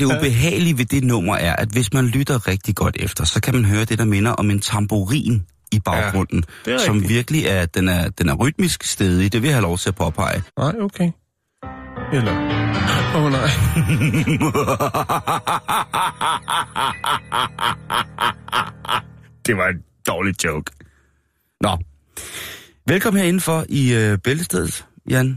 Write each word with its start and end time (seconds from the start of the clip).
Det 0.00 0.06
ubehagelige 0.18 0.78
ved 0.78 0.84
det 0.84 1.04
nummer 1.04 1.36
er, 1.36 1.56
at 1.56 1.68
hvis 1.68 1.92
man 1.92 2.06
lytter 2.06 2.48
rigtig 2.48 2.74
godt 2.76 2.96
efter, 3.00 3.24
så 3.24 3.40
kan 3.40 3.54
man 3.54 3.64
høre 3.64 3.84
det, 3.84 3.98
der 3.98 4.04
minder 4.04 4.30
om 4.32 4.50
en 4.50 4.60
tamburin 4.60 5.46
i 5.72 5.78
baggrunden, 5.80 6.44
er 6.66 6.78
som 6.78 6.94
rigtigt. 6.94 7.14
virkelig 7.14 7.44
er, 7.46 7.66
den 7.66 7.88
er, 7.88 8.08
den 8.08 8.28
er 8.28 8.34
rytmisk 8.34 8.84
stedig. 8.84 9.32
Det 9.32 9.42
vil 9.42 9.48
jeg 9.48 9.56
have 9.56 9.62
lov 9.62 9.78
til 9.78 9.88
at 9.88 9.94
påpege. 9.94 10.42
Nej, 10.58 10.74
okay. 10.80 11.10
Eller... 12.12 12.32
Åh 13.16 13.24
oh, 13.24 13.32
nej. 13.32 13.40
det 19.46 19.56
var 19.56 19.68
en 19.68 19.82
dårlig 20.06 20.44
joke. 20.44 20.70
Nå. 21.60 21.78
Velkommen 22.86 23.20
herindenfor 23.20 23.64
i 23.68 23.94
øh, 23.94 24.18
Bæltestedet, 24.18 24.86
Jan. 25.10 25.28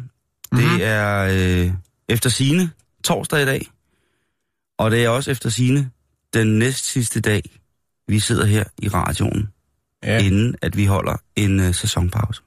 Det 0.52 0.52
Mhm. 0.52 0.80
er 0.81 1.23
øh, 1.66 1.72
efter 2.09 2.30
sine 2.30 2.70
torsdag 3.03 3.42
i 3.42 3.45
dag. 3.45 3.67
Og 4.77 4.91
det 4.91 5.03
er 5.03 5.09
også 5.09 5.31
efter 5.31 5.49
sine 5.49 5.89
den 6.33 6.59
næst 6.59 6.85
sidste 6.91 7.21
dag, 7.21 7.41
vi 8.07 8.19
sidder 8.19 8.45
her 8.45 8.63
i 8.81 8.88
radioen, 8.88 9.49
Ja, 10.03 10.19
inden 10.19 10.55
at 10.61 10.77
vi 10.77 10.85
holder 10.85 11.15
en 11.35 11.59
øh, 11.59 11.73
sæsonpause. 11.73 12.41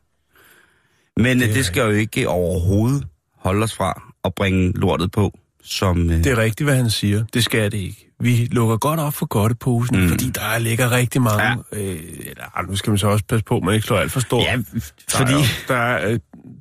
Men 1.16 1.40
det, 1.40 1.48
er 1.50 1.54
det 1.54 1.64
skal 1.66 1.80
jo 1.82 1.90
ikke 1.90 2.28
overhovedet 2.28 3.06
holde 3.38 3.64
os 3.64 3.74
fra 3.74 4.12
at 4.24 4.34
bringe 4.34 4.72
lortet 4.72 5.10
på, 5.12 5.38
som... 5.62 6.10
Øh, 6.10 6.16
det 6.24 6.26
er 6.26 6.38
rigtigt, 6.38 6.66
hvad 6.66 6.76
han 6.76 6.90
siger. 6.90 7.24
Det 7.34 7.44
skal 7.44 7.72
det 7.72 7.78
ikke. 7.78 8.02
Vi 8.20 8.48
lukker 8.50 8.76
godt 8.76 9.00
op 9.00 9.14
for 9.14 9.26
godteposen, 9.26 10.00
Mm. 10.02 10.08
fordi 10.08 10.30
der 10.30 10.58
ligger 10.58 10.90
rigtig 10.90 11.22
mange... 11.22 11.42
Ja. 11.42 11.54
Øh, 11.72 12.00
eller, 12.18 12.66
nu 12.68 12.76
skal 12.76 12.90
man 12.90 12.98
så 12.98 13.06
også 13.08 13.24
passe 13.28 13.44
på, 13.44 13.56
at 13.56 13.62
man 13.62 13.74
ikke 13.74 13.86
slår 13.86 13.96
alt 13.98 14.12
for 14.12 14.20
stort. 14.20 14.44
ja, 14.44 14.56
Der 14.56 14.62
fordi... 15.10 15.32
er, 15.32 15.36
jo- 15.36 15.42
der 15.68 15.74
er, 15.76 16.10
øh, 16.10 16.18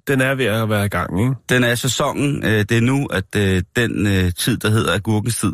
den 0.08 0.22
er 0.22 0.36
ved 0.36 0.46
at 0.46 0.70
være 0.70 0.86
i 0.86 0.90
gang, 0.90 1.20
ikke? 1.20 1.34
Den 1.50 1.64
er 1.64 1.76
sæsonen, 1.76 2.46
øh, 2.46 2.66
det 2.70 2.72
er 2.72 2.82
nu, 2.82 3.06
at 3.06 3.36
øh, 3.36 3.64
den 3.76 4.08
øh, 4.08 4.32
tid, 4.38 4.58
der 4.58 4.70
hedder 4.70 4.94
agurkens 4.94 5.40
tid, 5.40 5.54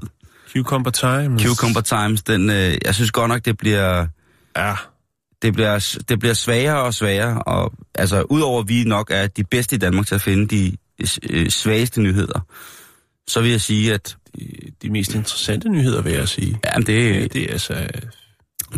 Cucumber 0.54 0.92
time. 0.92 1.40
Cucumber 1.40 1.82
Times, 1.82 2.24
den, 2.24 2.50
øh, 2.50 2.78
jeg 2.86 2.96
synes 2.96 3.12
godt 3.12 3.30
nok, 3.30 3.46
det 3.46 3.58
bliver, 3.58 4.08
Ja, 4.58 4.74
det 5.42 5.54
bliver, 5.54 5.98
det 6.10 6.20
bliver 6.20 6.34
sværere 6.34 6.82
og 6.82 6.94
sværere. 6.94 7.44
Og, 7.44 7.74
altså, 7.96 8.22
udover 8.22 8.62
at 8.62 8.70
vi 8.70 8.84
nok 8.84 9.12
er 9.12 9.28
de 9.28 9.44
bedste 9.44 9.76
i 9.76 9.80
Danmark 9.80 10.08
til 10.08 10.16
at 10.16 10.22
finde 10.22 10.48
de 10.48 10.78
øh, 11.30 11.50
svageste 11.50 12.02
nyheder, 12.02 12.40
så 13.28 13.42
vil 13.42 13.52
jeg 13.52 13.62
sige, 13.62 13.94
at 13.94 14.18
de, 14.36 14.48
de 14.82 14.90
mest 14.90 15.16
interessante 15.16 15.70
nyheder, 15.70 16.02
vil 16.02 16.14
jeg 16.14 16.28
sige. 16.28 16.60
jamen, 16.66 16.86
det, 16.86 17.16
Ja, 17.16 17.28
det 17.28 17.44
er 17.44 17.52
altså... 17.52 17.88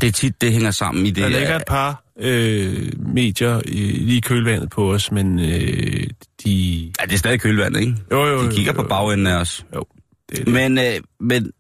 det 0.02 0.08
er 0.08 0.12
tit, 0.12 0.42
det 0.42 0.52
hænger 0.52 0.72
sammen 0.72 1.06
i 1.06 1.09
det. 1.09 1.24
Der 1.24 1.30
ligger 1.30 1.56
et 1.56 1.64
par 1.68 2.03
øh, 2.19 2.91
medier 3.13 3.57
øh, 3.57 3.63
lige 3.75 4.18
i 4.18 4.19
kølvandet 4.19 4.69
på 4.69 4.94
os, 4.94 5.12
men 5.12 5.40
øh, 5.40 6.07
de... 6.44 6.91
Ja, 7.00 7.06
det 7.06 7.13
er 7.13 7.18
stadig 7.18 7.41
kølvandet, 7.41 7.79
ikke? 7.79 7.96
Jo, 8.12 8.25
jo, 8.25 8.50
De 8.50 8.56
kigger 8.56 8.72
jo, 8.72 8.75
på 8.75 8.81
jo. 8.81 8.88
bagenden 8.88 9.28
af 9.28 9.35
os. 9.35 9.66
Jo, 9.75 9.85
det 10.29 10.40
er 10.40 10.44
det. 10.44 10.53
Men, 10.53 10.78
øh, 10.78 11.02
men 11.19 11.52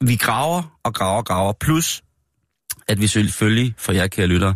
vi 0.00 0.16
graver 0.16 0.78
og 0.84 0.94
graver 0.94 1.16
og 1.16 1.24
graver. 1.26 1.52
Plus, 1.60 2.02
at 2.88 3.00
vi 3.00 3.06
selvfølgelig, 3.06 3.74
for 3.78 3.92
jer 3.92 4.06
kære 4.06 4.26
lytter, 4.26 4.54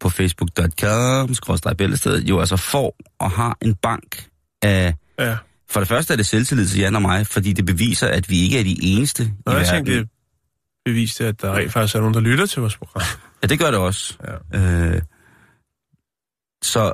på 0.00 0.08
facebook.com, 0.08 1.34
bæltestedet, 1.78 2.28
jo 2.28 2.40
altså 2.40 2.56
får 2.56 2.96
og 3.18 3.30
har 3.30 3.58
en 3.62 3.74
bank 3.74 4.26
af... 4.62 4.94
Ja. 5.18 5.36
For 5.70 5.80
det 5.80 5.88
første 5.88 6.12
er 6.12 6.16
det 6.16 6.26
selvtillid 6.26 6.66
til 6.66 6.80
Jan 6.80 6.96
og 6.96 7.02
mig, 7.02 7.26
fordi 7.26 7.52
det 7.52 7.66
beviser, 7.66 8.08
at 8.08 8.30
vi 8.30 8.40
ikke 8.40 8.58
er 8.58 8.64
de 8.64 8.76
eneste 8.82 9.22
Nå, 9.24 9.52
i 9.52 9.54
jeg 9.54 9.54
verden. 9.54 9.86
tænkte, 9.86 9.98
det 9.98 10.08
beviste, 10.84 11.26
at 11.26 11.42
der 11.42 11.56
rent 11.56 11.72
faktisk 11.72 11.94
er 11.94 12.00
nogen, 12.00 12.14
der 12.14 12.20
lytter 12.20 12.46
til 12.46 12.60
vores 12.60 12.76
program. 12.76 13.02
Ja, 13.42 13.46
det 13.46 13.58
gør 13.58 13.70
det 13.70 13.80
også. 13.80 14.16
Ja. 14.52 14.58
Øh, 14.58 15.02
så... 16.62 16.92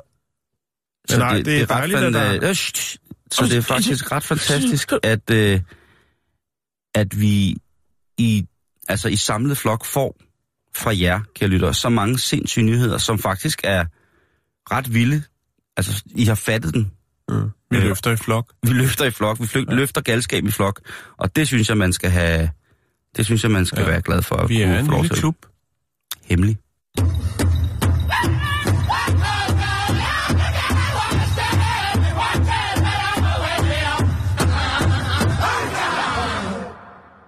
Men 1.10 1.18
nej, 1.18 1.36
det 1.42 1.56
er 1.56 1.62
ret 1.62 1.68
dejligt, 1.68 1.98
at 1.98 2.12
der- 2.12 2.48
øh, 2.48 2.54
shh. 2.54 2.96
Så 3.30 3.44
det 3.44 3.56
er 3.56 3.60
faktisk 3.60 4.12
ret 4.12 4.22
fantastisk, 4.24 4.92
at, 5.02 5.30
øh, 5.30 5.60
at 6.94 7.20
vi 7.20 7.56
i, 8.18 8.46
altså 8.88 9.08
i 9.08 9.16
samlet 9.16 9.56
flok 9.58 9.84
får 9.84 10.16
fra 10.76 10.96
jer, 11.00 11.20
kære 11.34 11.48
lyttere, 11.48 11.74
så 11.74 11.88
mange 11.88 12.18
sindssyge 12.18 12.64
nyheder, 12.66 12.98
som 12.98 13.18
faktisk 13.18 13.60
er 13.64 13.84
ret 14.70 14.94
vilde. 14.94 15.22
Altså, 15.76 16.02
I 16.06 16.24
har 16.24 16.34
fattet 16.34 16.74
den. 16.74 16.92
Mm. 17.28 17.50
Vi 17.70 17.76
Ja. 17.76 17.82
løfter 17.84 18.10
i 18.10 18.16
flok. 18.16 18.52
Vi 18.62 18.72
løfter 18.72 19.04
i 19.04 19.10
flok, 19.10 19.40
vi 19.40 19.46
fly, 19.46 19.64
løfter 19.68 20.00
galskab 20.00 20.44
i 20.44 20.50
flok, 20.50 20.80
og 21.16 21.36
det 21.36 21.46
synes 21.46 21.68
jeg, 21.68 21.76
man 21.78 21.92
skal 21.92 22.10
have... 22.10 22.50
Det 23.16 23.24
synes 23.26 23.42
jeg, 23.42 23.50
man 23.50 23.66
skal 23.66 23.78
Ja. 23.78 23.84
ja. 23.84 23.90
være 23.90 24.02
glad 24.02 24.22
for. 24.22 24.36
at 24.36 24.48
Vi 24.48 24.62
er 24.62 24.78
en 24.78 24.90
lille 25.02 25.08
klub. 25.08 25.46
Hemmelig. 26.24 26.56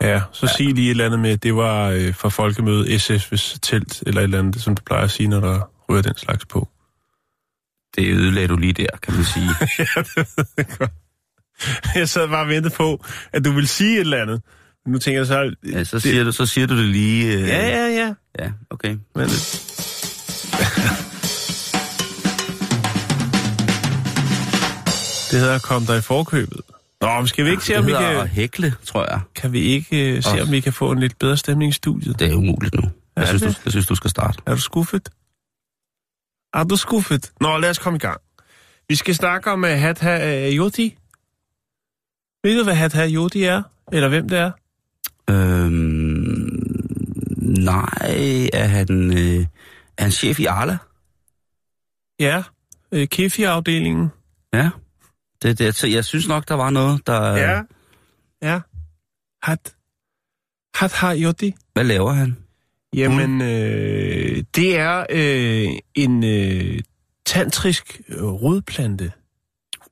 Ja, 0.00 0.22
så 0.32 0.47
sig 0.56 0.66
lige 0.75 0.87
et 0.87 0.91
eller 0.91 1.05
andet 1.05 1.21
med, 1.21 1.37
det 1.37 1.55
var 1.56 1.88
øh, 1.88 2.15
fra 2.15 2.28
folkemødet 2.28 3.10
SF's 3.10 3.59
telt, 3.62 4.03
eller 4.06 4.21
et 4.21 4.25
eller 4.25 4.38
andet, 4.38 4.62
som 4.62 4.75
du 4.75 4.82
plejer 4.87 5.05
at 5.05 5.11
sige, 5.11 5.28
når 5.28 5.41
der 5.41 5.71
ryger 5.88 6.03
den 6.03 6.16
slags 6.16 6.47
på. 6.47 6.69
Det 7.97 8.12
ødelagde 8.12 8.49
du 8.49 8.56
lige 8.56 8.72
der, 8.72 8.87
kan 9.03 9.15
man 9.15 9.25
sige. 9.25 9.49
Jeg 12.00 12.09
sad 12.09 12.28
bare 12.28 12.43
og 12.43 12.49
ventede 12.49 12.75
på, 12.75 13.05
at 13.32 13.44
du 13.44 13.53
ville 13.53 13.69
sige 13.69 13.94
et 13.94 14.00
eller 14.00 14.22
andet. 14.22 14.43
Nu 14.87 14.99
tænker 14.99 15.21
jeg 15.21 15.27
så... 15.27 15.55
Ja, 15.72 15.84
så 15.84 16.00
siger, 16.00 16.25
du, 16.25 16.33
så 16.33 16.47
siger 16.47 16.67
du 16.67 16.77
det 16.78 16.84
lige... 16.87 17.34
Øh, 17.34 17.49
Ja, 17.49 17.69
ja, 17.69 17.87
ja. 17.89 18.15
Ja, 18.39 18.50
okay. 18.71 18.97
Men, 19.15 19.28
det 25.31 25.41
hedder 25.41 25.59
Kom 25.59 25.87
dig 25.87 25.99
i 25.99 26.00
forkøbet. 26.00 26.61
Nå, 27.00 27.15
men 27.19 27.27
skal 27.28 27.44
vi 27.44 27.50
ikke 27.50 27.65
se, 27.65 27.73
Det 27.73 27.78
om 27.81 27.87
vi 27.87 27.93
kan, 27.93 28.17
at 28.17 28.28
hækle, 28.28 28.75
tror 28.84 29.11
jeg. 29.11 29.21
kan 29.34 29.53
vi 29.53 29.61
ikke 29.61 30.15
uh, 30.17 30.23
se, 30.23 30.43
om 30.43 30.50
vi 30.50 30.61
kan 30.61 30.73
få 30.73 30.91
en 30.93 30.99
lidt 30.99 31.19
bedre 31.19 31.37
stemning 31.37 31.69
i 31.71 31.73
studiet? 31.73 32.19
Det 32.19 32.31
er 32.31 32.34
umuligt 32.34 32.75
nu. 32.75 32.83
Jeg, 33.17 33.23
Er 33.23 33.27
synes, 33.27 33.43
du, 33.43 33.49
det? 33.49 33.61
jeg 33.65 33.71
synes, 33.73 33.87
du 33.87 33.94
skal 33.94 34.11
starte. 34.11 34.43
Er 34.47 34.55
du 34.55 34.61
skuffet? 34.61 35.09
Er 36.55 36.65
du 36.65 36.77
skuffet? 36.77 37.33
Nå, 37.41 37.59
lad 37.59 37.71
os 37.71 37.78
komme 37.78 37.97
i 37.97 38.00
gang. 38.00 38.21
Vi 38.89 38.94
skal 38.94 39.15
snakke 39.15 39.50
om 39.50 39.62
uh, 39.65 39.69
Hatha 39.71 40.49
uh, 40.49 40.55
Yoti. 40.55 40.97
Ved 42.44 42.59
du, 42.59 42.65
hvad 42.65 42.75
Hatha 42.75 43.09
Yoti 43.11 43.43
er? 43.44 43.62
Eller 43.93 44.09
hvem 44.09 44.28
det 44.28 44.39
er? 44.39 44.50
Øhm, 45.31 46.61
nej, 47.65 48.49
er 48.53 48.65
han, 48.67 49.11
øh, 49.11 49.47
er 49.99 50.03
han 50.03 50.11
chef 50.11 50.41
i 50.41 50.45
Arla? 50.45 50.79
Ja, 52.21 52.43
uh, 52.93 53.05
Kefi-afdelingen. 53.11 54.09
Ja. 54.53 54.71
Det, 55.43 55.59
det, 55.59 55.75
så 55.75 55.87
jeg 55.87 56.05
synes 56.05 56.29
nok, 56.29 56.49
der 56.49 56.55
var 56.55 56.71
noget, 56.71 57.06
der... 57.06 57.37
Ja. 57.37 57.62
Ja. 58.43 58.61
Hat. 59.43 59.75
Hatha 60.75 61.17
Yoti. 61.17 61.55
Hvad 61.73 61.85
laver 61.85 62.12
han? 62.12 62.37
Jamen, 62.94 63.41
øh, 63.41 64.44
det 64.56 64.79
er 64.79 65.06
øh, 65.11 65.69
en 65.94 66.25
øh, 66.25 66.81
tantrisk 67.27 68.00
øh, 68.09 68.25
rodplante. 68.25 69.12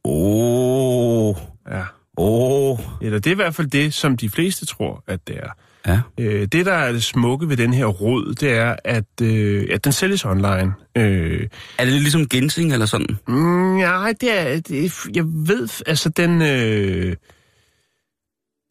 Åh, 0.04 1.28
oh, 1.28 1.36
Ja. 1.70 1.84
Oh. 2.16 2.78
Eller 3.02 3.18
det 3.18 3.26
er 3.26 3.34
i 3.34 3.34
hvert 3.34 3.54
fald 3.54 3.66
det, 3.70 3.94
som 3.94 4.16
de 4.16 4.30
fleste 4.30 4.66
tror, 4.66 5.04
at 5.06 5.20
det 5.28 5.36
er. 5.36 5.48
Ja. 5.86 6.00
Øh, 6.20 6.46
det, 6.52 6.66
der 6.66 6.72
er 6.72 6.92
det 6.92 7.02
smukke 7.04 7.48
ved 7.48 7.56
den 7.56 7.74
her 7.74 7.86
rod, 7.86 8.34
det 8.34 8.52
er, 8.52 8.76
at, 8.84 9.04
øh, 9.22 9.66
at 9.72 9.84
den 9.84 9.92
sælges 9.92 10.24
online. 10.24 10.72
Øh, 10.96 11.48
Er 11.78 11.84
det 11.84 11.92
ligesom 11.92 12.26
ginseng 12.26 12.72
eller 12.72 12.86
sådan? 12.86 13.16
mm, 13.28 13.76
nej, 13.76 14.14
det 14.20 14.40
er, 14.40 14.60
det. 14.60 14.92
Jeg 15.14 15.24
ved, 15.26 15.68
altså 15.86 16.08
den... 16.08 16.42
Øh, 16.42 17.16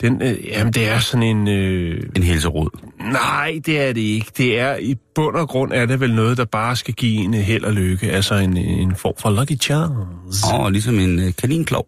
den 0.01 0.21
øh, 0.21 0.47
jamen, 0.47 0.73
det 0.73 0.87
er 0.89 0.99
sådan 0.99 1.23
en... 1.23 1.47
Øh, 1.47 2.03
En 2.15 2.23
helserod. 2.23 2.69
nej, 2.99 3.59
det 3.65 3.81
er 3.81 3.93
det 3.93 4.01
ikke. 4.01 4.31
Det 4.37 4.59
er 4.59 4.75
i 4.77 4.95
bund 5.15 5.35
og 5.35 5.49
grund 5.49 5.71
er 5.73 5.85
det 5.85 5.99
vel 5.99 6.13
noget, 6.15 6.37
der 6.37 6.45
bare 6.45 6.75
skal 6.75 6.93
give 6.93 7.23
en 7.23 7.33
held 7.33 7.63
og 7.63 7.73
lykke. 7.73 8.11
Altså 8.11 8.35
en, 8.35 8.57
en 8.57 8.95
form 8.95 9.13
for 9.19 9.29
lucky 9.29 9.59
chance. 9.61 10.47
Åh, 10.53 10.59
oh, 10.59 10.71
ligesom 10.71 10.99
en 10.99 11.19
øh, 11.19 11.33
kaninklov. 11.37 11.87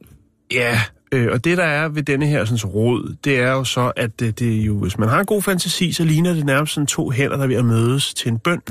Ja, 0.52 0.82
Øh, 1.14 1.32
og 1.32 1.44
det, 1.44 1.58
der 1.58 1.64
er 1.64 1.90
ved 1.90 2.04
denne 2.04 2.28
her 2.28 2.46
sådan, 2.46 2.72
råd, 2.72 3.16
det 3.24 3.40
er 3.40 3.52
jo 3.52 3.64
så, 3.64 3.92
at 3.96 4.20
det, 4.20 4.40
det 4.40 4.60
er 4.60 4.64
jo, 4.64 4.80
hvis 4.80 4.98
man 4.98 5.10
har 5.10 5.20
en 5.20 5.26
god 5.26 5.42
fantasi, 5.42 5.92
så 5.92 6.04
ligner 6.04 6.34
det 6.34 6.46
nærmest 6.46 6.74
sådan 6.74 6.88
to 6.88 7.10
hænder, 7.10 7.38
der 7.38 7.44
er 7.44 7.48
ved 7.48 7.56
at 7.56 7.66
mødes 7.66 8.14
til 8.14 8.32
en 8.32 8.40
bøn. 8.40 8.62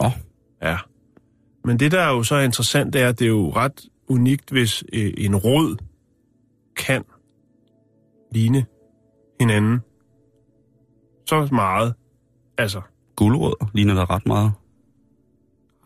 Åh, 0.00 0.10
Ja. 0.62 0.76
Men 1.64 1.78
det, 1.78 1.92
der 1.92 2.00
er 2.00 2.08
jo 2.08 2.22
så 2.22 2.38
interessant, 2.38 2.92
det 2.92 3.02
er, 3.02 3.08
at 3.08 3.18
det 3.18 3.24
er 3.24 3.28
jo 3.28 3.52
ret 3.56 3.80
unikt, 4.08 4.50
hvis 4.50 4.84
øh, 4.92 5.14
en 5.16 5.36
rod 5.36 5.76
kan 6.76 7.04
ligne 8.32 8.64
hinanden 9.40 9.80
så 11.28 11.48
meget. 11.52 11.94
Altså, 12.58 12.80
guldrødder 13.16 13.70
ligner 13.74 13.94
der 13.94 14.10
ret 14.10 14.26
meget 14.26 14.52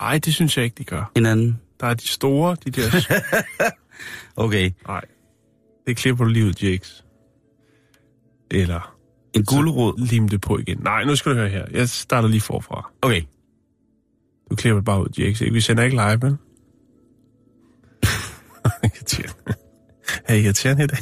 ej, 0.01 0.19
det 0.19 0.35
synes 0.35 0.57
jeg 0.57 0.65
ikke, 0.65 0.75
de 0.79 0.85
gør. 0.85 1.11
hinanden. 1.17 1.61
Der 1.81 1.87
er 1.87 1.95
de 1.95 2.09
store, 2.09 2.57
de 2.65 2.71
der... 2.71 2.91
Okay, 4.37 4.71
Nej, 4.89 5.05
det 5.87 5.97
klipper 5.97 6.25
du 6.25 6.31
lige 6.31 6.47
ud, 6.47 6.53
Jakes. 6.63 7.05
Eller 8.51 8.97
en 9.35 9.45
guldrød. 9.45 9.95
lim 9.99 10.29
det 10.29 10.41
på 10.41 10.59
igen. 10.59 10.79
Nej, 10.79 11.05
nu 11.05 11.17
skal 11.17 11.33
du 11.33 11.37
høre 11.37 11.49
her. 11.49 11.67
Jeg 11.73 11.89
starter 11.89 12.29
lige 12.29 12.41
forfra. 12.41 12.91
Okay, 13.03 13.23
Du 14.51 14.57
klipper 14.57 14.79
det 14.79 14.85
bare 14.85 15.01
ud, 15.01 15.09
Jakes. 15.19 15.41
Vi 15.41 15.61
sender 15.61 15.83
ikke 15.85 15.97
live, 15.97 16.17
men... 16.17 16.39
irriterende. 18.85 19.55
Er 20.25 20.35
I 20.35 20.43
irriterende 20.43 20.85
i 20.85 20.87
dag? 20.87 20.99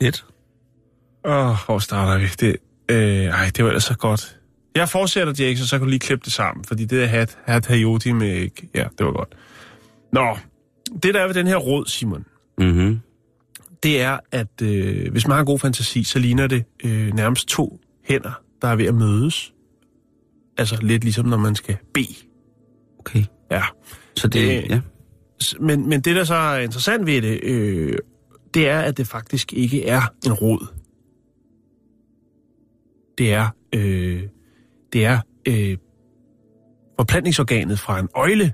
lidt. 0.00 0.24
Åh, 1.24 1.50
oh, 1.50 1.56
hvor 1.66 1.78
starter 1.78 2.18
vi? 2.18 2.26
Det, 2.40 2.56
øh, 2.88 3.24
ej, 3.24 3.50
det 3.56 3.64
var 3.64 3.70
ellers 3.70 3.84
så 3.84 3.96
godt. 3.96 4.38
Jeg 4.74 4.88
fortsætter, 4.88 5.32
Jakes, 5.38 5.60
og 5.60 5.66
så 5.66 5.78
kan 5.78 5.84
du 5.84 5.90
lige 5.90 6.00
klippe 6.00 6.24
det 6.24 6.32
sammen, 6.32 6.64
fordi 6.64 6.82
det 6.84 7.00
der 7.00 7.06
hat, 7.06 7.38
hat 7.44 7.66
hayoti 7.66 8.12
med... 8.12 8.48
Ja, 8.74 8.84
det 8.98 9.06
var 9.06 9.12
godt. 9.12 9.36
Nå, 10.12 10.36
det 11.02 11.14
der 11.14 11.20
er 11.20 11.26
ved 11.26 11.34
den 11.34 11.46
her 11.46 11.56
råd, 11.56 11.86
Simon, 11.86 12.24
Mhm. 12.58 12.98
det 13.82 14.00
er, 14.00 14.18
at 14.32 14.62
øh, 14.62 15.10
hvis 15.12 15.26
man 15.26 15.32
har 15.34 15.40
en 15.40 15.46
god 15.46 15.58
fantasi, 15.58 16.02
så 16.04 16.18
ligner 16.18 16.46
det 16.46 16.64
øh, 16.84 17.14
nærmest 17.14 17.48
to 17.48 17.80
hænder, 18.04 18.42
der 18.62 18.68
er 18.68 18.76
ved 18.76 18.86
at 18.86 18.94
mødes. 18.94 19.54
Altså 20.58 20.78
lidt 20.82 21.04
ligesom, 21.04 21.26
når 21.26 21.36
man 21.36 21.54
skal 21.54 21.76
bede. 21.94 22.14
Okay. 22.98 23.24
Ja. 23.50 23.62
Så 24.16 24.28
det, 24.28 24.58
Øh, 24.64 24.70
ja. 24.70 24.80
Men, 25.60 25.88
men 25.88 26.00
det, 26.00 26.16
der 26.16 26.24
så 26.24 26.34
er 26.34 26.58
interessant 26.58 27.06
ved 27.06 27.22
det, 27.22 27.40
øh, 27.44 27.98
det 28.54 28.68
er, 28.68 28.80
at 28.80 28.96
det 28.96 29.06
faktisk 29.06 29.52
ikke 29.52 29.86
er 29.86 30.00
en 30.26 30.32
rod. 30.32 30.66
Det 33.18 33.32
er, 33.32 33.48
øh, 33.74 34.22
det 34.92 35.04
er 35.04 35.20
øh, 35.48 35.76
forplantningsorganet 36.98 37.78
fra 37.78 38.00
en 38.00 38.08
øjle. 38.14 38.52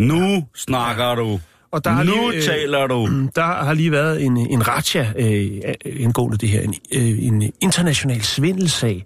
Nu 0.00 0.46
snakker 0.54 1.14
du. 1.14 1.40
Og 1.72 1.84
der 1.84 2.02
nu 2.02 2.12
lige, 2.12 2.36
øh, 2.36 2.42
taler 2.42 2.86
du. 2.86 3.08
Der 3.36 3.42
har 3.42 3.74
lige 3.74 3.92
været 3.92 4.24
en, 4.24 4.36
en 4.36 4.68
ratcha 4.68 5.06
øh, 5.16 5.60
indgående 5.84 6.38
det 6.38 6.48
her, 6.48 6.60
en, 6.60 6.74
øh, 6.94 7.24
en 7.24 7.52
international 7.60 8.22
svindelsag, 8.22 9.04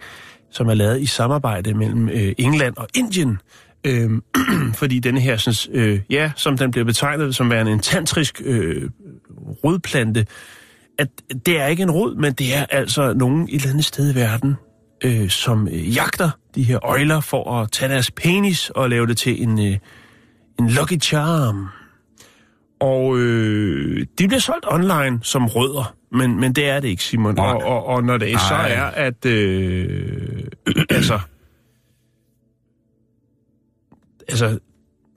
som 0.50 0.68
er 0.68 0.74
lavet 0.74 1.00
i 1.00 1.06
samarbejde 1.06 1.74
mellem 1.74 2.08
øh, 2.08 2.32
England 2.38 2.76
og 2.76 2.88
Indien. 2.94 3.38
Øh, 3.84 4.10
fordi 4.80 4.98
denne 4.98 5.20
her, 5.20 5.36
sådan, 5.36 5.80
øh, 5.80 6.00
ja, 6.10 6.32
som 6.36 6.58
den 6.58 6.70
bliver 6.70 6.84
betegnet 6.84 7.36
som 7.36 7.50
værende 7.50 7.72
en 7.72 7.80
tantrisk 7.80 8.42
øh, 8.44 8.90
rodplante, 9.64 10.26
at 10.98 11.08
det 11.46 11.60
er 11.60 11.66
ikke 11.66 11.82
en 11.82 11.90
rod, 11.90 12.14
men 12.14 12.32
det 12.32 12.56
er 12.56 12.66
altså 12.70 13.12
nogen 13.12 13.42
et 13.42 13.54
eller 13.54 13.70
andet 13.70 13.84
sted 13.84 14.12
i 14.12 14.14
verden, 14.14 14.54
øh, 15.04 15.28
som 15.28 15.68
øh, 15.68 15.96
jagter 15.96 16.30
de 16.54 16.62
her 16.62 16.84
øjler 16.84 17.20
for 17.20 17.60
at 17.60 17.70
tage 17.72 17.92
deres 17.92 18.10
penis 18.10 18.70
og 18.70 18.90
lave 18.90 19.06
det 19.06 19.16
til 19.16 19.42
en, 19.42 19.66
øh, 19.66 19.78
en 20.58 20.70
lucky 20.70 21.00
charm. 21.00 21.68
Og 22.80 23.18
øh, 23.18 24.06
de 24.18 24.28
bliver 24.28 24.40
solgt 24.40 24.66
online 24.68 25.18
som 25.22 25.46
rødder, 25.46 25.94
men, 26.12 26.40
men 26.40 26.52
det 26.52 26.68
er 26.68 26.80
det 26.80 26.88
ikke, 26.88 27.02
Simon. 27.02 27.38
Og, 27.38 27.62
og, 27.62 27.86
og 27.86 28.04
når 28.04 28.18
det 28.18 28.32
Nej. 28.32 28.42
så 28.48 28.54
er, 28.54 28.84
at... 28.84 29.26
Øh, 29.26 30.44
altså... 30.90 31.20
Altså, 34.28 34.58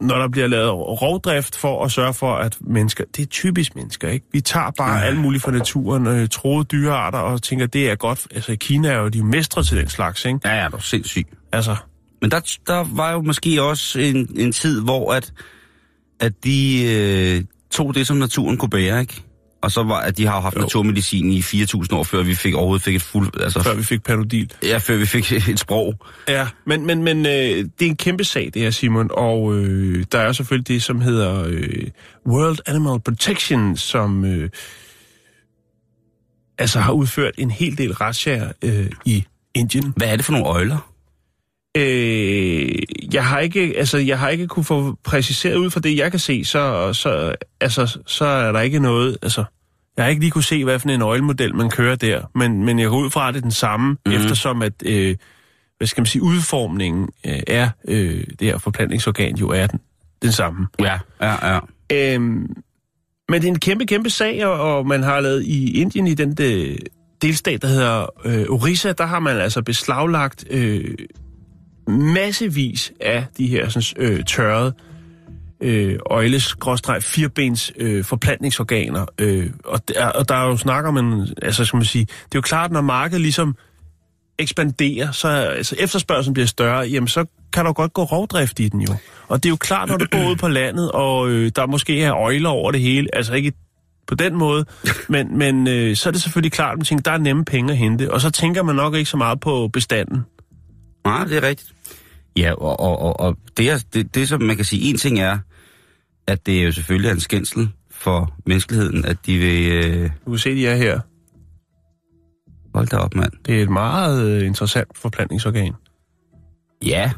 når 0.01 0.17
der 0.17 0.27
bliver 0.27 0.47
lavet 0.47 0.71
rovdrift 0.73 1.55
for 1.55 1.85
at 1.85 1.91
sørge 1.91 2.13
for, 2.13 2.35
at 2.35 2.57
mennesker... 2.61 3.03
Det 3.15 3.23
er 3.23 3.27
typisk 3.27 3.75
mennesker, 3.75 4.09
ikke? 4.09 4.25
Vi 4.31 4.41
tager 4.41 4.71
bare 4.71 5.05
alt 5.05 5.19
muligt 5.19 5.43
fra 5.43 5.51
naturen, 5.51 6.07
øh, 6.07 6.29
troede 6.29 6.63
dyrearter, 6.63 7.19
og 7.19 7.41
tænker, 7.41 7.65
det 7.65 7.91
er 7.91 7.95
godt. 7.95 8.27
Altså, 8.31 8.51
i 8.51 8.55
Kina 8.55 8.89
er 8.89 8.99
jo 8.99 9.07
de 9.07 9.23
mestre 9.23 9.63
til 9.63 9.77
den 9.77 9.89
slags, 9.89 10.25
ikke? 10.25 10.39
Ja, 10.45 10.61
ja, 10.61 10.67
du 10.67 10.75
er 10.75 10.81
sindssyg. 10.81 11.27
Altså, 11.51 11.75
Men 12.21 12.31
der, 12.31 12.39
der 12.67 12.95
var 12.95 13.11
jo 13.11 13.21
måske 13.21 13.63
også 13.63 13.99
en, 13.99 14.29
en 14.35 14.51
tid, 14.51 14.81
hvor 14.81 15.13
at, 15.13 15.33
at 16.19 16.43
de 16.43 16.83
øh, 16.85 17.43
tog 17.71 17.95
det, 17.95 18.07
som 18.07 18.17
naturen 18.17 18.57
kunne 18.57 18.69
bære, 18.69 19.01
ikke? 19.01 19.23
Og 19.61 19.71
så 19.71 19.83
var, 19.83 19.99
at 19.99 20.17
de 20.17 20.25
har 20.25 20.41
haft 20.41 20.55
Jo. 20.55 20.61
naturmedicin 20.61 21.31
i 21.31 21.39
4.000 21.39 21.95
år, 21.95 22.03
før 22.03 22.23
vi 22.23 22.35
fik 22.35 22.53
overhovedet 22.55 22.83
fik 22.83 22.95
et 22.95 23.01
fuld... 23.01 23.41
Altså, 23.41 23.63
før 23.63 23.75
vi 23.75 23.83
fik 23.83 24.03
panodil. 24.03 24.53
Ja, 24.63 24.77
før 24.77 24.95
vi 24.97 25.05
fik 25.05 25.31
et 25.49 25.59
sprog. 25.59 25.95
Ja, 26.27 26.47
men, 26.65 26.85
men, 26.85 27.03
men 27.03 27.25
øh, 27.25 27.31
det 27.31 27.81
er 27.81 27.85
en 27.85 27.95
kæmpe 27.95 28.23
sag, 28.23 28.51
det 28.53 28.61
her, 28.61 28.71
Simon, 28.71 29.09
og 29.13 29.55
øh, 29.55 30.05
der 30.11 30.19
er 30.19 30.31
selvfølgelig 30.31 30.67
det, 30.67 30.83
som 30.83 31.01
hedder 31.01 31.43
øh, 31.47 31.87
World 32.27 32.57
Animal 32.65 32.99
Protection, 32.99 33.77
som 33.77 34.25
øh, 34.25 34.49
altså 36.57 36.79
har 36.79 36.91
udført 36.91 37.33
en 37.37 37.51
hel 37.51 37.77
del 37.77 37.93
retssager 37.93 38.51
øh, 38.61 38.91
i 39.05 39.25
Indien. 39.53 39.93
Hvad 39.97 40.07
er 40.07 40.15
det 40.15 40.25
for 40.25 40.31
nogle 40.31 40.47
øjler? 40.47 40.86
Øh, 41.77 42.69
jeg 43.13 43.25
har 43.25 43.39
ikke, 43.39 43.73
altså, 43.77 43.97
jeg 43.97 44.19
har 44.19 44.29
ikke 44.29 44.47
kunne 44.47 44.65
få 44.65 44.97
præciseret 45.03 45.55
ud 45.55 45.69
fra 45.69 45.79
det, 45.79 45.97
jeg 45.97 46.11
kan 46.11 46.19
se, 46.19 46.45
så, 46.45 46.93
så, 46.93 47.35
altså, 47.61 47.99
så 48.05 48.25
er 48.25 48.51
der 48.51 48.59
ikke 48.59 48.79
noget, 48.79 49.17
altså, 49.21 49.43
jeg 49.97 50.05
har 50.05 50.09
ikke 50.09 50.19
lige 50.19 50.31
kunne 50.31 50.43
se, 50.43 50.63
hvad 50.63 50.79
for 50.79 50.89
en 50.89 51.01
øjelmodel 51.01 51.55
man 51.55 51.69
kører 51.69 51.95
der, 51.95 52.21
men, 52.35 52.65
men 52.65 52.79
jeg 52.79 52.89
går 52.89 52.97
ud 52.97 53.09
fra, 53.09 53.27
at 53.27 53.33
det 53.33 53.39
er 53.39 53.41
den 53.41 53.51
samme, 53.51 53.97
mm. 54.05 54.11
eftersom 54.11 54.61
at, 54.61 54.73
øh, 54.85 55.15
hvad 55.77 55.87
skal 55.87 56.01
man 56.01 56.05
sige, 56.05 56.21
udformningen 56.23 57.09
øh, 57.25 57.39
er, 57.47 57.69
øh, 57.87 58.23
det 58.39 58.47
her 58.47 58.57
forplantningsorgan 58.57 59.35
jo 59.35 59.49
er 59.49 59.67
den, 59.67 59.79
den 60.21 60.31
samme. 60.31 60.67
Ja, 60.79 60.99
ja, 61.21 61.53
ja. 61.53 61.59
Øhm, 61.91 62.55
men 63.29 63.41
det 63.41 63.43
er 63.43 63.51
en 63.51 63.59
kæmpe, 63.59 63.85
kæmpe 63.85 64.09
sag, 64.09 64.45
og, 64.45 64.77
og 64.77 64.87
man 64.87 65.03
har 65.03 65.19
lavet 65.19 65.43
i 65.43 65.81
Indien, 65.81 66.07
i 66.07 66.13
den 66.13 66.33
de, 66.33 66.77
delstat, 67.21 67.61
der 67.61 67.67
hedder 67.67 68.05
øh, 68.25 68.45
Orissa, 68.49 68.91
der 68.91 69.05
har 69.05 69.19
man 69.19 69.37
altså 69.37 69.61
beslaglagt 69.61 70.45
øh, 70.49 70.95
massevis 71.87 72.93
af 73.01 73.25
de 73.37 73.47
her 73.47 73.69
sådan, 73.69 74.07
øh, 74.07 74.25
tørrede 74.25 74.73
øh, 75.61 75.99
øjles 76.05 76.55
firbens 77.01 77.73
øh, 77.77 78.03
forplantningsorganer. 78.03 79.05
Øh, 79.19 79.49
og, 79.65 79.87
der, 79.87 80.05
og 80.05 80.29
der 80.29 80.35
er 80.35 80.47
jo 80.47 80.57
snak 80.57 80.85
om 80.85 80.97
en, 80.97 81.27
altså 81.41 81.65
skal 81.65 81.77
man 81.77 81.85
sige, 81.85 82.05
det 82.05 82.35
er 82.35 82.35
jo 82.35 82.41
klart, 82.41 82.71
når 82.71 82.81
markedet 82.81 83.21
ligesom 83.21 83.55
ekspanderer, 84.39 85.11
så 85.11 85.27
altså, 85.27 85.75
efterspørgselen 85.79 86.33
bliver 86.33 86.47
større, 86.47 86.79
jamen 86.79 87.07
så 87.07 87.25
kan 87.53 87.65
der 87.65 87.73
godt 87.73 87.93
gå 87.93 88.03
rovdrift 88.03 88.59
i 88.59 88.69
den 88.69 88.81
jo. 88.81 88.95
Og 89.27 89.43
det 89.43 89.49
er 89.49 89.51
jo 89.51 89.55
klart, 89.55 89.89
når 89.89 89.97
du 89.97 90.05
går 90.11 90.29
ud 90.29 90.35
på 90.35 90.47
landet, 90.47 90.91
og 90.91 91.29
øh, 91.29 91.51
der 91.55 91.65
måske 91.65 92.03
er 92.03 92.13
øjler 92.15 92.49
over 92.49 92.71
det 92.71 92.81
hele, 92.81 93.07
altså 93.13 93.33
ikke 93.33 93.53
på 94.07 94.15
den 94.15 94.35
måde, 94.35 94.65
men, 95.09 95.37
men 95.37 95.67
øh, 95.67 95.95
så 95.95 96.09
er 96.09 96.11
det 96.11 96.21
selvfølgelig 96.21 96.51
klart, 96.51 96.71
at 96.71 96.77
man 96.77 96.85
tænker, 96.85 97.03
der 97.03 97.11
er 97.11 97.17
nemme 97.17 97.45
penge 97.45 97.71
at 97.71 97.77
hente, 97.77 98.13
og 98.13 98.21
så 98.21 98.29
tænker 98.29 98.63
man 98.63 98.75
nok 98.75 98.95
ikke 98.95 99.09
så 99.09 99.17
meget 99.17 99.39
på 99.39 99.69
bestanden. 99.73 100.25
Nej, 101.07 101.23
det 101.25 101.37
er 101.37 101.41
rigtigt. 101.47 101.73
Ja, 102.37 102.53
og, 102.53 102.79
og, 102.79 102.99
og, 102.99 103.19
og 103.19 103.37
det, 103.57 103.69
er, 103.69 103.83
det, 103.93 104.15
det, 104.15 104.29
som 104.29 104.41
man 104.41 104.55
kan 104.55 104.65
sige, 104.65 104.89
en 104.89 104.97
ting 104.97 105.19
er, 105.19 105.37
at 106.27 106.45
det 106.45 106.65
jo 106.65 106.71
selvfølgelig 106.71 107.09
er 107.09 107.13
en 107.13 107.19
skændsel 107.19 107.69
for 107.91 108.35
menneskeligheden, 108.45 109.05
at 109.05 109.17
de 109.25 109.37
vil... 109.37 109.71
Øh, 109.71 110.09
Du 110.25 110.31
kan 110.31 110.37
se, 110.39 110.55
de 110.55 110.67
er 110.67 110.75
her. 110.75 110.99
hold 112.73 112.87
da 112.87 112.97
op, 112.97 113.15
mand. 113.15 113.31
Det 113.45 113.57
er 113.59 113.63
et 113.63 113.69
meget 113.69 114.29
øh, 114.41 114.47
interessant 114.47 114.97
forplantningsorgan. 114.97 115.73
Ja, 116.85 117.11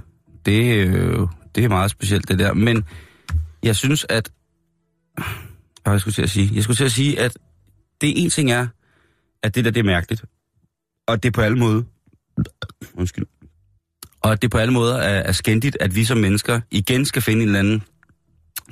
det, 0.45 0.81
er 0.81 0.85
jo- 0.85 1.29
det 1.55 1.63
er 1.63 1.69
meget 1.69 1.91
specielt, 1.91 2.27
det 2.27 2.39
der. 2.39 2.53
Men 2.53 2.83
jeg 3.63 3.75
synes, 3.75 4.05
at... 4.09 4.31
Hvad 5.83 5.93
jeg 5.93 6.01
skulle 6.01 6.13
til 6.13 6.21
at 6.21 6.29
sige? 6.29 6.49
Jeg 6.55 6.63
skulle 6.63 6.77
til 6.77 6.83
at 6.83 6.91
sige, 6.91 7.19
at 7.19 7.37
det 8.01 8.23
en 8.23 8.29
ting 8.29 8.51
er, 8.51 8.67
at 9.43 9.55
det 9.55 9.65
der, 9.65 9.71
det 9.71 9.79
er 9.79 9.83
mærkeligt. 9.83 10.25
Og 11.07 11.23
det 11.23 11.29
er 11.29 11.33
på 11.33 11.41
alle 11.41 11.57
måder... 11.59 11.81
Undskyld. 12.93 13.25
Og 14.21 14.31
at 14.31 14.41
det 14.41 14.51
på 14.51 14.57
alle 14.57 14.73
måder 14.73 14.97
er, 14.97 15.19
er 15.19 15.31
skændigt, 15.31 15.77
at 15.79 15.95
vi 15.95 16.05
som 16.05 16.17
mennesker 16.17 16.61
igen 16.71 17.05
skal 17.05 17.21
finde 17.21 17.41
en 17.41 17.47
eller 17.47 17.59
anden 17.59 17.83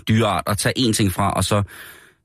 dyreart 0.07 0.43
og 0.47 0.57
tage 0.57 0.73
en 0.77 0.93
ting 0.93 1.11
fra, 1.11 1.31
og 1.31 1.43
så... 1.43 1.63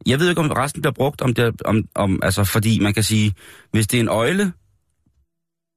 Jeg 0.07 0.19
ved 0.21 0.29
ikke, 0.29 0.41
om 0.41 0.51
resten 0.51 0.83
bliver 0.83 0.93
brugt, 0.93 1.21
om 1.21 1.35
det, 1.35 1.63
om, 1.63 1.89
om, 1.95 2.21
altså, 2.23 2.45
fordi 2.45 2.79
man 2.81 2.95
kan 2.95 3.03
sige, 3.03 3.35
hvis 3.71 3.87
det 3.87 3.97
er 3.97 4.01
en 4.01 4.09
øjle, 4.09 4.53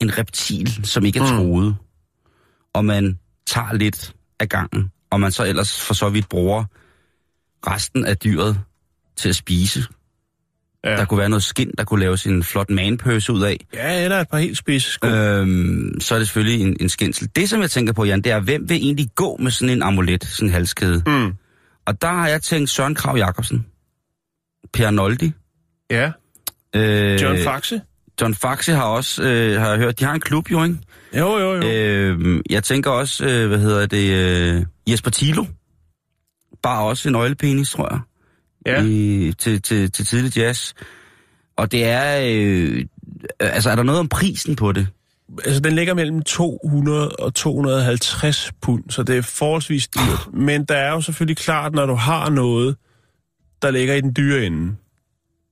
en 0.01 0.17
reptil, 0.17 0.85
som 0.85 1.05
ikke 1.05 1.19
er 1.19 1.23
Mm. 1.23 1.37
troet, 1.37 1.75
og 2.73 2.85
man 2.85 3.19
tager 3.47 3.73
lidt 3.73 4.13
af 4.39 4.49
gangen, 4.49 4.91
og 5.09 5.19
man 5.19 5.31
så 5.31 5.43
ellers 5.45 5.81
for 5.81 5.93
så 5.93 6.09
vidt 6.09 6.29
bruger 6.29 6.65
resten 7.67 8.05
af 8.05 8.17
dyret 8.17 8.59
til 9.15 9.29
at 9.29 9.35
spise. 9.35 9.83
Ja. 10.85 10.91
Der 10.91 11.05
kunne 11.05 11.17
være 11.17 11.29
noget 11.29 11.43
skind, 11.43 11.71
der 11.77 11.83
kunne 11.83 11.99
laves 11.99 12.25
en 12.25 12.43
flot 12.43 12.69
manpøse 12.69 13.33
ud 13.33 13.41
af. 13.41 13.65
Ja, 13.73 14.03
eller 14.03 14.21
et 14.21 14.29
par 14.29 14.37
helt 14.37 14.57
spidse 14.57 14.91
sko. 14.91 15.07
Øhm, 15.07 15.99
så 15.99 16.15
er 16.15 16.19
det 16.19 16.27
selvfølgelig 16.27 16.61
en, 16.61 16.77
en 16.79 16.89
skændsel. 16.89 17.29
Det, 17.35 17.49
som 17.49 17.61
jeg 17.61 17.71
tænker 17.71 17.93
på, 17.93 18.03
Jan, 18.03 18.21
det 18.21 18.31
er, 18.31 18.39
hvem 18.39 18.69
vil 18.69 18.77
egentlig 18.77 19.07
gå 19.15 19.37
med 19.37 19.51
sådan 19.51 19.69
en 19.69 19.83
amulet, 19.83 20.23
sådan 20.23 20.49
en 20.49 20.53
halskæde? 20.53 21.03
Mm. 21.07 21.33
Og 21.85 22.01
der 22.01 22.07
har 22.07 22.27
jeg 22.27 22.41
tænkt 22.41 22.69
Søren 22.69 22.95
Krav 22.95 23.17
Jacobsen, 23.17 23.65
Per 24.73 24.89
Noldi, 24.89 25.31
Ja, 25.89 26.11
øh, 26.75 27.21
John 27.21 27.37
Faxe. 27.37 27.81
John 28.21 28.35
Faxe 28.35 28.73
har 28.73 28.83
også, 28.83 29.23
øh, 29.23 29.61
har 29.61 29.69
jeg 29.69 29.77
hørt, 29.77 29.99
de 29.99 30.05
har 30.05 30.13
en 30.13 30.19
klub 30.19 30.51
jo, 30.51 30.63
ikke? 30.63 30.77
Jo, 31.17 31.37
jo, 31.37 31.55
jo. 31.55 31.67
Øh, 31.67 32.41
jeg 32.49 32.63
tænker 32.63 32.91
også, 32.91 33.25
øh, 33.25 33.47
hvad 33.47 33.59
hedder 33.59 33.85
det, 33.85 34.11
øh, 34.11 34.65
Jesper 34.87 35.11
Tilo. 35.11 35.45
Bare 36.63 36.83
også 36.83 37.09
en 37.09 37.15
øjlepenis, 37.15 37.69
tror 37.69 37.93
jeg. 37.93 37.99
Ja. 38.65 38.83
I, 38.83 39.33
til, 39.37 39.61
til, 39.61 39.91
til 39.91 40.05
tidlig 40.05 40.37
jazz. 40.37 40.73
Og 41.57 41.71
det 41.71 41.83
er, 41.85 42.21
øh, 42.25 42.85
altså 43.39 43.69
er 43.69 43.75
der 43.75 43.83
noget 43.83 43.99
om 43.99 44.09
prisen 44.09 44.55
på 44.55 44.71
det? 44.71 44.87
Altså, 45.45 45.59
den 45.59 45.73
ligger 45.75 45.93
mellem 45.93 46.21
200 46.23 47.09
og 47.09 47.33
250 47.33 48.51
pund, 48.61 48.83
så 48.89 49.03
det 49.03 49.17
er 49.17 49.21
forholdsvis 49.21 49.87
dyrt. 49.87 50.33
Men 50.33 50.65
der 50.65 50.75
er 50.75 50.91
jo 50.91 51.01
selvfølgelig 51.01 51.37
klart, 51.37 51.73
når 51.73 51.85
du 51.85 51.93
har 51.95 52.29
noget, 52.29 52.75
der 53.61 53.71
ligger 53.71 53.93
i 53.95 54.01
den 54.01 54.13
dyre 54.17 54.45
ende, 54.45 54.75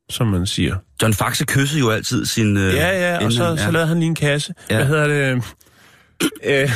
som 0.10 0.28
man 0.28 0.46
siger. 0.48 0.76
John 1.02 1.14
Faxe 1.14 1.46
kyssede 1.46 1.80
jo 1.80 1.90
altid 1.90 2.26
sin... 2.26 2.58
Øh, 2.58 2.74
Ja, 2.74 3.12
ja, 3.18 3.26
og 3.26 3.32
så, 3.32 3.46
han- 3.46 3.58
så 3.58 3.72
lavede 3.72 3.88
han 3.88 4.00
lige 4.00 4.08
en 4.10 4.16
kasse. 4.16 4.54
Ja. 4.70 4.76
Hvad 4.76 4.86
hedder 4.86 5.08
det? 5.08 5.44
Øh, 6.44 6.70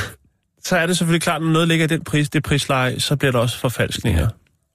så 0.64 0.76
er 0.76 0.86
det 0.86 0.96
selvfølgelig 0.98 1.22
klart, 1.22 1.42
når 1.42 1.50
noget 1.50 1.68
ligger 1.68 1.84
i 1.84 1.88
den 1.88 2.04
pris, 2.04 2.30
det 2.30 2.42
prisleje, 2.42 3.00
så 3.00 3.16
bliver 3.16 3.32
der 3.32 3.38
også 3.38 3.58
forfalskninger. 3.58 4.28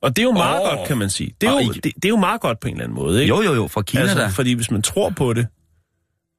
Og 0.04 0.16
det 0.16 0.22
er 0.22 0.24
jo 0.24 0.32
meget 0.32 0.62
oh. 0.62 0.70
godt, 0.70 0.88
kan 0.88 0.98
man 0.98 1.10
sige. 1.10 1.34
Det 1.42 1.50
er, 1.50 1.54
jo, 1.54 1.72
det, 1.72 1.84
det 1.84 2.06
er 2.06 2.10
jo 2.10 2.18
meget 2.18 2.42
godt 2.42 2.60
på 2.60 2.68
en 2.68 2.74
eller 2.74 2.84
anden 2.84 2.96
måde, 2.96 3.22
ikke? 3.22 3.36
Jo, 3.36 3.42
jo, 3.42 3.54
jo, 3.54 3.68
fra 3.68 3.82
Kina 3.82 4.02
altså, 4.02 4.20
der. 4.20 4.30
Fordi 4.30 4.54
hvis 4.54 4.72
man 4.72 4.82
tror 4.82 5.10
på 5.10 5.34
det, 5.34 5.48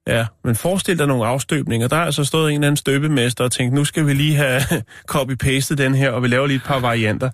ja, 0.09 0.27
men 0.45 0.55
forestil 0.55 0.99
dig 0.99 1.07
nogle 1.07 1.27
afstøbninger. 1.27 1.89
Der 1.89 1.97
er 1.97 2.05
altså 2.05 2.25
stået 2.25 2.49
en 2.49 2.55
eller 2.55 2.67
anden 2.67 2.77
støbemester 2.77 3.45
og 3.45 3.53
tænkt, 3.53 3.75
nu 3.75 3.85
skal 3.85 4.07
vi 4.07 4.15
lige 4.15 4.37
have 4.37 4.61
copy-pastet 5.13 5.79
den 5.79 5.95
her, 5.95 6.11
og 6.11 6.23
vi 6.23 6.29
laver 6.29 6.47
lige 6.47 6.57
et 6.57 6.63
par 6.63 6.79
varianter. 6.79 7.31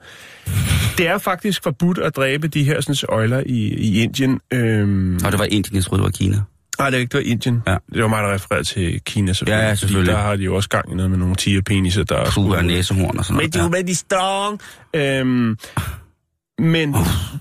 Det 0.98 1.08
er 1.08 1.18
faktisk 1.18 1.62
forbudt 1.62 1.98
at 1.98 2.16
dræbe 2.16 2.48
de 2.48 2.64
her 2.64 2.80
sådan, 2.80 2.96
øjler 3.08 3.42
i, 3.46 3.74
i 3.74 4.02
Indien. 4.02 4.40
Øhm, 4.52 5.18
Og 5.24 5.32
det 5.32 5.38
var 5.38 5.44
Indien, 5.44 5.76
jeg 5.76 5.84
troede, 5.84 6.00
det 6.00 6.04
var 6.04 6.10
Kina. 6.10 6.40
Nej, 6.78 6.90
det 6.90 6.96
var 6.96 7.00
ikke, 7.00 7.18
det 7.18 7.26
var 7.26 7.32
Indien. 7.32 7.62
Ja. 7.66 7.76
Det 7.92 8.02
var 8.02 8.08
mig, 8.08 8.22
der 8.22 8.34
refererede 8.34 8.64
til 8.64 9.00
Kina, 9.00 9.32
selvfølgelig. 9.32 9.62
Ja, 9.62 9.68
ja, 9.68 9.74
selvfølgelig. 9.74 10.12
Der 10.12 10.20
har 10.20 10.36
de 10.36 10.42
jo 10.42 10.56
også 10.56 10.68
gang 10.68 10.92
i 10.92 10.94
noget 10.94 11.10
med 11.10 11.18
nogle 11.18 11.34
tigerpeniser, 11.34 12.04
der 12.04 12.16
er... 12.16 12.30
Puh, 12.30 12.50
og 12.50 12.64
næsehorn 12.64 13.18
og 13.18 13.24
sådan 13.24 13.36
Men 13.36 13.42
noget. 13.42 13.54
de 13.54 13.58
er 13.58 13.64
jo 13.64 13.70
rigtig 13.76 13.96
strong. 13.96 14.60
Øhm, 14.94 15.56
men 16.60 16.94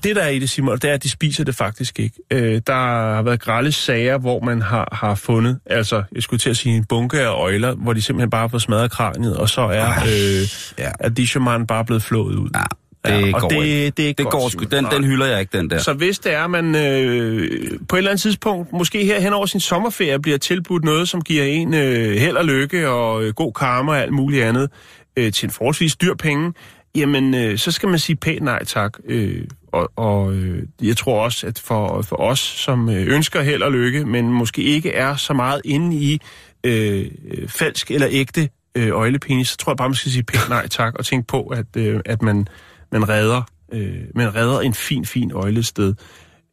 det, 0.03 0.15
der 0.15 0.21
er 0.21 0.29
i 0.29 0.39
det, 0.39 0.49
Simon, 0.49 0.77
det 0.77 0.89
er, 0.89 0.93
at 0.93 1.03
de 1.03 1.09
spiser 1.09 1.43
det 1.43 1.55
faktisk 1.55 1.99
ikke. 1.99 2.15
Øh, 2.31 2.61
der 2.67 2.73
har 2.73 3.21
været 3.21 3.41
grælde 3.41 3.71
sager, 3.71 4.17
hvor 4.17 4.39
man 4.39 4.61
har, 4.61 4.87
har 4.91 5.15
fundet, 5.15 5.59
altså, 5.65 6.03
jeg 6.15 6.23
skulle 6.23 6.39
til 6.39 6.49
at 6.49 6.57
sige 6.57 6.75
en 6.75 6.85
bunke 6.85 7.19
af 7.19 7.31
øjler, 7.31 7.75
hvor 7.75 7.93
de 7.93 8.01
simpelthen 8.01 8.29
bare 8.29 8.41
har 8.41 8.47
fået 8.47 8.61
smadret 8.61 8.91
kraniet, 8.91 9.37
og 9.37 9.49
så 9.49 9.61
er 9.61 9.89
øh, 9.89 10.47
ja. 10.77 10.91
at 10.99 11.17
Disherman 11.17 11.67
bare 11.67 11.85
blevet 11.85 12.03
flået 12.03 12.35
ud. 12.35 12.49
Ja, 12.55 13.17
det 13.17 13.35
og 13.35 13.41
går 13.41 13.49
det, 13.49 13.97
det, 13.97 14.09
er 14.09 14.13
Det 14.13 14.17
godt, 14.17 14.31
går 14.31 14.49
sgu. 14.49 14.63
Den, 14.63 14.85
den 14.91 15.03
hylder 15.03 15.25
jeg 15.25 15.39
ikke, 15.39 15.57
den 15.57 15.69
der. 15.69 15.77
Så 15.77 15.93
hvis 15.93 16.19
det 16.19 16.33
er, 16.33 16.47
man 16.47 16.75
øh, 16.75 17.49
på 17.89 17.95
et 17.95 17.97
eller 17.97 18.11
andet 18.11 18.21
tidspunkt, 18.21 18.73
måske 18.73 19.05
her 19.05 19.19
hen 19.19 19.33
over 19.33 19.45
sin 19.45 19.59
sommerferie, 19.59 20.19
bliver 20.19 20.37
tilbudt 20.37 20.83
noget, 20.83 21.09
som 21.09 21.21
giver 21.21 21.43
en 21.43 21.73
øh, 21.73 22.15
held 22.15 22.37
og 22.37 22.45
lykke 22.45 22.89
og 22.89 23.23
øh, 23.23 23.33
god 23.33 23.53
karma 23.53 23.91
og 23.91 23.99
alt 23.99 24.13
muligt 24.13 24.43
andet, 24.43 24.69
øh, 25.17 25.31
til 25.33 25.47
en 25.47 25.51
forholdsvis 25.51 25.95
dyr 25.95 26.13
penge, 26.13 26.53
jamen 26.95 27.33
øh, 27.33 27.57
så 27.57 27.71
skal 27.71 27.89
man 27.89 27.99
sige 27.99 28.15
pænt 28.15 28.43
nej 28.43 28.63
tak. 28.63 28.97
Øh, 29.05 29.45
og 29.67 29.91
og 29.95 30.33
øh, 30.33 30.63
jeg 30.81 30.97
tror 30.97 31.23
også, 31.23 31.47
at 31.47 31.59
for, 31.59 32.01
for 32.01 32.15
os, 32.15 32.39
som 32.39 32.89
øh, 32.89 33.07
ønsker 33.07 33.41
held 33.41 33.61
og 33.61 33.71
lykke, 33.71 34.05
men 34.05 34.29
måske 34.33 34.61
ikke 34.61 34.91
er 34.91 35.15
så 35.15 35.33
meget 35.33 35.61
inde 35.65 35.95
i 35.95 36.21
øh, 36.63 37.05
falsk 37.47 37.91
eller 37.91 38.07
ægte 38.11 38.49
øh, 38.75 38.89
øjlepenis, 38.91 39.47
så 39.47 39.57
tror 39.57 39.71
jeg 39.71 39.77
bare, 39.77 39.89
man 39.89 39.95
skal 39.95 40.11
sige 40.11 40.23
pænt 40.23 40.49
nej 40.49 40.67
tak, 40.67 40.95
og 40.95 41.05
tænke 41.05 41.27
på, 41.27 41.41
at, 41.43 41.65
øh, 41.77 41.99
at 42.05 42.21
man, 42.21 42.47
man 42.91 43.09
redder 43.09 43.41
øh, 43.73 44.03
man 44.15 44.35
redder 44.35 44.59
en 44.59 44.73
fin, 44.73 45.05
fin 45.05 45.31
øjlested. 45.31 45.93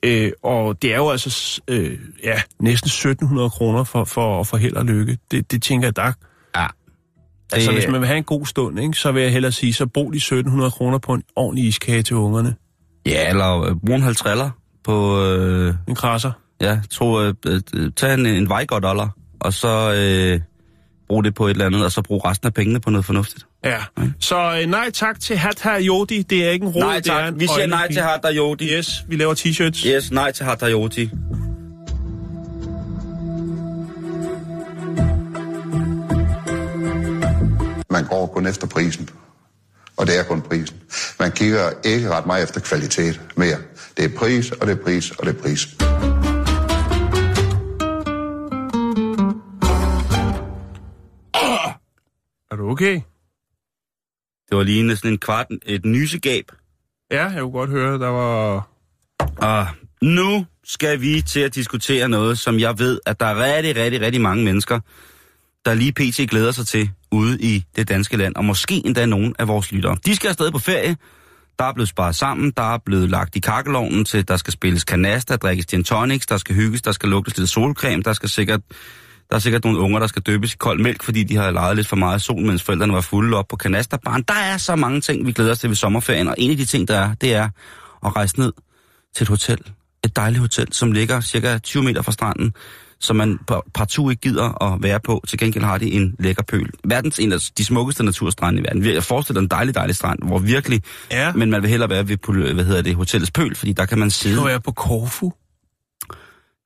Øh, 0.02 0.33
og 0.43 0.83
det 0.83 0.93
er 0.93 0.97
jo 0.97 1.11
altså 1.11 1.61
øh, 1.69 1.99
ja, 2.23 2.43
næsten 2.61 2.88
1700 2.88 3.50
kroner 3.50 3.85
for, 3.85 4.05
for, 4.05 4.43
for 4.43 4.57
held 4.57 4.76
og 4.76 4.85
lykke. 4.85 5.19
Det, 5.31 5.50
det 5.50 5.62
tænker 5.62 5.87
jeg, 5.87 5.97
der 5.97 6.12
Altså, 7.53 7.71
Det- 7.71 7.79
hvis 7.81 7.91
man 7.91 8.00
vil 8.00 8.07
have 8.07 8.17
en 8.19 8.25
god 8.25 8.47
stund, 8.47 8.81
ikke, 8.81 8.95
så 8.99 9.12
vil 9.12 9.23
jeg 9.23 9.33
hellere 9.33 9.53
sige, 9.53 9.73
så 9.75 9.87
brug 9.87 10.12
de 10.12 10.17
1700 10.17 10.71
kroner 10.71 10.99
på 10.99 11.12
en 11.12 11.23
ordentlig 11.37 11.65
iskage 11.69 12.03
til 12.03 12.17
ungerne. 12.17 12.55
Ja, 13.07 13.29
eller 13.29 13.61
øh, 13.62 13.75
brug 13.87 13.95
en 13.97 14.03
halv 14.03 14.17
triller 14.17 14.50
på... 14.85 15.23
Øh, 15.25 15.75
En 15.88 15.95
krasser. 15.95 16.33
ja, 16.61 16.79
tro, 16.91 17.21
øh, 17.21 17.35
øh, 17.47 17.61
tag 17.97 18.15
en, 18.15 18.26
en 18.26 18.49
Vejgaard-dollar, 18.49 19.09
og 19.41 19.53
så 19.53 19.93
øh, 19.95 20.41
brug 21.09 21.25
det 21.25 21.35
på 21.35 21.47
et 21.47 21.50
eller 21.50 21.67
andet, 21.67 21.85
og 21.85 21.93
så 21.93 22.03
brug 22.03 22.25
resten 22.25 22.47
af 22.47 22.55
pengene 22.55 22.81
på 22.81 22.91
noget 22.91 23.05
fornuftigt. 23.05 23.47
Ja. 23.65 23.79
Så 24.21 24.59
øh, 24.62 24.67
nej 24.71 24.91
tak 24.91 25.21
til 25.21 25.37
Hatha 25.37 25.79
Yodi. 25.81 26.23
Det 26.23 26.45
er 26.47 26.50
ikke 26.50 26.67
en 26.67 26.73
råd, 26.73 26.83
nej 26.83 26.97
det 27.00 27.09
er 27.09 27.15
tak. 27.25 27.33
en 27.35 27.41
Vi 27.41 27.47
siger 27.47 27.67
nej 27.67 27.88
til 27.93 28.03
Hatta 28.03 28.33
Yodi. 28.35 28.65
Yes, 28.79 29.05
vi 29.09 29.17
laver 29.17 29.35
t-shirts. 29.35 29.88
Yes, 29.88 30.11
nej 30.12 30.33
til 30.33 30.45
Hatta 30.45 30.71
Yodi. 30.71 31.11
Man 37.97 38.07
går 38.07 38.26
kun 38.26 38.47
efter 38.47 38.67
prisen. 38.67 39.09
Og 39.97 40.07
det 40.07 40.19
er 40.19 40.23
kun 40.23 40.43
prisen. 40.43 40.76
Man 41.19 41.33
kigger 41.33 41.71
ikke 41.85 42.11
ret 42.11 42.26
meget 42.26 42.45
efter 42.45 42.61
kvalitet 42.61 43.21
mere. 43.37 43.59
Det 43.97 44.05
er 44.05 44.19
pris, 44.19 44.53
og 44.53 44.67
det 44.67 44.79
er 44.79 44.83
pris, 44.85 45.11
og 45.11 45.26
det 45.26 45.37
er 45.37 45.43
pris. 45.43 45.67
Er 52.50 52.57
du 52.57 52.71
okay? 52.71 53.00
Det 54.49 54.57
var 54.57 54.62
lige 54.62 54.97
sådan 54.97 55.11
en 55.11 55.19
kvart, 55.19 55.47
et 55.67 55.85
nysegab. 55.85 56.53
Ja, 57.11 57.25
jeg 57.25 57.41
kunne 57.41 57.53
godt 57.53 57.71
høre, 57.71 57.99
der 57.99 58.09
var... 58.09 58.69
Og 59.37 59.67
nu 60.03 60.47
skal 60.65 61.00
vi 61.00 61.23
til 61.26 61.41
at 61.41 61.55
diskutere 61.55 62.09
noget, 62.09 62.38
som 62.38 62.59
jeg 62.59 62.79
ved, 62.79 63.00
at 63.07 63.21
der 63.21 63.26
er 63.26 63.57
rigtig, 63.57 63.76
rigtig, 63.76 64.00
rigtig 64.00 64.21
mange 64.21 64.45
mennesker, 64.45 64.81
der 65.66 65.75
lige 65.75 65.92
pt. 65.92 66.30
glæder 66.30 66.52
sig 66.52 66.66
til 66.66 66.90
ude 67.12 67.40
i 67.40 67.64
det 67.76 67.88
danske 67.88 68.16
land, 68.16 68.37
og 68.37 68.44
måske 68.44 68.82
endda 68.85 69.06
nogen 69.06 69.35
af 69.38 69.49
vores 69.49 69.73
lyttere. 69.73 69.96
De 70.06 70.16
skal 70.16 70.28
afsted 70.28 70.50
på 70.50 70.58
ferie, 70.58 70.96
der 71.58 71.64
er 71.64 71.73
blevet 71.73 71.88
sparet 71.88 72.14
sammen, 72.14 72.52
der 72.56 72.75
er 72.75 72.78
blevet 72.87 73.11
lagt 73.11 73.37
i 73.37 73.40
kakkelovnen 73.40 74.04
til, 74.04 74.28
der 74.28 74.37
skal 74.37 74.52
spilles 74.52 74.85
kanasta, 74.85 75.37
drikkes 75.37 75.66
gin 75.66 75.85
tonics, 75.85 76.26
der 76.26 76.37
skal 76.37 76.54
hygges, 76.54 76.82
der 76.82 76.92
skal 76.92 77.08
lugtes 77.08 77.38
lidt 77.38 77.50
solcreme, 77.50 78.02
der 78.02 78.12
skal 78.12 78.28
sikkert, 78.28 78.61
der 79.30 79.37
er 79.37 79.40
sikkert 79.40 79.64
nogle 79.64 79.78
unger, 79.78 79.99
der 79.99 80.06
skal 80.06 80.23
døbes 80.23 80.54
i 80.54 80.56
kold 80.56 80.82
mælk, 80.82 81.02
fordi 81.02 81.25
de 81.25 81.37
har 81.37 81.50
lejet 81.50 81.76
lidt 81.76 81.88
for 81.88 81.96
meget 81.96 82.23
sol, 82.23 82.42
mens 82.42 82.62
forældrene 82.62 82.92
var 82.92 83.00
fulde 83.00 83.37
op 83.37 83.49
på 83.49 83.56
kanasterbarn. 83.56 84.23
Der 84.23 84.35
er 84.35 84.56
så 84.56 84.76
mange 84.76 85.00
ting, 85.00 85.26
vi 85.26 85.32
glæder 85.32 85.50
os 85.50 85.58
til 85.58 85.68
ved 85.68 85.76
sommerferien, 85.76 86.28
og 86.28 86.35
en 86.38 86.50
af 86.50 86.56
de 86.56 86.64
ting, 86.64 86.88
der 86.88 86.99
er, 86.99 87.14
det 87.14 87.35
er 87.35 87.49
at 88.06 88.16
rejse 88.16 88.38
ned 88.38 88.52
til 89.16 89.25
et 89.25 89.28
hotel. 89.28 89.58
Et 90.04 90.16
dejligt 90.16 90.40
hotel, 90.40 90.73
som 90.73 90.92
ligger 90.92 91.20
cirka 91.20 91.58
20 91.58 91.82
meter 91.82 92.02
fra 92.02 92.12
stranden, 92.12 92.54
som 93.00 93.17
man 93.17 93.38
par- 93.47 93.65
partout 93.75 94.11
ikke 94.11 94.21
gider 94.21 94.62
at 94.62 94.83
være 94.83 95.00
på. 95.00 95.25
Til 95.29 95.38
gengæld 95.38 95.65
har 95.65 95.79
de 95.79 95.93
en 95.93 96.17
lækker 96.19 96.43
pøl. 96.43 96.71
Verdens 96.85 97.19
en 97.19 97.33
af 97.33 97.38
de 97.59 97.65
smukkeste 97.65 98.05
naturstrande 98.05 98.61
i 98.61 98.65
verden. 98.65 98.85
Jeg 98.85 99.03
forestiller 99.03 99.41
en 99.41 99.49
dejlig, 99.49 99.75
dejlig 99.75 99.97
strand, 99.97 100.19
hvor 100.23 100.38
virkelig... 100.38 100.83
Ja. 101.11 101.33
Men 101.33 101.50
man 101.50 101.62
vil 101.62 101.71
hellere 101.71 101.91
være 101.91 102.09
ved 102.09 102.53
hvad 102.55 102.65
hedder 102.65 102.83
det, 102.83 102.95
hotellets 102.95 103.31
pøl, 103.31 103.55
fordi 103.55 103.73
der 103.73 103.87
kan 103.87 103.99
man 103.99 104.11
sidde. 104.11 104.41
Er 104.41 104.49
jeg 104.49 104.62
på 104.62 104.73
Korfu. 104.73 105.33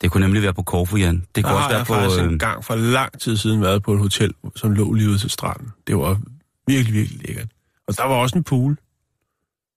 Det 0.00 0.10
kunne 0.10 0.20
nemlig 0.20 0.42
være 0.42 0.54
på 0.54 0.62
Korfu, 0.62 0.96
Jan. 0.96 1.14
Det 1.14 1.26
Der 1.36 1.42
kunne 1.42 1.52
også 1.52 1.62
har 1.62 1.68
være 1.68 1.78
jeg 1.78 1.86
på... 1.86 1.94
faktisk 1.94 2.20
øh, 2.20 2.32
en 2.32 2.38
gang 2.38 2.64
for 2.64 2.74
lang 2.74 3.20
tid 3.20 3.36
siden 3.36 3.62
været 3.62 3.82
på 3.82 3.92
et 3.92 3.98
hotel, 3.98 4.34
som 4.56 4.72
lå 4.72 4.92
lige 4.92 5.08
ude 5.08 5.18
til 5.18 5.30
stranden. 5.30 5.68
Det 5.86 5.96
var 5.96 6.20
virkelig, 6.66 6.94
virkelig 6.94 7.20
lækkert. 7.26 7.48
Og 7.88 7.96
der 7.96 8.04
var 8.04 8.14
også 8.14 8.38
en 8.38 8.44
pool. 8.44 8.76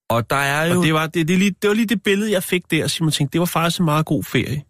Og 0.09 0.29
der 0.29 0.35
er 0.35 0.65
jo... 0.65 0.79
Og 0.79 0.85
det 0.85 0.93
var, 0.93 1.07
det, 1.07 1.27
det, 1.27 1.39
lige, 1.39 1.55
det 1.61 1.67
var 1.67 1.73
lige 1.73 1.85
det 1.85 2.03
billede, 2.03 2.31
jeg 2.31 2.43
fik 2.43 2.71
der, 2.71 2.87
Simon 2.87 3.11
tænkte, 3.11 3.33
det 3.33 3.39
var 3.39 3.45
faktisk 3.45 3.79
en 3.79 3.85
meget 3.85 4.05
god 4.05 4.23
ferie. 4.23 4.63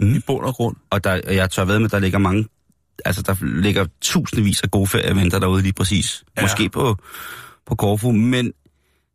Mm. 0.00 0.14
I 0.14 0.20
bund 0.26 0.44
og 0.44 0.54
grund. 0.54 0.76
Og 0.90 1.04
der, 1.04 1.20
jeg 1.32 1.50
tør 1.50 1.64
ved 1.64 1.78
med, 1.78 1.88
der 1.88 1.98
ligger 1.98 2.18
mange... 2.18 2.46
Altså, 3.04 3.22
der 3.22 3.34
ligger 3.60 3.86
tusindvis 4.00 4.60
af 4.62 4.70
gode 4.70 4.86
ferieeventer 4.86 5.38
derude 5.38 5.62
lige 5.62 5.72
præcis. 5.72 6.24
Ja. 6.36 6.42
Måske 6.42 6.68
på, 6.68 6.96
på 7.66 7.74
Korfu. 7.74 8.12
Men 8.12 8.52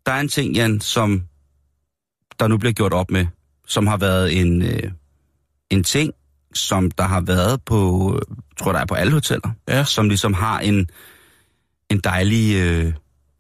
der 0.06 0.12
er 0.12 0.20
en 0.20 0.28
ting, 0.30 0.56
Jan, 0.56 0.82
som 0.82 1.24
der 2.40 2.48
nu 2.48 2.58
bliver 2.58 2.74
gjort 2.74 2.94
op 2.94 3.12
med, 3.12 3.26
som 3.68 3.88
har 3.88 3.98
været 3.98 4.40
en, 4.42 4.62
øh, 4.62 4.92
en 5.70 5.84
ting, 5.84 6.12
som 6.54 6.92
der 6.92 7.04
har 7.04 7.22
været 7.22 7.62
på, 7.66 8.20
tror 8.60 8.68
jeg, 8.72 8.74
der 8.74 8.82
er 8.82 8.86
på 8.86 8.96
alle 8.96 9.14
hoteller, 9.14 9.50
Ja. 9.68 9.84
som 9.84 10.10
ligesom 10.10 10.34
har 10.34 10.60
en, 10.60 10.88
en 11.90 12.00
dejlig 12.00 12.56
øh, 12.56 12.94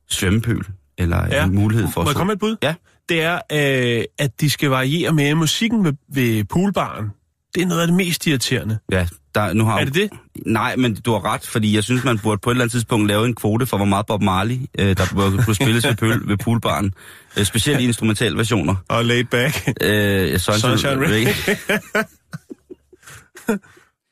svømmepøl, 0.10 0.68
eller 0.98 1.28
Ja. 1.32 1.44
en 1.46 1.56
mulighed 1.56 1.88
for 1.94 2.02
Må 2.02 2.06
jeg 2.06 2.10
at 2.10 2.16
komme 2.16 2.30
med 2.30 2.36
et 2.36 2.40
bud? 2.40 2.56
Ja. 2.64 2.76
Det 3.10 3.22
er, 3.22 3.40
øh, 3.52 4.04
at 4.20 4.42
de 4.42 4.50
skal 4.50 4.70
variere 4.70 5.14
med 5.14 5.36
musikken 5.36 5.84
ved, 5.86 5.94
ved 6.08 6.44
poolbaren. 6.44 7.10
Det 7.56 7.62
er 7.64 7.68
noget 7.68 7.82
af 7.82 7.88
det 7.88 7.96
mest 7.96 8.28
irriterende. 8.28 8.78
Ja, 8.92 9.08
der, 9.36 9.54
nu 9.54 9.66
har 9.66 9.80
Er 9.80 9.86
det 9.86 9.94
det? 9.94 10.10
Nej, 10.46 10.76
men 10.76 10.96
du 10.96 11.12
har 11.12 11.34
ret, 11.34 11.48
fordi 11.48 11.76
jeg 11.76 11.84
synes, 11.84 12.04
man 12.04 12.20
burde 12.20 12.38
på 12.38 12.50
et 12.50 12.54
eller 12.54 12.64
andet 12.64 12.72
tidspunkt 12.72 13.08
lave 13.08 13.26
en 13.26 13.36
kvote 13.36 13.66
for, 13.66 13.78
hvor 13.78 13.86
meget 13.86 14.06
Bob 14.06 14.22
Marley, 14.22 14.60
øh, 14.80 14.98
der 14.98 15.04
burde 15.14 15.44
kunne 15.44 15.56
spilles 15.56 15.88
ved, 15.88 15.96
pøl, 15.96 16.28
ved 16.28 16.38
poolbaren. 16.38 16.94
Øh, 17.38 17.46
specielt 17.46 17.82
i 17.82 17.84
instrumental 17.84 18.38
versioner. 18.38 18.76
Og 18.88 19.06
laid 19.06 19.24
back. 19.24 19.68
Øh, 19.82 20.40
Sunshine, 20.40 20.78
Sunshine 20.78 21.08
Reggae. 21.08 21.34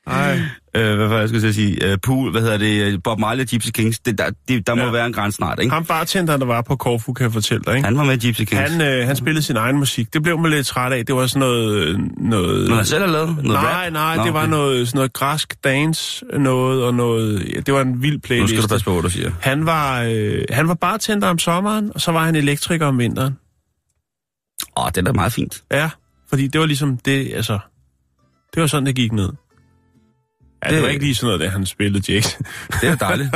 Ej. 0.06 0.38
Øh, 0.76 0.96
hvad 0.96 1.08
var 1.08 1.18
jeg 1.18 1.28
skulle 1.28 1.52
sige? 1.54 1.84
Øh, 1.92 1.98
Pool, 2.02 2.30
hvad 2.30 2.40
hedder 2.40 2.56
det? 2.56 3.02
Bob 3.02 3.18
Marley 3.18 3.42
og 3.42 3.48
Gypsy 3.48 3.68
Kings. 3.70 3.98
Det, 3.98 4.18
der, 4.18 4.30
det, 4.48 4.66
der 4.66 4.74
må 4.74 4.82
Ja. 4.82 4.90
være 4.90 5.06
en 5.06 5.12
grænse 5.12 5.36
snart, 5.36 5.58
ikke? 5.60 5.72
Ham 5.72 5.84
bartenderen, 5.84 6.40
der 6.40 6.46
var 6.46 6.62
på 6.62 6.76
Korfu, 6.76 7.12
kan 7.12 7.24
jeg 7.24 7.32
fortælle 7.32 7.62
dig, 7.66 7.76
ikke? 7.76 7.84
Han 7.84 7.96
var 7.98 8.04
med 8.04 8.18
Gypsy 8.18 8.42
Kings. 8.42 8.70
Han, 8.70 8.80
øh, 8.80 9.06
han 9.06 9.16
spillede 9.16 9.42
sin 9.42 9.56
egen 9.56 9.76
musik. 9.76 10.12
Det 10.14 10.22
blev 10.22 10.38
man 10.38 10.50
lidt 10.50 10.66
træt 10.66 10.92
af. 10.92 11.06
Det 11.06 11.14
var 11.14 11.26
sådan 11.26 11.40
noget... 11.48 11.74
øh, 11.88 11.98
noget 11.98 12.58
Noget 12.58 12.76
han 12.76 12.84
selv 12.86 13.04
har 13.04 13.12
lavet? 13.12 13.28
Noget 13.28 13.48
nej, 13.62 13.84
rap? 13.86 13.92
nej, 13.92 14.16
Nå, 14.16 14.24
det 14.24 14.34
var 14.34 14.40
okay. 14.40 14.50
noget, 14.50 14.88
sådan 14.88 14.98
noget 14.98 15.12
græsk 15.12 15.54
dance 15.64 16.24
noget, 16.38 16.84
og 16.84 16.94
noget... 16.94 17.52
Ja, 17.54 17.60
det 17.60 17.74
var 17.74 17.80
en 17.80 18.02
vild 18.02 18.12
Nu 18.14 18.18
playlist. 18.20 18.48
skal 18.52 18.62
du 18.62 18.68
passe 18.68 18.84
på, 18.84 18.92
hvad 18.92 19.02
du 19.02 19.10
siger. 19.10 19.30
Han 19.40 19.66
var, 19.66 20.02
øh, 20.02 20.42
han 20.50 20.68
var 20.68 20.74
bartender 20.74 21.28
om 21.28 21.38
sommeren, 21.38 21.90
og 21.94 22.00
så 22.00 22.12
var 22.12 22.24
han 22.24 22.34
elektriker 22.34 22.86
om 22.86 22.98
vinteren. 22.98 23.34
Åh, 24.76 24.86
det 24.88 24.96
er 24.98 25.02
da 25.02 25.12
meget 25.12 25.32
fint. 25.32 25.62
Ja, 25.72 25.90
fordi 26.28 26.46
det 26.46 26.60
var 26.60 26.66
ligesom 26.66 26.96
det, 26.96 27.32
altså... 27.34 27.58
Det 28.54 28.60
var 28.60 28.66
sådan, 28.66 28.86
det 28.86 28.94
gik 28.94 29.12
ned. 29.12 29.28
Ja, 30.64 30.68
det, 30.68 30.74
Det- 30.76 30.82
var 30.82 30.88
ikke 30.88 31.04
lige 31.04 31.14
sådan 31.14 31.26
noget, 31.26 31.40
da 31.40 31.48
han 31.48 31.66
spillede 31.66 32.12
Jakes. 32.12 32.38
Det 32.80 32.88
er 32.88 32.94
dejligt. 32.96 33.30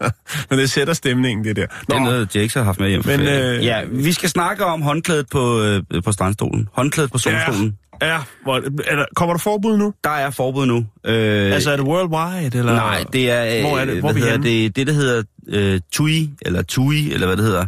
Men 0.50 0.58
det 0.58 0.70
sætter 0.70 0.94
stemningen, 0.94 1.44
det 1.44 1.56
der. 1.56 1.66
Det 1.66 1.94
er 1.96 2.00
noget, 2.00 2.36
Jakes 2.36 2.54
har 2.54 2.62
haft 2.62 2.80
med 2.80 2.88
hjem 2.88 3.02
Men, 3.06 3.20
øh, 3.20 3.64
Ja, 3.64 3.80
vi 3.92 4.12
skal 4.12 4.28
snakke 4.28 4.64
om 4.64 4.82
håndklædet 4.82 5.26
på, 5.30 5.62
øh, 5.62 5.82
på 6.04 6.12
strandstolen. 6.12 6.68
Håndklædet 6.72 7.12
på 7.12 7.18
solstolen. 7.18 7.76
Ja, 8.02 8.18
hvor, 8.42 8.56
er 8.86 8.96
der, 8.96 9.04
kommer 9.16 9.34
der 9.34 9.38
forbud 9.40 9.76
nu? 9.76 9.94
Der 10.04 10.10
er 10.10 10.30
forbud 10.30 10.66
nu. 10.66 10.86
Øh, 11.06 11.52
Altså, 11.52 11.70
er 11.72 11.76
det 11.76 11.84
worldwide, 11.86 12.58
eller? 12.58 12.72
nej, 12.74 13.04
det 13.12 13.30
er... 13.30 13.56
øh, 13.56 13.60
Hvor 13.68 13.78
er 13.78 13.84
det? 13.84 13.98
Hvor 14.00 14.08
er 14.08 14.12
hvad 14.12 14.22
vi 14.22 14.28
hedder 14.28 14.42
det? 14.42 14.76
Det, 14.76 14.86
der 14.86 14.92
hedder 14.92 15.22
øh, 15.48 15.80
TUI, 15.92 16.30
eller 16.42 16.62
TUI, 16.62 17.12
eller 17.12 17.26
hvad 17.26 17.36
det 17.36 17.44
hedder. 17.44 17.66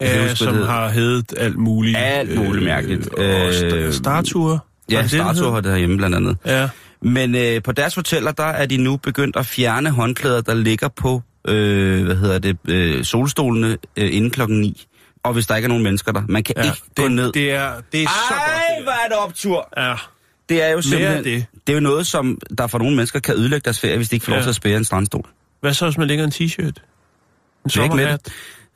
Ja, 0.00 0.06
huske, 0.06 0.26
hvad 0.26 0.36
som 0.36 0.54
det 0.54 0.66
har 0.66 0.88
heddet 0.88 1.34
alt 1.36 1.56
muligt. 1.58 1.96
Alt 1.98 2.36
muligt 2.38 2.64
mærkeligt. 2.64 3.08
Øh, 3.18 3.34
og 3.42 3.48
sta- 3.50 3.64
Øh, 3.76 3.92
Startur? 3.92 4.64
Ja, 4.90 4.96
det 4.96 5.04
det, 5.04 5.10
det 5.12 5.20
Startur 5.20 5.50
har 5.52 5.60
det 5.60 5.70
herhjemme 5.70 5.96
blandt 5.96 6.16
andet. 6.16 6.36
Ja. 6.46 6.68
Men 7.02 7.34
øh, 7.34 7.62
på 7.62 7.72
deres 7.72 7.94
hoteller, 7.94 8.32
der 8.32 8.44
er 8.44 8.66
de 8.66 8.76
nu 8.76 8.96
begyndt 8.96 9.36
at 9.36 9.46
fjerne 9.46 9.90
håndklæder, 9.90 10.40
der 10.40 10.54
ligger 10.54 10.88
på, 10.88 11.22
øh, 11.48 12.04
hvad 12.04 12.16
hedder 12.16 12.38
det, 12.38 12.56
øh, 12.68 13.04
solstolene 13.04 13.76
øh, 13.96 14.14
inden 14.14 14.30
klokken 14.30 14.60
9. 14.60 14.86
Og 15.22 15.32
hvis 15.32 15.46
der 15.46 15.56
ikke 15.56 15.66
er 15.66 15.68
nogen 15.68 15.82
mennesker 15.84 16.12
der. 16.12 16.22
Man 16.28 16.42
kan 16.44 16.54
ja. 16.58 16.62
ikke 16.64 16.78
gå 16.96 17.02
det, 17.02 17.12
ned. 17.12 17.32
Det 17.32 17.50
er, 17.52 17.72
det 17.92 18.02
er 18.02 18.06
så 18.08 18.34
Ej, 18.34 18.62
godt. 18.76 18.84
hvor 18.84 18.92
er 18.92 19.08
det 19.08 19.16
optur! 19.18 19.68
det 19.70 19.76
der. 19.76 19.88
Ja. 19.88 19.94
Det 20.48 20.62
er 20.62 20.68
jo 20.72 20.82
simpelthen... 20.82 21.24
det. 21.24 21.46
det 21.66 21.72
er 21.72 21.74
jo 21.76 21.80
noget, 21.80 22.06
som 22.06 22.38
der 22.58 22.66
for 22.66 22.78
nogle 22.78 22.96
mennesker 22.96 23.20
kan 23.20 23.34
ødelægge 23.34 23.64
deres 23.64 23.80
ferie, 23.80 23.96
hvis 23.96 24.08
de 24.08 24.16
ikke 24.16 24.24
får 24.26 24.30
lov 24.32 24.38
Ja. 24.38 24.42
til 24.42 24.48
at 24.48 24.54
spære 24.54 24.76
en 24.76 24.84
strandstol. 24.84 25.24
Hvad 25.60 25.74
så, 25.74 25.84
hvis 25.84 25.98
man 25.98 26.08
lægger 26.08 26.24
en 26.24 26.30
t-shirt? 26.34 26.60
En 26.60 26.72
Det 26.72 27.76
er 27.76 27.82
ikke 27.82 27.90
sommerhat? 27.92 28.10
let. 28.10 28.32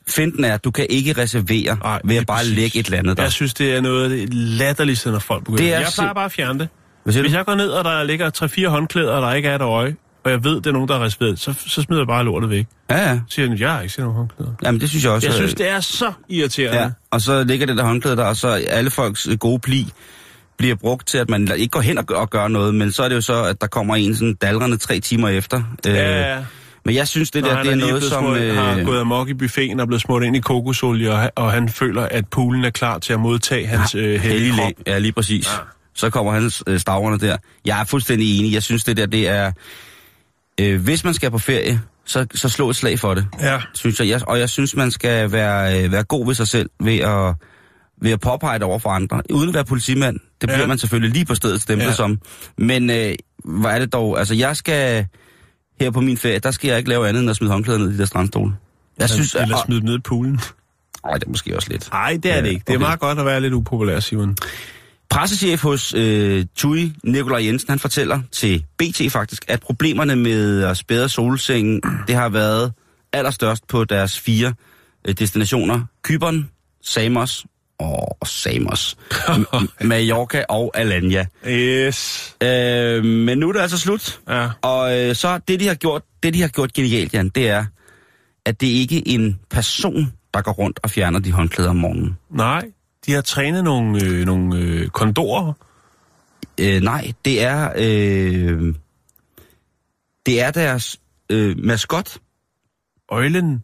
Finten 0.09 0.45
er, 0.45 0.55
at 0.55 0.65
du 0.65 0.71
kan 0.71 0.87
ikke 0.91 1.13
reservere 1.13 1.79
Ej, 1.85 2.01
ved 2.05 2.17
at 2.17 2.27
bare 2.27 2.39
præcis. 2.39 2.57
lægge 2.57 2.79
et 2.79 2.87
eller 2.87 2.99
andet 2.99 3.17
der. 3.17 3.23
Jeg 3.23 3.33
synes, 3.33 3.55
det 3.55 3.75
er 3.77 3.81
noget 3.81 4.03
af 4.05 4.09
det 4.11 4.35
latterligste, 4.35 5.11
når 5.11 5.19
folk 5.19 5.45
begynder. 5.45 5.65
Det 5.65 5.75
er 5.75 5.79
jeg 5.81 5.89
plejer 5.95 6.13
bare 6.15 6.25
at 6.25 6.33
fjerne 6.33 6.59
det. 6.59 6.69
Hvad 7.05 7.15
Hvis 7.15 7.33
jeg 7.33 7.45
går 7.45 7.55
ned, 7.55 7.69
og 7.69 7.85
der 7.85 8.03
ligger 8.05 8.31
3-4 8.67 8.69
håndklæder, 8.69 9.13
og 9.13 9.23
der 9.23 9.33
ikke 9.33 9.49
er 9.49 9.55
et 9.55 9.63
øje, 9.63 9.97
og 10.25 10.31
jeg 10.31 10.45
ved, 10.45 10.57
det 10.57 10.67
er 10.67 10.73
nogen, 10.73 10.89
der 10.89 10.95
er 10.95 11.05
reserveret, 11.05 11.39
så, 11.39 11.55
så 11.67 11.83
smider 11.83 12.03
jeg 12.03 12.07
bare 12.07 12.25
lortet 12.25 12.51
væk. 12.51 12.67
Ja, 12.91 12.97
ja. 13.11 13.15
Så 13.29 13.35
siger 13.35 13.49
jeg, 13.51 13.61
jeg 13.61 13.73
har 13.73 13.81
ikke 13.81 13.95
set 13.95 14.01
nogen 14.05 14.17
håndklæder. 14.17 14.53
Jamen, 14.65 14.81
det 14.81 14.89
synes 14.91 15.05
jeg 15.05 15.13
også. 15.13 15.27
Jeg 15.29 15.33
er- 15.33 15.37
synes, 15.37 15.55
det 15.55 15.69
er 15.69 15.81
så 15.81 16.13
irriterende. 16.29 16.79
Ja, 16.81 16.91
og 17.11 17.21
så 17.21 17.45
ligger 17.45 17.67
det 17.67 17.77
der 17.77 17.85
håndklæde 17.85 18.17
der, 18.17 18.25
og 18.25 18.37
så 18.37 18.49
alle 18.49 18.91
folks 18.91 19.27
øh, 19.27 19.39
gode 19.39 19.59
pli 19.59 19.87
bliver 20.59 20.75
brugt 20.75 21.07
til, 21.09 21.19
at 21.19 21.31
man 21.31 21.49
ikke 21.57 21.71
går 21.71 21.81
hen 21.81 21.99
og 21.99 22.07
gør, 22.07 22.15
og 22.15 22.31
gør 22.31 22.49
noget, 22.49 22.75
men 22.75 22.93
så 22.93 23.03
er 23.03 23.09
det 23.09 23.17
jo 23.17 23.21
så, 23.21 23.45
at 23.45 23.61
der 23.61 23.67
kommer 23.67 23.97
en 23.97 24.15
sådan 24.15 24.35
dalrende 24.35 24.77
tre 24.77 25.01
timer 25.01 25.29
efter. 25.29 25.63
Øh, 25.87 25.95
Ja, 25.95 26.35
ja. 26.35 26.39
Men 26.85 26.95
jeg 26.95 27.09
synes, 27.09 27.31
det 27.31 27.45
der, 27.45 27.63
det 27.63 27.71
er 27.73 27.75
lige 27.77 27.89
noget, 27.89 28.03
som... 28.03 28.23
smurt, 28.25 28.39
Øh, 28.41 28.55
har 28.57 28.85
gået 28.85 29.01
amok 29.01 29.29
i 29.29 29.35
buffeten 29.35 29.81
og 29.81 29.87
blevet 29.87 30.03
smurt 30.03 30.23
ind 30.23 30.37
i 30.37 30.41
kokosolie, 30.41 31.13
og, 31.13 31.31
og 31.37 31.53
han 31.53 31.69
føler, 31.69 32.03
at 32.03 32.27
poolen 32.29 32.65
er 32.65 32.71
klar 32.71 32.99
til 32.99 33.13
at 33.13 33.21
modtage 33.21 33.67
hans 33.67 33.95
øh, 33.95 34.21
hellige 34.21 34.53
krop. 34.53 34.73
ja, 34.87 34.99
lige 34.99 35.13
præcis. 35.13 35.47
Ja. 35.53 35.59
Så 36.03 36.11
kommer 36.11 36.33
hans 36.33 36.63
øh, 36.67 36.79
staverne 36.81 37.19
der. 37.19 37.37
Jeg 37.65 37.81
er 37.81 37.85
fuldstændig 37.85 38.39
enig. 38.39 38.53
Jeg 38.53 38.63
synes, 38.63 38.85
det 38.85 38.97
der, 38.97 39.07
det 39.07 39.29
er... 39.29 39.53
Øh, 40.61 40.81
hvis 40.83 41.05
man 41.05 41.15
skal 41.15 41.31
på 41.31 41.39
ferie, 41.39 41.81
så, 42.05 42.27
så 42.35 42.49
slå 42.49 42.71
et 42.71 42.77
slag 42.77 42.99
for 42.99 43.15
det. 43.15 43.27
Ja. 43.41 43.61
Synes 43.75 44.01
jeg. 44.01 44.09
jeg. 44.09 44.29
Og 44.29 44.39
jeg 44.39 44.49
synes, 44.51 44.77
man 44.77 44.91
skal 44.91 45.33
være, 45.33 45.85
øh, 45.85 45.93
være 45.93 46.05
god 46.05 46.27
ved 46.27 46.35
sig 46.35 46.49
selv 46.49 46.71
ved 46.81 46.99
at, 46.99 47.35
ved 48.03 48.11
at 48.11 48.21
påpege 48.21 48.55
det 48.55 48.63
over 48.63 48.79
for 48.79 48.91
andre. 48.91 49.23
Uden 49.31 49.49
at 49.49 49.55
være 49.55 49.65
politimand. 49.65 50.17
Det 50.41 50.49
bliver 50.49 50.61
Ja. 50.61 50.67
man 50.67 50.79
selvfølgelig 50.79 51.13
lige 51.13 51.25
på 51.25 51.35
stedet 51.35 51.63
stemplet 51.63 51.87
Ja. 51.87 51.93
som. 51.95 52.19
Men 52.59 52.91
øh, 52.91 53.15
hvor 53.45 53.69
er 53.69 53.79
det 53.79 53.93
dog... 53.93 54.19
Altså, 54.19 54.35
jeg 54.35 54.57
skal... 54.57 55.07
Her 55.81 55.91
på 55.91 56.01
min 56.01 56.17
ferie, 56.17 56.39
der 56.39 56.51
skal 56.51 56.69
jeg 56.69 56.79
ikke 56.79 56.89
lave 56.91 57.09
andet 57.09 57.21
end 57.21 57.31
at 57.31 57.37
smide 57.37 57.53
håndklæder 57.53 57.79
ned 57.79 57.91
i 57.91 57.93
de 57.93 57.99
der 57.99 58.05
strandstole. 58.05 58.53
Jeg 58.99 59.11
synes... 59.11 59.35
Eller 59.35 59.57
og- 59.57 59.63
smide 59.67 59.81
dem 59.81 59.89
ned 59.89 59.95
i 59.99 60.01
poolen. 60.01 60.41
Ej, 61.05 61.13
det 61.15 61.25
er 61.25 61.31
måske 61.31 61.57
også 61.57 61.69
lidt. 61.71 61.89
Nej, 61.93 62.19
det 62.23 62.37
er 62.37 62.41
det 62.41 62.49
ikke. 62.51 62.63
Det 62.67 62.73
er 62.73 62.77
okay. 62.77 62.85
meget 62.87 63.01
godt 63.01 63.19
at 63.19 63.27
være 63.27 63.41
lidt 63.41 63.55
upopulær, 63.55 64.01
Simon. 64.01 64.37
Pressechef 65.13 65.63
hos 65.63 65.95
øh, 65.95 66.47
TUI, 66.57 66.93
Nikolaj 67.05 67.45
Jensen, 67.45 67.71
han 67.71 67.79
fortæller 67.79 68.21
til 68.31 68.65
BT 68.79 69.13
faktisk, 69.13 69.45
at 69.49 69.61
problemerne 69.61 70.17
med 70.17 70.63
at 70.63 70.77
spære 70.77 71.09
solsengen, 71.09 71.83
det 72.07 72.15
har 72.15 72.29
været 72.29 72.73
allerstørst 73.13 73.69
på 73.69 73.85
deres 73.85 74.21
fire 74.21 74.55
øh, 75.09 75.15
destinationer. 75.15 75.85
Kyberen, 76.03 76.51
Samos 76.83 77.47
og 77.79 78.17
Samos, 78.27 78.97
Mallorca 79.81 80.45
og 80.49 80.71
Alanya. 80.75 81.27
Yes. 81.49 82.37
Øh, 82.43 83.05
men 83.05 83.39
nu 83.39 83.49
er 83.49 83.53
det 83.53 83.61
altså 83.61 83.79
slut. 83.79 84.21
Ja. 84.29 84.49
Og 84.63 84.99
øh, 84.99 85.15
så 85.15 85.41
det, 85.49 85.61
de 85.61 85.67
har 85.67 85.75
gjort, 85.75 86.03
det, 86.23 86.35
de 86.35 86.41
har 86.41 86.49
gjort 86.49 86.73
genialt, 86.73 87.15
Jan, 87.15 87.29
det 87.29 87.49
er, 87.49 87.65
at 88.47 88.61
det 88.61 88.67
ikke 88.67 88.99
er 88.99 89.03
en 89.07 89.39
person, 89.51 90.13
der 90.35 90.43
går 90.43 90.53
rundt 90.53 90.81
og 90.83 90.91
fjerner 90.91 91.19
de 91.19 91.33
håndklæder 91.33 91.71
om 91.71 91.77
morgenen. 91.77 92.19
Nej, 92.31 92.63
de 93.07 93.13
har 93.13 93.21
trænet 93.21 93.65
nogle, 93.65 94.05
øh, 94.05 94.25
nogle 94.27 94.57
øh, 94.59 94.89
kondorer. 94.89 95.53
Øh, 96.61 96.81
nej, 96.83 97.13
det 97.25 97.43
er... 97.43 97.73
Øh, 97.77 98.75
det 100.27 100.41
er 100.43 100.51
deres 100.51 101.01
øh, 101.31 101.59
maskot. 101.59 102.19
Øjlen. 103.11 103.63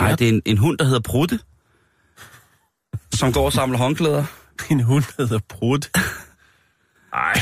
Nej, 0.00 0.14
det 0.16 0.24
er 0.28 0.28
en, 0.32 0.42
en 0.44 0.58
hund, 0.58 0.78
der 0.78 0.84
hedder 0.84 1.00
Prutte. 1.00 1.38
Som 3.14 3.32
går 3.32 3.44
og 3.44 3.52
samler 3.52 3.78
håndklæder. 3.78 4.24
En 4.70 4.80
hund 4.80 5.04
der 5.16 5.22
hedder 5.26 5.38
Brud. 5.48 5.78
Ej, 7.12 7.34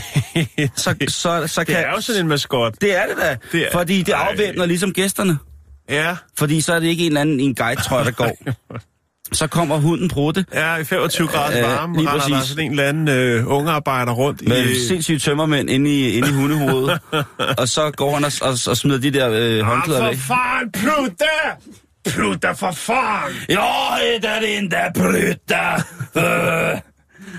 Så, 0.76 0.94
så, 1.08 1.46
så 1.46 1.60
det 1.60 1.66
kan, 1.66 1.76
er 1.76 1.90
jo 1.90 2.00
sådan 2.00 2.20
en 2.22 2.28
maskot. 2.28 2.80
det 2.80 2.96
er 2.96 3.06
det 3.06 3.16
da. 3.16 3.36
Det 3.52 3.66
er- 3.66 3.72
fordi 3.72 4.02
det 4.02 4.12
Ej. 4.14 4.28
afvæbner 4.30 4.66
ligesom 4.66 4.92
gæsterne. 4.92 5.38
Ja, 5.88 6.16
Fordi 6.38 6.60
så 6.60 6.72
er 6.74 6.80
det 6.80 6.86
ikke 6.86 7.02
en 7.02 7.06
eller 7.06 7.20
anden 7.20 7.40
en 7.40 7.54
guide, 7.54 7.80
tror 7.80 7.96
jeg, 7.96 8.06
der 8.06 8.12
går. 8.12 8.36
Så 9.32 9.46
kommer 9.46 9.76
hunden 9.76 10.08
Prutte 10.08 10.44
ja 10.54 10.76
i 10.76 10.84
25 10.84 11.28
grader 11.28 11.58
Øh, 11.58 11.64
varme, 11.64 11.96
lige 11.96 12.08
render 12.08 12.24
der 12.26 12.34
præcis. 12.34 12.48
sådan 12.48 12.64
en 12.64 12.70
eller 12.70 12.84
anden 12.84 13.08
øh, 13.08 13.46
ungearbejder 13.46 14.12
rundt 14.12 14.48
med 14.48 14.64
i... 14.64 14.86
sindssyge 14.88 15.18
tømmermænd 15.18 15.70
inde 15.70 15.90
i, 15.90 16.10
inde 16.10 16.28
i 16.28 16.32
hundehovedet. 16.32 17.00
og 17.58 17.68
så 17.68 17.90
går 17.90 18.14
han 18.14 18.24
og, 18.24 18.32
og, 18.42 18.58
og 18.68 18.76
smider 18.76 18.98
de 18.98 19.10
der 19.10 19.30
øh, 19.32 19.60
håndklæder 19.60 20.02
ah, 20.02 20.10
væk. 20.10 20.18
for 20.18 20.34
fanden, 20.34 20.72
Plutte! 20.72 21.24
Plutte, 22.06 22.48
for 22.56 22.70
fanden! 22.70 23.36
Ja, 23.48 24.16
det 24.22 24.30
er 24.30 24.40
den 24.40 24.70
der 24.70 24.92
Prutte. 24.92 25.36
Øh. 26.16 26.80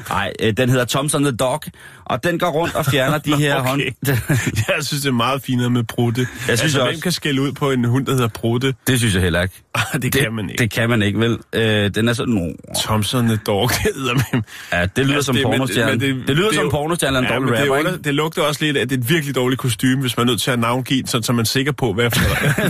Nej, 0.10 0.34
øh, 0.40 0.54
den 0.58 0.70
hedder 0.70 0.86
Thompson 0.86 1.24
the 1.24 1.36
Dog, 1.36 1.62
og 2.10 2.24
den 2.24 2.40
går 2.40 2.50
rundt 2.50 2.76
og 2.76 2.86
fjerner 2.86 3.18
de 3.18 3.36
her 3.44 3.56
Okay. 3.56 3.70
hånd... 3.70 3.82
Jeg 4.68 4.76
synes, 4.86 5.02
det 5.04 5.06
er 5.10 5.12
meget 5.12 5.42
finere 5.44 5.70
med 5.70 5.84
Prutte. 5.84 6.22
Jeg 6.22 6.28
synes 6.46 6.62
altså, 6.62 6.80
også- 6.80 6.92
hvem 6.92 7.02
kan 7.02 7.12
skælde 7.12 7.42
ud 7.42 7.52
på 7.52 7.72
en 7.72 7.86
hund, 7.86 8.06
der 8.06 8.12
hedder 8.12 8.28
Prutte? 8.28 8.74
det 8.88 9.00
synes 9.00 9.14
jeg 9.14 9.24
heller 9.24 9.42
ikke. 9.42 9.56
Ah, 9.94 10.02
det 10.02 10.12
kan 10.12 10.34
man 10.34 10.50
ikke. 10.50 10.62
Det 10.64 10.72
kan 10.72 10.90
man 10.90 11.02
ikke, 11.02 11.20
vel? 11.20 11.38
Øh, 11.54 11.90
den 11.96 12.08
er 12.08 12.14
sådan... 12.14 12.34
Nå. 12.34 12.52
Thompson 12.80 13.26
the 13.28 13.40
Dog, 13.48 13.70
det 13.70 13.92
hedder 13.96 14.14
man. 14.14 14.44
Ja, 14.74 14.86
det 14.96 15.06
lyder 15.06 15.16
Altså, 15.16 15.26
som 15.26 15.36
det- 15.36 15.44
pornostjerne. 15.44 15.92
Det, 16.00 16.28
det 16.28 16.36
lyder 16.36 16.48
det 16.48 16.56
som 16.56 16.70
pornostjerne 16.70 17.18
en 17.18 17.24
Ja, 17.24 17.30
dårlig 17.30 17.46
men 17.46 17.54
det, 17.54 17.60
er 17.60 17.74
rapper, 17.74 17.90
under, 17.90 17.98
det 18.02 18.14
lugter 18.16 18.42
også 18.42 18.64
lidt 18.66 18.78
af, 18.78 18.82
at 18.82 18.90
det 18.90 18.98
er 18.98 19.02
et 19.02 19.10
virkelig 19.10 19.36
dårligt 19.36 19.62
kostume, 19.62 20.02
hvis 20.02 20.18
man 20.18 20.28
er 20.28 20.32
nødt 20.32 20.42
til 20.42 20.52
at 20.52 20.60
navngive 20.60 21.02
den, 21.02 21.24
så, 21.24 21.32
man 21.34 21.40
er 21.40 21.44
sikker 21.46 21.72
på, 21.72 21.94
hvad 21.94 22.12
for, 22.12 22.20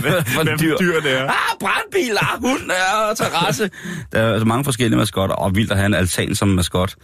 hvad 0.00 0.22
for 0.24 0.42
dyr. 0.56 0.76
dyr 0.80 1.00
det 1.00 1.18
er. 1.18 1.22
Ah, 1.24 1.30
brandbil, 1.60 2.16
ah, 2.20 2.40
hund, 2.40 2.60
ja, 2.70 3.14
terrasse. 3.14 3.70
Der 4.12 4.20
er 4.20 4.32
altså 4.32 4.44
mange 4.46 4.64
forskellige 4.64 4.98
maskotter, 4.98 5.34
og 5.36 5.54
vildt 5.54 5.70
at 5.70 5.76
have 5.76 5.86
en 5.86 5.94
altan 5.94 6.34
som 6.34 6.48
maskot. 6.48 6.94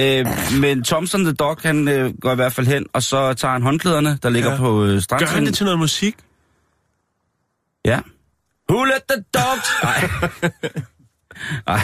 Øh, 0.00 0.26
men 0.60 0.84
Thompson 0.84 1.24
the 1.24 1.32
Dog, 1.32 1.56
han 1.62 1.88
øh, 1.88 2.12
går 2.20 2.32
i 2.32 2.34
hvert 2.34 2.52
fald 2.52 2.66
hen, 2.66 2.86
og 2.92 3.02
så 3.02 3.34
tager 3.34 3.52
han 3.52 3.62
håndklæderne, 3.62 4.18
der 4.22 4.28
ligger 4.30 4.50
Ja. 4.50 4.56
på 4.56 4.84
øh, 4.84 5.02
Gør 5.18 5.26
han 5.26 5.46
det 5.46 5.54
til 5.54 5.64
noget 5.64 5.78
musik? 5.78 6.14
Ja. 7.84 8.00
Who 8.70 8.84
let 8.84 9.02
the 9.10 9.24
dogs... 9.34 9.68
Ej. 9.82 10.08
Ej, 11.66 11.80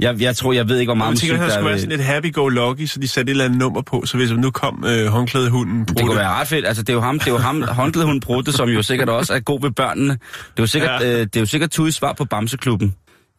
jeg, 0.00 0.20
jeg 0.20 0.36
tror, 0.36 0.52
jeg 0.52 0.68
ved 0.68 0.78
ikke, 0.78 0.88
hvor 0.88 0.94
meget 0.94 1.08
Jeg 1.08 1.12
musik 1.12 1.28
tænker, 1.30 1.46
der 1.46 1.52
er 1.52 1.56
skulle 1.56 1.64
være 1.64 1.72
ved- 1.74 1.80
sådan 1.80 1.96
lidt 1.96 2.06
happy-go-lucky, 2.06 2.86
så 2.86 3.00
de 3.00 3.08
satte 3.08 3.30
et 3.30 3.34
eller 3.34 3.44
andet 3.44 3.58
nummer 3.58 3.82
på, 3.82 4.06
så 4.06 4.16
hvis 4.16 4.30
nu 4.30 4.50
kom 4.50 4.84
øh, 4.86 5.06
håndklædehunden 5.06 5.84
Det 5.84 6.00
kunne 6.00 6.16
være 6.16 6.28
ret 6.28 6.48
fedt. 6.48 6.66
Altså, 6.66 6.82
det 6.82 6.88
er 6.88 6.94
jo 6.94 7.00
ham, 7.00 7.18
det 7.18 7.26
er 7.26 7.30
jo 7.30 7.38
ham 7.38 7.62
håndklædehund 7.80 8.20
Brutte, 8.20 8.52
som 8.52 8.68
jo 8.68 8.82
sikkert 8.82 9.08
også 9.08 9.34
er 9.34 9.40
god 9.40 9.60
ved 9.60 9.70
børnene. 9.70 10.12
Det 10.12 10.18
er 10.56 10.62
jo 10.62 10.66
sikkert, 10.66 11.00
ja. 11.00 11.12
øh, 11.12 11.18
det 11.20 11.36
er 11.36 11.40
jo 11.40 11.46
sikkert 11.46 11.70
Tuis 11.70 11.94
svar 11.94 12.12
på 12.12 12.24
Bamseklubben, 12.24 12.94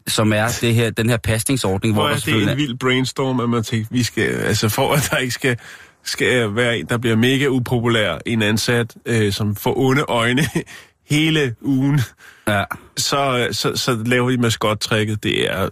som 0.08 0.34
er 0.34 0.48
det 0.62 0.76
her, 0.76 0.90
den 0.90 1.10
her 1.10 1.18
pasningsordning, 1.18 1.94
hvor 1.94 2.02
Hvor 2.02 2.10
er 2.10 2.14
det 2.14 2.24
selvfølgelig 2.24 2.52
en 2.52 2.58
vild 2.58 2.78
brainstorm, 2.78 3.40
at 3.40 3.50
man 3.50 3.64
tænker, 3.64 3.88
vi 3.92 4.04
skal, 4.04 4.24
altså 4.24 4.70
for 4.70 4.94
at 4.94 5.08
der 5.12 5.18
ikke 5.18 5.34
skal, 5.34 5.58
skal 6.04 6.56
være 6.56 6.78
en, 6.78 6.86
der 6.86 6.98
bliver 6.98 7.16
mega 7.16 7.48
upopulær, 7.48 8.18
en 8.26 8.42
ansat, 8.42 8.96
øh, 9.06 9.32
som 9.34 9.56
får 9.56 9.78
onde 9.80 10.02
øjne 10.08 10.44
hele 11.10 11.56
ugen, 11.62 12.00
Ja. 12.48 12.64
så, 12.98 13.48
så, 13.52 13.76
så 13.76 13.98
laver 14.06 14.30
de 14.30 14.38
maskottrækket. 14.38 15.24
Det 15.24 15.52
er 15.52 15.70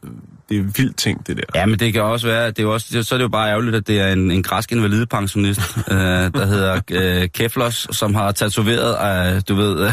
det 0.50 0.58
er 0.58 0.62
vildt 0.62 0.98
ting, 0.98 1.28
det 1.28 1.38
der. 1.38 1.44
Ja, 1.56 1.66
men 1.66 1.80
det 1.80 1.94
kan 1.94 2.02
også 2.02 2.28
være, 2.28 2.52
det 2.52 2.60
er 2.60 2.68
også, 2.68 3.04
så 3.04 3.16
er 3.16 3.18
det 3.18 3.24
jo 3.24 3.30
bare 3.30 3.50
ærgerligt, 3.50 3.76
at 3.76 3.88
det 3.88 4.00
er 4.00 4.14
en, 4.14 4.32
en 4.32 4.44
græsk 4.44 4.72
invalidepensionist, 4.72 5.60
øh, 5.92 5.98
der 6.34 6.46
hedder 6.46 6.82
øh, 6.92 7.30
Keflos, 7.34 7.88
som 7.92 8.16
har 8.16 8.32
tatoveret, 8.32 9.36
øh, 9.36 9.42
du 9.50 9.56
ved, 9.56 9.86
øh, 9.86 9.92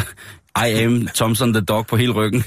I 0.57 0.69
am 0.83 1.09
Thompson 1.15 1.53
the 1.53 1.61
Dog 1.61 1.87
på 1.87 1.97
hele 1.97 2.13
ryggen. 2.13 2.45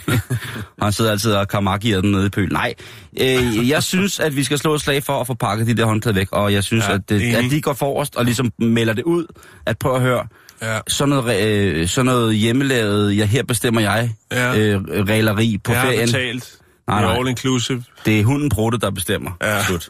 og 0.78 0.84
han 0.86 0.94
sidder 0.94 1.12
altid 1.12 1.34
og 1.34 1.48
kamakier 1.48 2.02
den 2.02 2.12
nede 2.12 2.26
i 2.26 2.30
pøl. 2.30 2.50
Nej, 2.54 2.74
øh, 3.22 3.70
jeg 3.70 3.84
synes, 3.84 4.20
at 4.20 4.36
vi 4.36 4.44
skal 4.44 4.58
slå 4.58 4.74
et 4.74 4.82
slag 4.82 5.04
for 5.04 5.22
at 5.22 5.28
få 5.28 5.34
pakket 5.34 5.68
de 5.68 5.74
der 5.78 5.86
håndklæder 5.86 6.16
væk, 6.16 6.28
og 6.32 6.54
jeg 6.54 6.64
synes, 6.64 6.86
Ja, 6.88 6.94
at, 6.94 7.10
det, 7.10 7.36
at 7.36 7.44
de 7.52 7.62
går 7.62 7.74
forrest 7.74 8.16
og 8.16 8.26
ligesom 8.26 8.52
melder 8.60 8.94
det 8.94 9.04
ud, 9.04 9.26
at 9.66 9.78
prøv 9.78 9.96
at 9.96 10.02
høre, 10.02 10.28
Ja. 10.62 10.80
sådan 10.88 11.10
noget, 11.10 11.46
øh, 11.48 11.88
sådan 11.88 12.06
noget 12.06 12.36
hjemmelavet, 12.36 13.18
ja, 13.18 13.26
her 13.26 13.44
bestemmer 13.44 13.82
jeg, 13.82 14.12
Ja. 14.32 14.58
øh, 14.60 14.82
regleri 14.84 15.58
på 15.64 15.72
jeg 15.72 15.82
har 15.82 15.88
ferien. 15.88 16.06
betalt. 16.08 16.56
Nej, 16.88 17.02
Nej. 17.02 17.16
All 17.18 17.28
inclusive. 17.28 17.84
Det 18.06 18.20
er 18.20 18.24
hunden 18.24 18.50
Prutte, 18.50 18.78
der 18.80 18.90
bestemmer. 18.92 19.32
Ja. 19.42 19.64
Slut. 19.64 19.90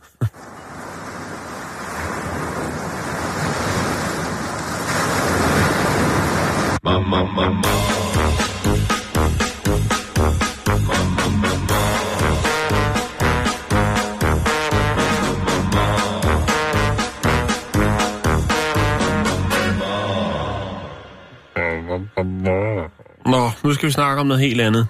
Nå, 23.26 23.50
nu 23.64 23.74
skal 23.74 23.88
vi 23.88 23.92
snakke 23.92 24.22
om 24.22 24.28
noget 24.28 24.42
helt 24.44 24.62
andet. 24.62 24.88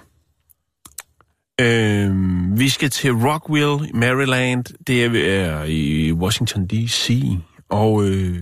Øh, 1.60 2.10
vi 2.58 2.68
skal 2.68 2.90
til 2.90 3.12
Rockville, 3.12 3.90
Maryland. 3.94 4.64
Det 4.86 5.04
er, 5.04 5.64
i 5.64 6.12
Washington 6.12 6.66
D.C. 6.66 7.22
Og 7.68 8.04
øh, 8.04 8.38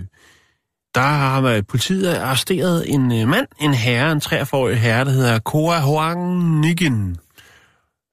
der 0.95 1.01
har 1.01 1.41
været- 1.41 1.67
politiet 1.67 2.15
arresteret 2.15 2.93
en 2.93 3.11
øh, 3.21 3.27
mand, 3.27 3.47
en 3.61 3.73
herre, 3.73 4.11
en 4.11 4.21
43-årig 4.25 4.79
herre, 4.79 5.05
der 5.05 5.11
hedder 5.11 5.39
Koa 5.39 5.79
Hoang 5.79 6.59
Nygin. 6.59 7.15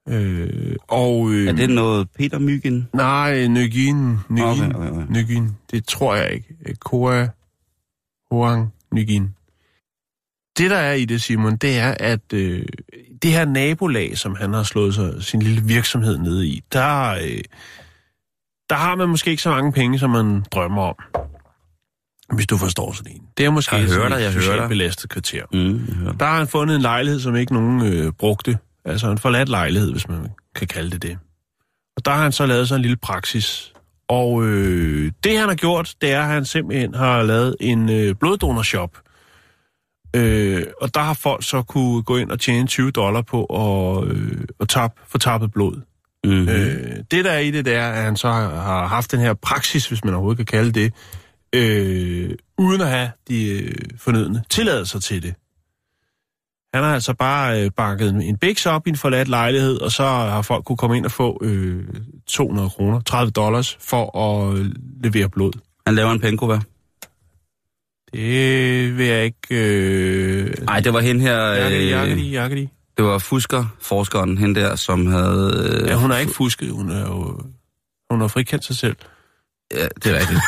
Øh, 0.08 0.76
og, 0.88 1.30
øh, 1.30 1.48
Er 1.48 1.52
det 1.52 1.70
noget 1.70 2.08
Peter 2.18 2.38
Myggen? 2.38 2.88
Nej, 2.92 3.46
Nygin. 3.46 4.18
Nygin. 4.30 4.42
Okay, 4.44 4.74
okay, 4.74 4.90
okay. 4.90 5.06
Nygin. 5.10 5.56
Det 5.70 5.86
tror 5.86 6.14
jeg 6.14 6.30
ikke. 6.32 6.54
Koa 6.80 7.28
Hoang 8.30 8.72
Nygin. 8.94 9.34
Det, 10.58 10.70
der 10.70 10.76
er 10.76 10.92
i 10.92 11.04
det, 11.04 11.22
Simon, 11.22 11.56
det 11.56 11.78
er, 11.78 11.94
at 12.00 12.32
øh, 12.32 12.62
det 13.22 13.32
her 13.32 13.44
nabolag, 13.44 14.18
som 14.18 14.34
han 14.36 14.52
har 14.52 14.62
slået 14.62 14.94
sig, 14.94 15.22
sin 15.24 15.42
lille 15.42 15.62
virksomhed 15.64 16.18
ned 16.18 16.42
i, 16.42 16.62
der, 16.72 17.10
øh, 17.10 17.40
der 18.70 18.76
har 18.76 18.94
man 18.94 19.08
måske 19.08 19.30
ikke 19.30 19.42
så 19.42 19.50
mange 19.50 19.72
penge, 19.72 19.98
som 19.98 20.10
man 20.10 20.44
drømmer 20.52 20.82
om. 20.82 20.94
Hvis 22.34 22.46
du 22.46 22.56
forstår 22.56 22.92
sådan 22.92 23.12
en. 23.12 23.22
Det 23.38 23.46
er 23.46 23.50
måske 23.50 23.76
Jeg 23.76 23.84
hører 23.84 23.94
sådan 23.94 24.12
dig, 24.12 24.20
jeg 24.20 24.32
hører 24.32 24.60
dig. 24.60 24.68
belastet 24.68 25.10
kvarter. 25.10 25.42
Mm, 25.52 25.94
hører. 25.94 26.12
Der 26.12 26.24
har 26.26 26.38
han 26.38 26.48
fundet 26.48 26.76
en 26.76 26.82
lejlighed, 26.82 27.20
som 27.20 27.36
ikke 27.36 27.52
nogen 27.54 27.82
øh, 27.92 28.12
brugte. 28.12 28.58
Altså 28.84 29.10
en 29.10 29.18
forladt 29.18 29.48
lejlighed, 29.48 29.92
hvis 29.92 30.08
man 30.08 30.28
kan 30.54 30.66
kalde 30.66 30.90
det 30.90 31.02
det. 31.02 31.18
Og 31.96 32.04
der 32.04 32.10
har 32.10 32.22
han 32.22 32.32
så 32.32 32.46
lavet 32.46 32.68
sig 32.68 32.76
en 32.76 32.82
lille 32.82 32.96
praksis. 32.96 33.72
Og 34.08 34.44
øh, 34.46 35.12
det 35.24 35.38
han 35.38 35.48
har 35.48 35.54
gjort, 35.54 35.94
det 36.00 36.12
er, 36.12 36.20
at 36.20 36.26
han 36.26 36.44
simpelthen 36.44 36.94
har 36.94 37.22
lavet 37.22 37.56
en 37.60 37.88
øh, 37.90 38.14
bloddonorshop. 38.14 38.90
Øh, 40.16 40.66
og 40.80 40.94
der 40.94 41.00
har 41.00 41.14
folk 41.14 41.42
så 41.44 41.62
kunne 41.62 42.02
gå 42.02 42.16
ind 42.16 42.30
og 42.30 42.40
tjene 42.40 42.66
20 42.66 42.90
dollar 42.90 43.22
på 43.22 43.44
at, 43.44 44.08
øh, 44.08 44.44
at 44.60 44.68
tab, 44.68 44.90
få 45.08 45.18
tappet 45.18 45.52
blod. 45.52 45.80
Mm-hmm. 46.24 46.40
Mm. 46.42 46.48
Øh, 46.48 46.96
det 47.10 47.24
der 47.24 47.30
er 47.30 47.38
i 47.38 47.50
det, 47.50 47.64
det 47.64 47.74
er, 47.74 47.88
at 47.88 48.02
han 48.04 48.16
så 48.16 48.28
har, 48.28 48.86
haft 48.86 49.12
den 49.12 49.20
her 49.20 49.34
praksis, 49.34 49.88
hvis 49.88 50.04
man 50.04 50.14
overhovedet 50.14 50.36
kan 50.36 50.46
kalde 50.58 50.72
det, 50.72 50.92
øh, 51.52 52.30
uden 52.58 52.80
at 52.80 52.88
have 52.88 53.10
de 53.28 53.48
øh, 53.62 53.74
fornødne 53.98 54.42
tilladelser 54.50 55.00
til 55.00 55.22
det. 55.22 55.34
Han 56.74 56.84
har 56.84 56.94
altså 56.94 57.14
bare 57.14 57.64
øh, 57.64 57.70
banket 57.76 58.08
en- 58.08 58.36
biks 58.38 58.66
op 58.66 58.86
i 58.86 58.90
en 58.90 58.96
forladt 58.96 59.28
lejlighed, 59.28 59.76
og 59.80 59.92
så 59.92 60.02
har 60.04 60.42
folk 60.42 60.64
kunne 60.64 60.76
komme 60.76 60.96
ind 60.96 61.04
og 61.04 61.10
få 61.12 61.38
øh, 61.42 61.84
200 62.26 62.70
kroner, 62.70 63.00
30 63.00 63.30
dollars, 63.30 63.76
for 63.80 64.18
at 64.18 64.58
øh, 64.58 64.66
levere 65.02 65.28
blod. 65.28 65.52
Han 65.86 65.94
laver 65.94 66.10
en 66.12 66.20
penko, 66.20 66.46
hvad? 66.46 66.58
Det 68.12 68.98
vil 68.98 69.06
jeg 69.06 69.24
ikke... 69.24 69.38
Øh... 69.50 70.54
Nej, 70.64 70.80
det 70.80 70.92
var 70.92 71.00
hende 71.00 71.20
her... 71.20 71.66
Øh, 71.70 71.88
jakkedi, 71.88 72.30
jakkedi. 72.30 72.68
det 72.96 73.04
var 73.04 73.18
Fusker, 73.18 73.76
forskeren, 73.80 74.38
hende 74.38 74.60
der, 74.60 74.76
som 74.76 75.06
havde... 75.06 75.70
Øh, 75.82 75.88
Ja, 75.88 75.94
hun 75.94 76.10
har 76.10 76.18
ikke 76.18 76.32
fusket, 76.32 76.70
hun 76.70 76.90
er 76.90 77.00
jo... 77.00 77.40
Hun 78.10 78.20
har 78.20 78.28
frikendt 78.28 78.64
sig 78.64 78.76
selv. 78.76 78.96
Ja, 79.74 79.86
det 80.04 80.06
er 80.14 80.18
rigtigt. 80.20 80.40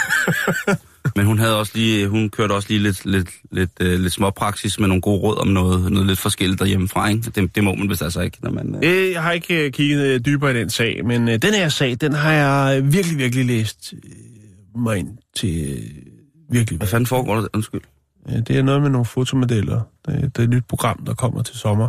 Men 1.16 1.26
hun 1.26 1.38
havde 1.38 1.58
også 1.58 1.72
lige, 1.74 2.08
hun 2.08 2.30
kørte 2.30 2.52
også 2.52 2.68
lige 2.68 2.80
lidt, 2.82 3.04
lidt, 3.06 3.28
lidt, 3.52 3.70
øh, 3.80 4.00
lidt 4.00 4.12
småpraksis 4.12 4.78
med 4.78 4.88
nogle 4.88 5.00
gode 5.00 5.20
råd 5.20 5.36
om 5.38 5.48
noget, 5.48 5.92
noget 5.92 6.06
lidt 6.06 6.18
forskelligt 6.18 6.60
derhjemmefra, 6.60 7.08
ikke? 7.08 7.30
Det, 7.30 7.54
det 7.54 7.64
må 7.64 7.74
man 7.74 7.88
vist 7.90 8.02
altså 8.02 8.20
ikke, 8.20 8.38
når 8.42 8.50
man... 8.50 8.74
Øh... 8.84 9.04
Øh, 9.06 9.10
Jeg 9.10 9.22
har 9.22 9.32
ikke 9.32 9.64
øh, 9.66 9.72
kigget 9.72 10.06
øh, 10.06 10.20
dybere 10.20 10.50
i 10.50 10.54
den 10.54 10.70
sag, 10.70 11.04
men 11.04 11.28
øh, 11.28 11.36
den 11.42 11.54
her 11.54 11.68
sag, 11.68 11.96
den 12.00 12.12
har 12.12 12.32
jeg 12.32 12.78
øh, 12.82 12.92
virkelig, 12.92 13.18
virkelig 13.18 13.44
læst 13.46 13.94
øh, 14.04 14.80
mig 14.82 14.98
ind 14.98 15.08
til 15.36 15.78
øh, 15.78 16.02
virkelig. 16.48 16.78
Hvad 16.78 16.88
fanden 16.88 17.06
foregår 17.06 17.34
der? 17.34 17.48
Undskyld. 17.54 17.80
Det 18.28 18.50
er 18.50 18.62
noget 18.62 18.82
med 18.82 18.90
nogle 18.90 19.04
fotomodeller. 19.04 19.80
Det, 20.06 20.22
det 20.22 20.38
er 20.38 20.42
et 20.42 20.50
nyt 20.50 20.64
program, 20.68 21.04
der 21.04 21.14
kommer 21.14 21.42
til 21.42 21.56
sommer. 21.56 21.88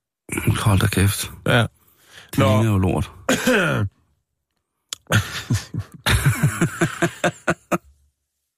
Hold 0.64 0.78
da 0.78 0.86
kæft. 0.86 1.30
Ja. 1.46 1.58
Det 1.60 1.68
Nå. 2.38 2.44
ligner 2.44 2.72
jo 2.72 2.78
lort. 2.78 3.10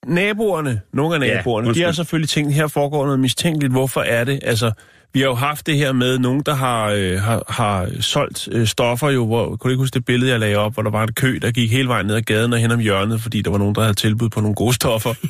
Naboerne, 0.06 0.80
nogle 0.92 1.14
af 1.14 1.20
naboerne, 1.20 1.68
ja, 1.68 1.74
de 1.74 1.82
har 1.82 1.92
selvfølgelig 1.92 2.28
tænkt, 2.28 2.54
her 2.54 2.66
foregår 2.66 3.04
noget 3.04 3.20
mistænkeligt. 3.20 3.72
Hvorfor 3.72 4.00
er 4.00 4.24
det? 4.24 4.40
Altså, 4.42 4.72
vi 5.12 5.20
har 5.20 5.26
jo 5.26 5.34
haft 5.34 5.66
det 5.66 5.76
her 5.76 5.92
med 5.92 6.18
nogen, 6.18 6.42
der 6.46 6.54
har, 6.54 6.86
øh, 6.86 7.20
har, 7.20 7.42
har 7.48 7.90
solgt 8.00 8.48
øh, 8.52 8.66
stoffer 8.66 9.10
jo, 9.10 9.26
hvor, 9.26 9.46
kunne 9.46 9.58
du 9.58 9.68
ikke 9.68 9.82
huske 9.82 9.94
det 9.94 10.04
billede, 10.04 10.30
jeg 10.30 10.40
lagde 10.40 10.56
op, 10.56 10.74
hvor 10.74 10.82
der 10.82 10.90
var 10.90 11.02
en 11.02 11.12
kø, 11.12 11.38
der 11.42 11.50
gik 11.50 11.70
hele 11.70 11.88
vejen 11.88 12.06
ned 12.06 12.14
ad 12.14 12.22
gaden 12.22 12.52
og 12.52 12.58
hen 12.58 12.70
om 12.70 12.78
hjørnet, 12.80 13.20
fordi 13.20 13.42
der 13.42 13.50
var 13.50 13.58
nogen, 13.58 13.74
der 13.74 13.80
havde 13.80 13.94
tilbud 13.94 14.28
på 14.28 14.40
nogle 14.40 14.54
gode 14.54 14.74
stoffer. 14.74 15.14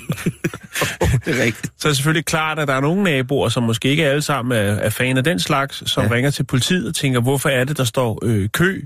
Det 1.25 1.41
er 1.41 1.45
rigtigt. 1.45 1.73
Så 1.79 1.89
er 1.89 1.91
det 1.91 1.97
selvfølgelig 1.97 2.25
klart, 2.25 2.59
at 2.59 2.69
der 2.69 2.75
er 2.75 2.81
nogle 2.81 3.03
naboer, 3.03 3.49
som 3.49 3.63
måske 3.63 3.89
ikke 3.89 4.07
alle 4.07 4.23
sammen 4.23 4.59
er, 4.59 4.63
er 4.63 4.91
fan 4.91 5.17
af 5.17 5.25
den 5.25 5.39
slags, 5.39 5.91
som 5.91 6.05
ja. 6.05 6.11
Ringer 6.11 6.31
til 6.31 6.45
politiet 6.45 6.89
og 6.89 6.95
tænker, 6.95 7.21
hvorfor 7.21 7.49
er 7.49 7.65
det, 7.65 7.77
der 7.77 7.85
står 7.85 8.19
øh, 8.23 8.49
kø 8.49 8.81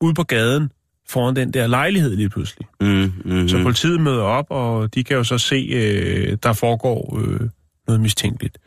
ude 0.00 0.14
på 0.14 0.22
gaden 0.22 0.70
foran 1.08 1.36
den 1.36 1.52
der 1.52 1.66
lejlighed 1.66 2.16
lige 2.16 2.28
pludselig. 2.28 2.66
Mm, 2.80 3.12
mm, 3.24 3.48
Så 3.48 3.62
politiet 3.62 4.00
møder 4.00 4.22
op, 4.22 4.46
og 4.50 4.94
de 4.94 5.04
kan 5.04 5.16
jo 5.16 5.24
så 5.24 5.38
se, 5.38 5.56
øh, 5.56 6.38
der 6.42 6.52
foregår 6.52 7.18
øh, 7.20 7.40
noget 7.86 8.00
mistænkeligt. 8.00 8.58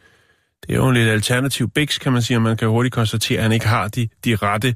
Det 0.68 0.74
er 0.74 0.78
jo 0.78 0.88
en 0.88 0.94
lidt 0.94 1.10
alternativ 1.10 1.70
biks, 1.70 1.98
kan 1.98 2.14
man 2.14 2.22
sige, 2.22 2.38
og 2.38 2.42
man 2.42 2.58
kan 2.58 2.68
hurtigt 2.68 2.94
konstatere, 2.94 3.38
at 3.38 3.44
han 3.44 3.52
ikke 3.52 3.68
har 3.68 3.88
de, 3.88 4.08
de 4.26 4.36
rette, 4.36 4.76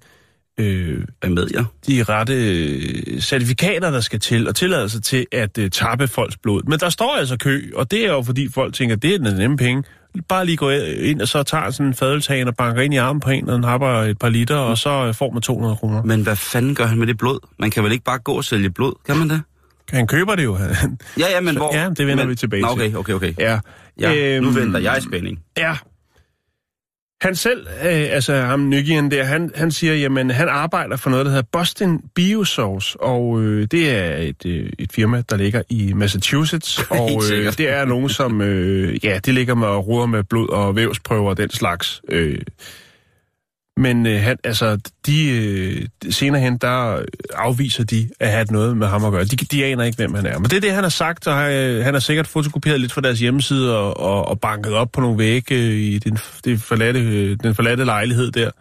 øh, 0.60 1.04
med 1.24 1.48
jer? 1.54 1.64
de 1.88 2.04
rette 2.04 2.34
øh, 2.34 3.22
certifikater, 3.22 3.92
der 3.92 4.00
skal 4.00 4.20
til, 4.20 4.48
og 4.48 4.56
tilladelse 4.56 5.02
til 5.02 5.26
at 5.32 5.58
øh, 5.58 5.70
tappe 5.70 6.08
folks 6.08 6.38
blod. 6.38 6.62
Men 6.64 6.80
der 6.80 6.90
står 6.90 7.16
altså 7.16 7.38
kø, 7.38 7.72
og 7.76 7.92
det 7.92 8.06
er 8.06 8.12
jo 8.12 8.22
fordi 8.22 8.50
folk 8.52 8.74
tænker, 8.74 8.96
det 8.96 9.14
er 9.14 9.18
den 9.18 9.38
nemme 9.38 9.58
penge. 9.58 9.84
Bare 10.30 10.46
lige 10.46 10.58
gå 10.58 10.70
ind, 10.70 11.22
og 11.22 11.28
så 11.28 11.44
tager 11.44 11.70
sådan 11.70 11.86
en 11.86 11.94
fadeltagen 11.94 12.48
og 12.48 12.56
banker 12.56 12.82
ind 12.82 12.94
i 12.94 12.98
armen 12.98 13.20
på 13.20 13.30
en, 13.30 13.50
og 13.50 13.56
den 13.56 13.64
happer 13.64 13.88
et 13.88 14.20
par 14.20 14.30
liter, 14.30 14.56
og 14.56 14.78
så 14.78 14.90
øh, 14.90 15.14
får 15.14 15.32
man 15.32 15.42
200 15.42 15.76
kroner. 15.76 16.04
Men 16.04 16.22
hvad 16.22 16.36
fanden 16.36 16.76
gør 16.76 16.86
han 16.86 16.98
med 16.98 17.08
det 17.08 17.18
blod? 17.18 17.40
Man 17.60 17.72
kan 17.72 17.84
vel 17.84 17.92
ikke 17.92 18.04
bare 18.04 18.20
gå 18.20 18.34
og 18.34 18.44
sælge 18.44 18.70
blod? 18.70 18.94
Kan 19.06 19.18
man 19.18 19.30
det? 19.30 19.42
Han 19.90 20.08
køber 20.08 20.36
det 20.36 20.44
jo. 20.44 20.58
Ja, 21.20 21.30
ja, 21.32 21.40
men 21.42 21.54
Så- 21.54 21.60
hvor? 21.60 21.76
ja, 21.76 21.90
det 21.90 22.08
vender 22.08 22.24
men, 22.24 22.30
vi 22.30 22.36
tilbage 22.36 22.62
Nå, 22.62 22.68
til. 22.78 22.98
okay, 22.98 23.14
okay, 23.14 23.14
okay. 23.14 23.34
ja. 23.40 23.60
Ja, 24.00 24.40
nu 24.40 24.48
Øhm, 24.48 24.56
venter 24.56 24.80
jeg 24.80 24.98
i 24.98 25.02
spænding. 25.02 25.40
Ja. 25.58 25.76
Han 27.22 27.36
selv, 27.36 27.68
øh, 27.86 28.08
altså 28.12 28.36
ham 28.36 28.70
Nygien 28.70 29.12
der, 29.12 29.24
han, 29.24 29.52
han 29.56 29.72
siger, 29.72 29.94
jamen 29.96 30.32
han 30.32 30.50
arbejder 30.50 30.98
for 30.98 31.10
noget, 31.10 31.26
der 31.26 31.32
hedder 31.32 31.48
Boston 31.52 32.02
Biosource, 32.16 33.00
og 33.02 33.42
øh, 33.42 33.68
det 33.72 33.92
er 33.96 34.18
et, 34.18 34.46
øh, 34.46 34.70
et 34.80 34.92
firma, 34.92 35.24
der 35.30 35.38
ligger 35.38 35.62
i 35.70 35.94
Massachusetts, 35.94 36.80
og 36.90 37.22
øh, 37.34 37.54
det 37.58 37.70
er 37.70 37.86
nogen, 37.86 38.10
som, 38.10 38.42
øh, 38.42 39.06
ja, 39.06 39.20
det 39.26 39.34
ligger 39.34 39.56
med 39.56 39.68
og 39.68 39.88
ruder 39.88 40.06
med 40.06 40.24
blod 40.24 40.50
og 40.50 40.76
vævsprøver 40.76 41.30
og 41.30 41.38
den 41.38 41.50
slags. 41.50 42.02
Øh. 42.10 42.40
Men 43.78 44.06
øh, 44.06 44.22
han, 44.22 44.38
altså, 44.44 44.80
de, 45.06 45.30
øh, 45.30 46.12
senere 46.12 46.42
hen, 46.42 46.58
der 46.58 47.02
afviser 47.36 47.84
de 47.84 48.10
at 48.20 48.32
have 48.32 48.46
noget 48.50 48.78
med 48.78 48.88
ham 48.88 49.06
at 49.06 49.12
gøre. 49.12 49.24
De, 49.24 49.36
de 49.36 49.66
aner 49.66 49.84
ikke, 49.84 49.96
hvem 49.96 50.14
han 50.14 50.26
er. 50.26 50.40
Men 50.40 50.50
det 50.50 50.54
er 50.54 50.62
det, 50.62 50.72
han 50.72 50.84
har 50.84 50.90
sagt, 50.90 51.28
og 51.28 51.54
øh, 51.54 51.84
han 51.84 51.94
har 51.94 52.00
sikkert 52.00 52.28
fotokopieret 52.28 52.82
lidt 52.82 52.92
fra 52.92 53.02
deres 53.02 53.20
hjemmeside 53.20 53.78
og, 53.78 54.00
og, 54.00 54.28
og 54.28 54.40
banket 54.40 54.74
op 54.74 54.92
på 54.92 55.02
nogle 55.02 55.18
vægge 55.18 55.56
øh, 55.56 55.74
i 55.74 56.00
den, 56.00 56.18
det 56.46 56.62
forladte, 56.62 57.00
øh, 57.00 57.38
den 57.44 57.56
forladte 57.56 57.86
lejlighed 57.86 58.32
der. 58.32 58.52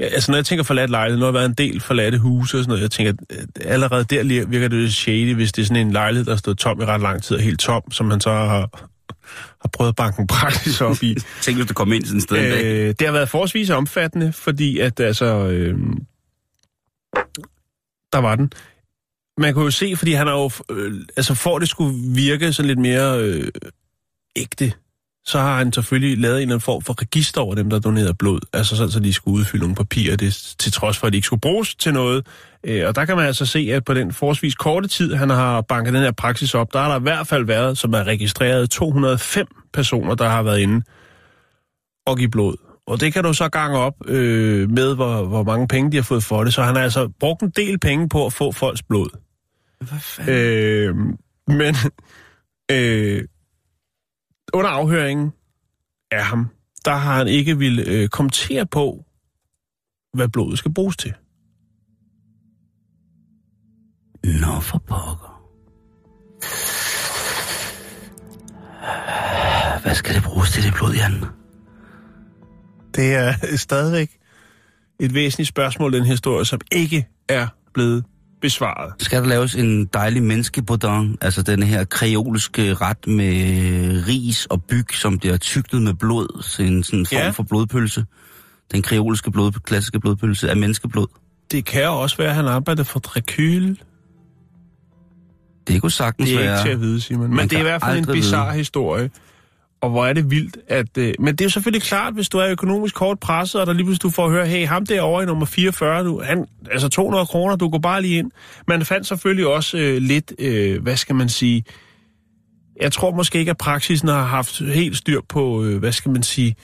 Ja, 0.00 0.04
altså, 0.04 0.30
når 0.30 0.38
jeg 0.38 0.46
tænker 0.46 0.62
forladt 0.62 0.90
lejlighed, 0.90 1.18
nu 1.18 1.24
har 1.24 1.32
der 1.32 1.38
været 1.38 1.48
en 1.48 1.54
del 1.54 1.80
forladte 1.80 2.18
huse 2.18 2.56
og 2.56 2.64
sådan 2.64 2.68
noget, 2.68 2.82
jeg 2.82 2.90
tænker, 2.90 3.12
at 3.30 3.66
allerede 3.66 4.04
der 4.04 4.46
virker 4.46 4.68
det 4.68 4.78
lidt 4.78 4.94
shady, 4.94 5.34
hvis 5.34 5.52
det 5.52 5.62
er 5.62 5.66
sådan 5.66 5.86
en 5.86 5.92
lejlighed, 5.92 6.24
der 6.24 6.32
har 6.32 6.38
stået 6.38 6.58
tom 6.58 6.80
i 6.80 6.84
ret 6.84 7.00
lang 7.00 7.22
tid 7.22 7.36
og 7.36 7.42
helt 7.42 7.60
tom, 7.60 7.82
som 7.90 8.06
man 8.06 8.20
så 8.20 8.30
har, 8.30 8.88
har 9.60 9.70
prøvet 9.72 9.88
at 9.88 9.96
banke 9.96 10.20
en 10.20 10.26
praksis 10.26 10.80
op 10.80 11.02
i. 11.02 11.16
Tænk, 11.42 11.58
hvis 11.58 11.68
du 11.68 11.74
kommer 11.74 11.94
ind 11.94 12.04
sådan 12.04 12.16
et 12.16 12.22
sted 12.22 12.36
en 12.36 12.50
dag. 12.50 12.64
Øh, 12.64 12.94
det 12.98 13.06
har 13.06 13.12
været 13.12 13.28
forholdsvis 13.28 13.70
omfattende, 13.70 14.32
fordi 14.32 14.78
at 14.78 15.00
altså... 15.00 15.26
Øh, 15.26 15.78
Der 18.12 18.18
var 18.18 18.36
den. 18.36 18.52
Man 19.38 19.54
kunne 19.54 19.64
jo 19.64 19.70
se, 19.70 19.96
fordi 19.96 20.12
han 20.12 20.28
er 20.28 20.32
jo, 20.32 20.50
øh, 20.70 21.00
altså 21.16 21.34
for 21.34 21.58
det 21.58 21.68
skulle 21.68 21.94
virke 22.14 22.52
sådan 22.52 22.68
lidt 22.68 22.78
mere 22.78 23.20
øh, 23.20 23.48
ægte, 24.36 24.72
så 25.26 25.38
har 25.38 25.58
han 25.58 25.72
selvfølgelig 25.72 26.18
lavet 26.18 26.36
en 26.36 26.42
eller 26.42 26.54
anden 26.54 26.60
form 26.60 26.82
for 26.82 27.02
register 27.02 27.40
over 27.40 27.54
dem, 27.54 27.70
der 27.70 27.78
donerede 27.78 28.14
blod. 28.14 28.40
Altså 28.52 28.76
sådan, 28.76 28.90
så 28.90 29.00
de 29.00 29.12
skulle 29.12 29.38
udfylde 29.38 29.62
nogle 29.62 29.76
papirer, 29.76 30.16
det, 30.16 30.54
til 30.58 30.72
trods 30.72 30.98
for, 30.98 31.06
at 31.06 31.12
de 31.12 31.16
ikke 31.16 31.26
skulle 31.26 31.40
bruges 31.40 31.74
til 31.74 31.92
noget. 31.92 32.26
Øh, 32.64 32.88
og 32.88 32.94
der 32.94 33.04
kan 33.04 33.16
man 33.16 33.26
altså 33.26 33.46
se, 33.46 33.68
at 33.72 33.84
på 33.84 33.94
den 33.94 34.12
forholdsvis 34.12 34.54
korte 34.54 34.88
tid, 34.88 35.14
han 35.14 35.30
har 35.30 35.60
banket 35.60 35.94
den 35.94 36.02
her 36.02 36.12
praksis 36.12 36.54
op, 36.54 36.72
der 36.72 36.78
har 36.78 36.88
der 36.88 37.00
i 37.00 37.02
hvert 37.02 37.26
fald 37.26 37.44
været, 37.44 37.78
som 37.78 37.92
er 37.92 38.04
registreret, 38.04 38.70
205 38.70 39.46
personer, 39.72 40.14
der 40.14 40.28
har 40.28 40.42
været 40.42 40.60
inde 40.60 40.82
og 42.06 42.16
give 42.18 42.30
blod. 42.30 42.56
Og 42.86 43.00
det 43.00 43.12
kan 43.12 43.24
du 43.24 43.32
så 43.32 43.48
gange 43.48 43.78
op 43.78 43.94
øh, 44.06 44.70
med, 44.70 44.94
hvor, 44.94 45.24
hvor 45.24 45.42
mange 45.42 45.68
penge 45.68 45.92
de 45.92 45.96
har 45.96 46.02
fået 46.02 46.24
for 46.24 46.44
det. 46.44 46.54
Så 46.54 46.62
han 46.62 46.74
har 46.76 46.82
altså 46.82 47.08
brugt 47.20 47.42
en 47.42 47.50
del 47.56 47.78
penge 47.78 48.08
på 48.08 48.26
at 48.26 48.32
få 48.32 48.52
folks 48.52 48.82
blod. 48.82 49.08
Hvad 49.80 49.98
fanden? 50.00 50.34
Øh, 50.34 50.96
men 51.48 51.76
øh, 52.70 53.22
under 54.54 54.70
afhøringen 54.70 55.32
af 56.10 56.24
ham, 56.24 56.48
der 56.84 56.94
har 56.94 57.16
han 57.16 57.28
ikke 57.28 57.58
ville 57.58 57.84
øh, 57.86 58.08
kommentere 58.08 58.66
på, 58.66 59.04
hvad 60.12 60.28
blodet 60.28 60.58
skal 60.58 60.74
bruges 60.74 60.96
til. 60.96 61.14
Nå 64.24 64.60
for 64.60 64.78
pokker. 64.78 65.34
Hvad 69.82 69.94
skal 69.94 70.14
det 70.14 70.22
bruges 70.22 70.50
til, 70.50 70.62
det 70.62 70.74
blod, 70.74 70.94
Jan? 70.94 71.24
Det 72.94 73.14
er 73.14 73.56
stadigvæk 73.56 74.18
et 75.00 75.14
væsentligt 75.14 75.48
spørgsmål, 75.48 75.92
den 75.92 76.04
historie, 76.04 76.44
som 76.44 76.60
ikke 76.72 77.08
er 77.28 77.46
blevet 77.74 78.04
besvaret. 78.44 78.92
Skal 78.98 79.22
der 79.22 79.28
laves 79.28 79.54
en 79.54 79.86
dejlig 79.86 80.22
menneskebodon, 80.22 81.18
altså 81.20 81.42
den 81.42 81.62
her 81.62 81.84
kreolske 81.84 82.74
ret 82.74 83.06
med 83.06 83.34
ris 84.08 84.46
og 84.46 84.62
byg, 84.64 84.86
som 84.94 85.18
bliver 85.18 85.36
tygtet 85.36 85.82
med 85.82 85.94
blod, 85.94 86.42
så 86.42 86.62
en 86.62 86.82
sådan 86.82 87.06
form 87.06 87.18
Ja. 87.18 87.30
for 87.30 87.42
blodpølse. 87.42 88.04
Den 88.72 88.82
kreolske 88.82 89.30
blod, 89.30 89.52
klassiske 89.52 90.00
blodpølse 90.00 90.50
af 90.50 90.56
menneskeblod. 90.56 91.06
Det 91.50 91.64
kan 91.64 91.88
også 91.88 92.16
være, 92.16 92.28
at 92.28 92.34
han 92.34 92.46
arbejder 92.46 92.82
for 92.82 93.00
Dracul. 93.00 93.76
Det 95.68 95.80
kunne 95.80 95.90
sagtens 95.92 96.28
Det 96.28 96.36
er 96.36 96.40
være... 96.42 96.58
ikke 96.58 96.68
til 96.68 96.72
at 96.72 96.80
vide, 96.80 97.00
Simon. 97.00 97.26
Men 97.28 97.36
Man 97.36 97.48
det 97.48 97.56
er 97.56 97.60
i 97.60 97.62
hvert 97.62 97.82
fald 97.82 97.98
en 97.98 98.06
bizarre 98.06 98.54
historie. 98.56 99.10
Og 99.84 99.90
hvor 99.90 100.06
er 100.06 100.12
det 100.12 100.30
vildt, 100.30 100.56
at... 100.68 100.98
Øh, 100.98 101.14
men 101.18 101.32
det 101.36 101.40
er 101.40 101.44
jo 101.44 101.50
selvfølgelig 101.50 101.82
klart, 101.82 102.14
hvis 102.14 102.28
du 102.28 102.38
er 102.38 102.50
økonomisk 102.50 102.98
hårdt 102.98 103.20
presset, 103.20 103.60
og 103.60 103.66
der 103.66 103.72
lige 103.72 103.84
pludselig 103.84 104.02
du 104.02 104.10
får 104.10 104.24
at 104.24 104.30
høre, 104.30 104.46
hey, 104.46 104.66
ham 104.66 104.86
derovre 104.86 105.22
i 105.22 105.26
nummer 105.26 105.46
44, 105.46 106.04
du, 106.04 106.22
han, 106.22 106.46
altså 106.70 106.88
200 106.88 107.26
kroner, 107.26 107.56
du 107.56 107.68
går 107.68 107.78
bare 107.78 108.02
lige 108.02 108.18
ind. 108.18 108.30
Man 108.68 108.84
fandt 108.84 109.06
selvfølgelig 109.06 109.46
også 109.46 109.78
øh, 109.78 109.96
lidt, 110.02 110.32
øh, 110.38 110.82
hvad 110.82 110.96
skal 110.96 111.14
man 111.14 111.28
sige... 111.28 111.64
Jeg 112.80 112.92
tror 112.92 113.14
måske 113.14 113.38
ikke, 113.38 113.50
at 113.50 113.58
praksisen 113.58 114.08
har 114.08 114.24
haft 114.24 114.60
helt 114.60 114.96
styr 114.96 115.20
på, 115.28 115.64
øh, 115.64 115.78
hvad 115.78 115.92
skal 115.92 116.10
man 116.10 116.22
sige, 116.22 116.56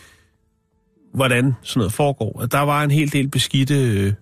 hvordan 1.14 1.54
sådan 1.62 1.78
noget 1.80 1.92
foregår. 1.92 2.42
At 2.42 2.52
der 2.52 2.60
var 2.60 2.82
en 2.82 2.90
hel 2.90 3.12
del 3.12 3.28
beskidte 3.28 3.74
øh, 3.74 4.12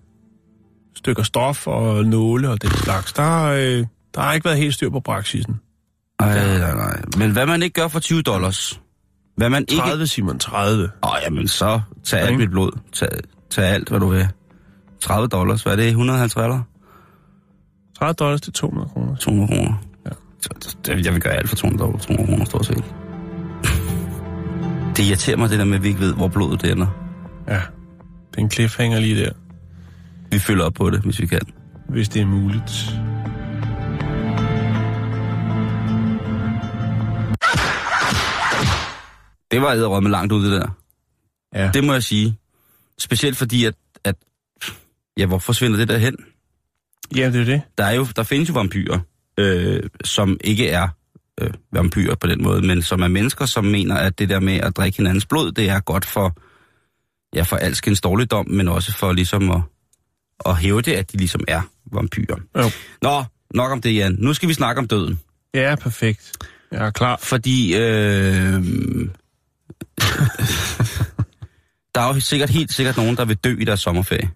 stykker 0.95 1.23
stof 1.23 1.67
og 1.67 2.05
nåle 2.05 2.49
og 2.49 2.61
den 2.61 2.71
slags. 2.71 3.13
Der, 3.13 3.43
øh, 3.43 3.85
der 4.15 4.21
har 4.21 4.33
ikke 4.33 4.45
været 4.45 4.57
helt 4.57 4.73
styr 4.73 4.89
på 4.89 4.99
praksisen. 4.99 5.59
Nej, 6.21 6.57
nej, 6.57 6.75
nej. 6.75 7.01
Men 7.17 7.31
hvad 7.31 7.45
man 7.45 7.63
ikke 7.63 7.73
gør 7.73 7.87
for 7.87 7.99
20 7.99 8.21
dollars, 8.21 8.81
hvad 9.39 9.49
man 9.49 9.61
ikke... 9.69 9.81
30, 9.83 10.07
Simon, 10.07 10.39
30. 10.39 10.89
Åh, 11.03 11.09
jamen 11.25 11.47
så 11.47 11.81
tag 12.03 12.19
alt 12.19 12.29
Ikke? 12.29 12.39
mit 12.39 12.51
blod. 12.51 12.71
Tag, 12.93 13.09
tag 13.49 13.65
alt, 13.65 13.89
hvad 13.89 13.99
du 13.99 14.07
vil. 14.07 14.27
30 15.01 15.27
dollars, 15.27 15.63
hvad 15.63 15.73
er 15.73 15.77
det? 15.77 15.87
150 15.87 16.33
dollar? 16.43 16.61
30 17.99 18.13
dollars 18.13 18.41
til 18.41 18.53
200 18.53 18.89
kroner. 18.93 19.15
200 19.15 19.47
kroner. 19.47 19.73
Ja. 20.05 20.09
Det, 20.85 21.05
jeg 21.05 21.13
vil 21.13 21.21
gøre 21.21 21.33
alt 21.33 21.49
for 21.49 21.55
200 21.55 21.83
dollar, 21.83 21.99
200 21.99 22.27
kroner, 22.29 22.45
stort 22.45 22.65
set. 22.65 22.83
Det 24.97 25.05
irriterer 25.05 25.37
mig, 25.37 25.49
det 25.49 25.59
der 25.59 25.65
med, 25.65 25.75
at 25.77 25.83
vi 25.83 25.87
ikke 25.87 25.99
ved, 25.99 26.13
hvor 26.13 26.27
blodet 26.27 26.61
det 26.61 26.71
ender. 26.71 26.87
Ja, 27.47 27.53
det 28.31 28.37
er 28.37 28.41
en 28.41 28.51
cliffhanger 28.51 28.99
lige 28.99 29.23
der, 29.23 29.31
Vi 30.31 30.39
følger 30.39 30.63
op 30.65 30.73
på 30.73 30.89
det, 30.89 30.99
hvis 30.99 31.19
vi 31.19 31.25
kan. 31.25 31.41
hvis 31.89 32.09
det 32.09 32.21
er 32.21 32.25
muligt. 32.25 32.91
Det 39.51 39.61
var 39.61 39.73
æderrød 39.73 40.01
med 40.01 40.11
langt 40.11 40.33
ude, 40.33 40.51
det 40.51 40.61
der. 40.61 40.69
Ja. 41.55 41.71
Det 41.73 41.83
må 41.83 41.93
jeg 41.93 42.03
sige. 42.03 42.37
Specielt 42.99 43.37
fordi, 43.37 43.65
at, 43.65 43.73
at 44.03 44.15
ja, 45.17 45.25
hvor 45.25 45.37
forsvinder 45.39 45.77
det 45.77 45.87
der 45.87 45.97
hen? 45.97 46.15
ja, 47.15 47.25
det 47.31 47.41
er 47.41 47.45
det. 47.45 47.61
Der, 47.77 47.83
er 47.83 47.95
jo, 47.95 48.07
der 48.15 48.23
findes 48.23 48.49
jo 48.49 48.53
vampyrer, 48.53 48.99
øh, 49.37 49.83
som 50.03 50.37
ikke 50.43 50.69
er 50.69 50.87
øh, 51.41 51.49
vampyrer 51.71 52.15
på 52.15 52.27
den 52.27 52.43
måde, 52.43 52.61
men 52.61 52.81
som 52.81 53.01
er 53.01 53.07
mennesker, 53.07 53.45
som 53.45 53.65
mener, 53.65 53.95
at 53.95 54.19
det 54.19 54.29
der 54.29 54.39
med 54.39 54.57
at 54.57 54.77
drikke 54.77 54.97
hinandens 54.97 55.25
blod, 55.25 55.51
det 55.51 55.69
er 55.69 55.79
godt 55.79 56.05
for, 56.05 56.37
ja, 57.35 57.41
for 57.41 57.55
alskens 57.55 58.01
dårligdom, 58.01 58.49
men 58.49 58.67
også 58.67 58.97
for 58.97 59.11
ligesom 59.11 59.51
at, 59.51 59.61
at 60.45 60.57
hæve 60.57 60.81
det, 60.81 60.93
at 60.93 61.11
de 61.11 61.17
ligesom 61.17 61.41
er 61.47 61.61
vampyrer. 61.91 62.37
Jo. 62.57 62.71
Nå, 63.01 63.23
nok 63.53 63.71
om 63.71 63.81
det, 63.81 63.95
Jan. 63.95 64.15
Nu 64.19 64.33
skal 64.33 64.49
vi 64.49 64.53
snakke 64.53 64.79
om 64.79 64.87
døden. 64.87 65.19
Ja, 65.53 65.75
perfekt. 65.75 66.31
Jeg 66.71 66.85
er 66.85 66.91
klar. 66.91 67.19
Fordi 67.23 67.75
øh, 67.77 68.63
der 71.95 72.01
er 72.01 72.13
jo 72.13 72.19
sikkert 72.19 72.49
helt 72.49 72.73
sikkert 72.73 72.97
nogen, 72.97 73.17
der 73.17 73.25
vil 73.25 73.37
dø 73.37 73.55
i 73.59 73.63
deres 73.65 73.79
sommerferie. 73.79 74.29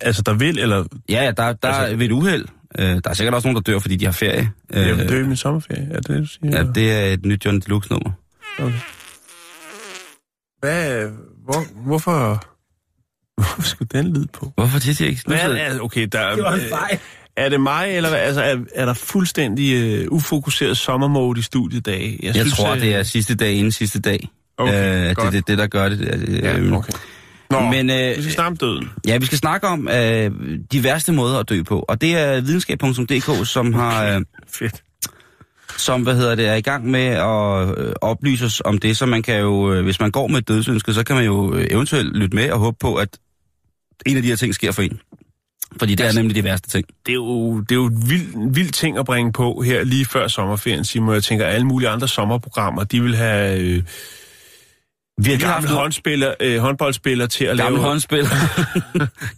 Altså, 0.00 0.22
der 0.22 0.34
vil, 0.34 0.58
eller 0.58 0.84
Ja, 1.08 1.24
ja, 1.24 1.30
der, 1.30 1.52
der 1.52 1.68
Altså- 1.68 1.92
er 1.92 1.96
ved 1.96 2.06
et 2.06 2.12
uheld. 2.12 2.44
Øh, 2.78 2.86
der 2.86 3.00
er 3.10 3.14
sikkert 3.14 3.34
også 3.34 3.48
nogen, 3.48 3.56
der 3.64 3.72
dør, 3.72 3.78
fordi 3.78 3.96
de 3.96 4.04
har 4.04 4.12
ferie. 4.12 4.50
jeg 4.70 4.96
vil 4.96 5.08
dø 5.08 5.24
i 5.24 5.26
min 5.26 5.36
sommerferie. 5.36 5.88
Er 5.90 5.96
det 6.00 6.08
det, 6.08 6.18
du 6.20 6.26
siger? 6.26 6.56
Ja, 6.58 6.64
det 6.74 6.92
er 6.92 7.04
et 7.12 7.24
nyt 7.26 7.44
John 7.44 7.60
Deluxe-nummer. 7.60 8.10
Hvad, 10.60 11.08
hvor, 11.44 11.82
hvorfor, 11.82 12.44
hvorfor 13.36 13.62
skulle 13.62 13.88
den 13.92 14.12
lyd 14.16 14.26
på? 14.32 14.52
Hvorfor 14.54 14.78
det, 14.78 15.00
ikke? 15.00 15.22
Nu 15.26 15.34
Hvad 15.34 15.50
er, 15.56 15.80
okay, 15.80 16.08
der, 16.12 16.34
Det 16.34 16.44
var 16.44 16.54
en 16.54 16.60
øh, 16.60 16.68
fejl. 16.68 16.98
Er 17.38 17.48
det 17.48 17.60
mig, 17.60 17.96
eller 17.96 18.08
hvad? 18.08 18.18
Altså, 18.18 18.42
er, 18.42 18.56
er 18.74 18.84
der 18.86 18.94
fuldstændig 18.94 20.00
uh, 20.06 20.16
ufokuseret 20.16 20.76
sommermode 20.76 21.38
i 21.40 21.42
studiet 21.42 21.78
i 21.78 21.82
dag? 21.82 22.20
Jeg 22.22 22.34
synes, 22.34 22.52
tror, 22.52 22.74
øh, 22.74 22.80
det 22.80 22.94
er 22.94 23.02
sidste 23.02 23.34
dag 23.34 23.52
inden 23.52 23.72
sidste 23.72 24.00
dag. 24.00 24.28
Okay, 24.56 24.72
øh, 24.72 25.00
det 25.00 25.10
er 25.10 25.14
godt. 25.14 25.32
det, 25.32 25.48
det, 25.48 25.58
der 25.58 25.66
gør 25.66 25.88
det. 25.88 26.00
Øh, 26.28 26.38
Ja, 26.42 26.76
okay. 26.76 26.92
Nå, 27.50 27.60
Men, 27.60 27.90
øh, 27.90 28.16
vi 28.16 28.22
skal 28.22 28.32
snakke 28.32 28.50
om 28.50 28.56
døden. 28.56 28.90
Ja, 29.06 29.18
vi 29.18 29.26
skal 29.26 29.38
snakke 29.38 29.66
om 29.66 29.88
øh, 29.88 30.30
de 30.72 30.84
værste 30.84 31.12
måder 31.12 31.38
at 31.38 31.48
dø 31.48 31.62
på. 31.62 31.84
Og 31.88 32.00
det 32.00 32.16
er 32.16 32.40
videnskab.dk, 32.40 33.46
som 33.48 33.74
har... 33.74 34.04
Øh, 34.04 34.20
Fedt. 34.48 34.82
som, 35.76 36.02
hvad 36.02 36.16
hedder 36.16 36.34
det, 36.34 36.46
er 36.46 36.54
i 36.54 36.60
gang 36.60 36.90
med 36.90 37.06
at 37.06 37.78
øh, 37.78 37.92
oplyse 38.00 38.44
os 38.44 38.62
om 38.64 38.78
det, 38.78 38.96
så 38.96 39.06
man 39.06 39.22
kan 39.22 39.40
jo, 39.40 39.72
øh, 39.72 39.84
hvis 39.84 40.00
man 40.00 40.10
går 40.10 40.26
med 40.26 40.38
et 40.38 40.48
dødsønske, 40.48 40.94
så 40.94 41.04
kan 41.04 41.16
man 41.16 41.24
jo 41.24 41.54
eventuelt 41.70 42.16
lytte 42.16 42.36
med 42.36 42.50
og 42.50 42.58
håbe 42.58 42.76
på, 42.80 42.94
at 42.94 43.18
en 44.06 44.16
af 44.16 44.22
de 44.22 44.28
her 44.28 44.36
ting 44.36 44.54
sker 44.54 44.72
for 44.72 44.82
en. 44.82 45.00
Fordi 45.78 45.94
det 45.94 46.06
er 46.06 46.12
nemlig 46.12 46.34
de 46.36 46.44
værste 46.44 46.70
ting. 46.70 46.86
Det 47.06 47.12
er 47.12 47.14
jo, 47.14 47.60
det 47.60 47.72
er 47.72 47.76
jo 47.76 47.86
en 47.86 48.10
vild, 48.10 48.54
vild 48.54 48.70
ting 48.70 48.98
at 48.98 49.04
bringe 49.04 49.32
på 49.32 49.62
her 49.62 49.84
lige 49.84 50.04
før 50.04 50.28
sommerferien, 50.28 50.84
Simon. 50.84 51.14
Jeg 51.14 51.24
tænker, 51.24 51.46
alle 51.46 51.66
mulige 51.66 51.88
andre 51.88 52.08
sommerprogrammer, 52.08 52.84
de 52.84 53.02
vil 53.02 53.16
have 53.16 53.60
øh, 53.60 53.82
Vi 55.22 55.30
har 55.30 55.38
gamle 55.38 55.68
håndspiller, 55.68 56.34
øh, 56.40 56.58
håndboldspillere 56.58 57.28
til 57.28 57.44
at 57.44 57.56
gamle 57.58 57.78
lave... 57.78 57.88
håndspil. 57.88 58.18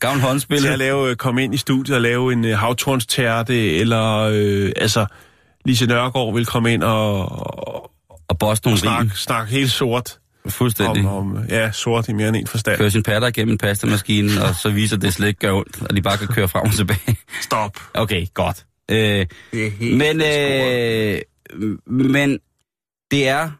gamle 0.01 0.21
til 0.21 0.27
håndspil. 0.29 0.67
at 0.67 0.79
lave, 0.79 1.11
øh, 1.11 1.17
komme 1.17 1.45
ind 1.45 1.55
i 1.55 1.57
studiet 1.57 1.95
og 1.97 2.03
lave 2.03 2.33
en 2.33 2.45
øh, 2.45 2.59
havtornstærte, 2.59 3.77
eller 3.77 4.17
øh, 4.33 4.73
altså, 4.77 5.07
Lise 5.65 5.87
Nørgaard 5.87 6.35
vil 6.35 6.47
komme 6.47 6.73
ind 6.73 6.83
og, 6.83 7.29
og, 7.69 7.91
Og 8.29 8.39
Boston 8.39 8.73
og 8.73 8.75
Rim. 8.75 8.79
snakke, 8.79 9.11
snakke 9.15 9.53
helt 9.53 9.71
sort 9.73 10.19
Fuldstændig. 10.49 11.07
om, 11.09 11.37
om, 11.37 11.45
ja, 11.49 11.73
sort 11.73 12.09
i 12.09 12.13
mere 12.13 12.29
end 12.29 12.37
en 12.37 12.47
forstand. 12.47 12.79
Køre 12.79 12.91
sin 12.91 13.03
patter 13.03 13.29
igennem 13.29 13.59
pastamaskinen, 13.59 14.39
og 14.39 14.55
så 14.55 14.71
viser 14.71 14.97
det 14.97 15.15
slet 15.15 15.29
ikke 15.29 15.41
gør 15.41 15.53
ondt, 15.53 15.83
og 15.83 15.97
de 15.97 16.03
bare 16.03 16.17
kan 16.19 16.27
køre 16.27 16.49
frem 16.49 16.67
og 16.67 16.73
tilbage. 16.73 17.17
Stop. 17.43 17.77
Okay, 17.95 18.27
godt. 18.35 18.67
Øh, 18.91 18.97
Det 19.53 19.67
er 19.67 19.71
helt 19.71 19.97
men, 19.97 20.23
øh, 20.23 21.77
men 21.87 22.39
det 23.11 23.29
er 23.29 23.51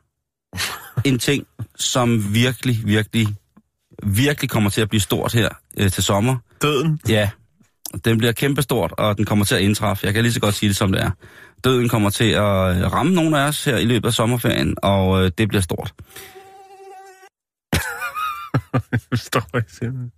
en 1.05 1.19
ting, 1.19 1.47
som 1.77 2.35
virkelig, 2.35 2.79
virkelig, 2.85 3.29
virkelig 4.03 4.51
kommer 4.51 4.71
til 4.71 4.81
at 4.81 4.89
blive 4.89 5.01
stort 5.01 5.33
her 5.33 5.49
øh, 5.77 5.91
til 5.91 6.03
sommer. 6.03 6.37
Døden. 6.63 7.01
Ja, 7.09 7.31
den 8.05 8.19
bliver 8.19 8.33
kæmpestort, 8.33 8.93
og 8.99 9.17
den 9.17 9.25
kommer 9.25 9.45
til 9.45 9.55
at 9.55 9.61
indtræffe. 9.61 10.07
Jeg 10.07 10.15
kan 10.15 10.23
lige 10.23 10.33
så 10.33 10.41
godt 10.41 10.55
sige 10.55 10.69
det, 10.69 10.77
som 10.77 10.93
det 10.93 11.03
er. 11.03 11.11
Døden 11.65 11.89
kommer 11.89 12.11
til 12.11 12.31
at 12.31 12.93
ramme 12.93 13.15
nogle 13.15 13.41
af 13.41 13.49
os 13.49 13.65
her 13.65 13.77
i 13.77 13.85
løbet 13.85 14.09
af 14.09 14.15
sommerferien, 14.15 14.77
og 14.83 15.25
øh, 15.25 15.31
det 15.39 15.49
bliver 15.49 15.63
stort. 15.63 15.93
Forstår 19.09 19.43
jeg 19.55 19.63
simpelthen. 19.69 20.13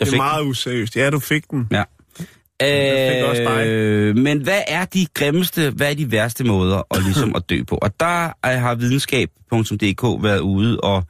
Jeg 0.00 0.06
Det 0.06 0.12
er 0.12 0.16
meget 0.16 0.42
useriøst. 0.44 0.96
Ja, 0.96 1.10
du 1.10 1.18
fik 1.18 1.50
den. 1.50 1.68
Ja. 1.72 1.82
Øh, 2.62 4.16
men 4.16 4.42
hvad 4.42 4.60
er 4.68 4.84
de 4.84 5.06
grimmeste, 5.14 5.70
hvad 5.70 5.90
er 5.90 5.94
de 5.94 6.10
værste 6.12 6.44
måder 6.44 6.82
at, 6.90 7.02
ligesom 7.04 7.36
at 7.36 7.50
dø 7.50 7.62
på? 7.68 7.78
Og 7.82 8.00
der 8.00 8.32
er- 8.42 8.56
har 8.58 8.74
videnskab.dk 8.74 10.22
været 10.24 10.40
ude 10.40 10.80
og 10.80 11.04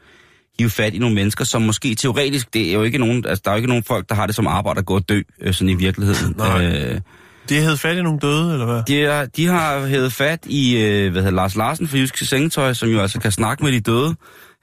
hive 0.58 0.70
fat 0.70 0.94
i 0.94 0.98
nogle 0.98 1.14
mennesker, 1.14 1.44
som 1.44 1.62
måske 1.62 1.94
teoretisk, 1.94 2.54
det 2.54 2.68
er 2.68 2.72
jo 2.72 2.82
ikke 2.82 2.98
nogen, 2.98 3.26
altså 3.26 3.42
der 3.44 3.50
er 3.50 3.54
jo 3.54 3.56
ikke 3.56 3.68
nogen 3.68 3.84
folk, 3.84 4.08
der 4.08 4.14
har 4.14 4.26
det 4.26 4.34
som 4.34 4.46
arbejde 4.46 4.78
at 4.78 4.87
gå 4.87 4.94
og 4.94 5.08
dø, 5.08 5.22
øh, 5.40 5.54
sådan 5.54 5.68
i 5.68 5.74
virkeligheden. 5.74 6.34
Nej. 6.38 6.66
Øh, 6.66 7.00
De 7.48 7.60
havde 7.60 7.76
fat 7.76 7.96
i 7.96 8.02
nogle 8.02 8.18
døde, 8.20 8.52
eller 8.52 8.66
hvad? 8.66 8.82
de, 8.88 9.04
er, 9.04 9.26
de 9.26 9.46
har 9.46 9.87
hævet 9.87 10.12
fat 10.12 10.46
i, 10.46 10.76
øh, 10.76 11.12
hvad 11.12 11.22
hedder 11.22 11.37
Lars 11.37 11.56
Larsen 11.56 11.88
fra 11.88 11.96
Jysk 11.98 12.16
Sengetøj, 12.18 12.72
som 12.72 12.88
jo 12.88 13.00
altså 13.00 13.20
kan 13.20 13.32
snakke 13.32 13.64
med 13.64 13.72
de 13.72 13.80
døde. 13.80 14.14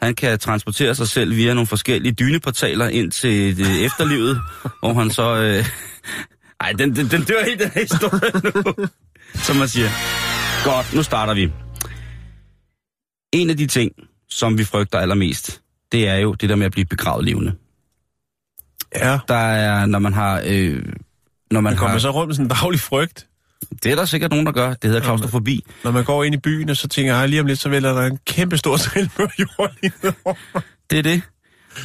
Han 0.02 0.16
kan 0.16 0.40
transportere 0.40 0.96
sig 0.96 1.08
selv 1.08 1.36
via 1.36 1.54
nogle 1.54 1.68
forskellige 1.68 2.12
dyneportaler 2.12 2.88
ind 2.88 3.12
til 3.12 3.58
det 3.58 3.86
efterlivet, 3.86 4.42
hvor 4.80 4.94
han 4.94 5.12
så... 5.12 5.36
Øh, 5.36 5.66
ej, 6.60 6.72
den, 6.72 6.96
den, 6.96 7.08
den 7.08 7.24
dør 7.24 7.46
helt 7.46 7.60
den 7.60 7.70
her 7.70 7.82
historie 7.82 8.32
nu, 8.44 8.88
som 9.46 9.56
man 9.56 9.68
siger. 9.68 9.90
Godt, 10.64 10.94
nu 10.96 11.04
starter 11.04 11.34
vi. 11.34 11.52
En 13.32 13.50
af 13.50 13.58
de 13.58 13.68
ting, 13.68 13.92
som 14.30 14.58
vi 14.58 14.64
frygter 14.64 15.00
allermest, 15.00 15.62
det 15.92 16.08
er 16.08 16.16
jo 16.16 16.34
det 16.34 16.50
der 16.50 16.56
med 16.56 16.66
at 16.66 16.72
blive 16.72 16.86
begravet 16.86 17.26
levende. 17.26 17.56
Ja. 18.96 19.20
Der 19.28 19.36
er, 19.36 19.86
når 19.86 20.00
man 20.00 20.14
har... 20.14 20.42
Øh, 20.46 20.86
når 21.52 21.62
man 21.62 21.64
Man 21.64 21.78
kommer 21.78 21.92
har, 21.92 22.00
så 22.00 22.12
rundt 22.12 22.28
med 22.28 22.36
sådan 22.36 22.46
en 22.46 22.50
daglig 22.50 22.80
frygt, 22.80 23.28
det 23.84 23.92
er 23.92 23.96
der 23.96 24.06
sikkert 24.06 24.32
nogen, 24.32 24.46
der 24.46 24.52
gør. 24.52 24.68
Det 24.74 24.84
hedder 24.84 25.00
klaustrofobi. 25.02 25.66
når 25.84 25.92
man 25.92 26.04
går 26.04 26.24
ind 26.24 26.36
i 26.36 26.38
byen, 26.38 26.70
og 26.70 26.78
så 26.78 26.88
tænker 26.88 27.16
jeg, 27.18 27.30
lige 27.30 27.42
om 27.42 27.48
lidt, 27.48 27.60
så 27.60 27.70
vælger 27.70 27.94
der 27.94 28.02
en 28.02 28.20
kæmpe 28.28 28.58
stor 28.58 28.78
selvmord 28.78 29.32
jord 29.40 29.72
lige 29.82 29.94
ned 30.04 30.12
over 30.26 30.36
mig." 30.54 30.64
Det 30.90 30.98
er 31.00 31.04
det. 31.04 31.22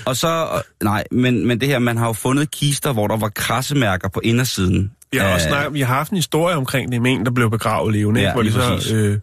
Og 0.04 0.16
så, 0.16 0.48
nej, 0.82 1.04
men, 1.10 1.46
men 1.46 1.60
det 1.60 1.68
her, 1.68 1.78
man 1.78 1.96
har 1.96 2.06
jo 2.06 2.12
fundet 2.12 2.50
kister, 2.50 2.92
hvor 2.92 3.06
der 3.06 3.16
var 3.16 3.28
krassemærker 3.28 4.08
på 4.08 4.20
indersiden. 4.24 4.92
Af- 5.12 5.34
også 5.34 5.48
snakket, 5.48 5.74
vi 5.74 5.80
har 5.80 5.94
haft 5.94 6.10
en 6.10 6.16
historie 6.16 6.56
omkring 6.56 6.92
det 6.92 7.02
med 7.02 7.10
en, 7.12 7.24
der 7.24 7.30
blev 7.30 7.50
begravet 7.50 7.92
levende, 7.92 8.20
Ja, 8.20 8.32
hvor 8.32 8.42
de 8.42 8.52
så, 8.52 8.58
præcis. 8.58 8.92
øh, 8.92 8.98
der 9.02 9.18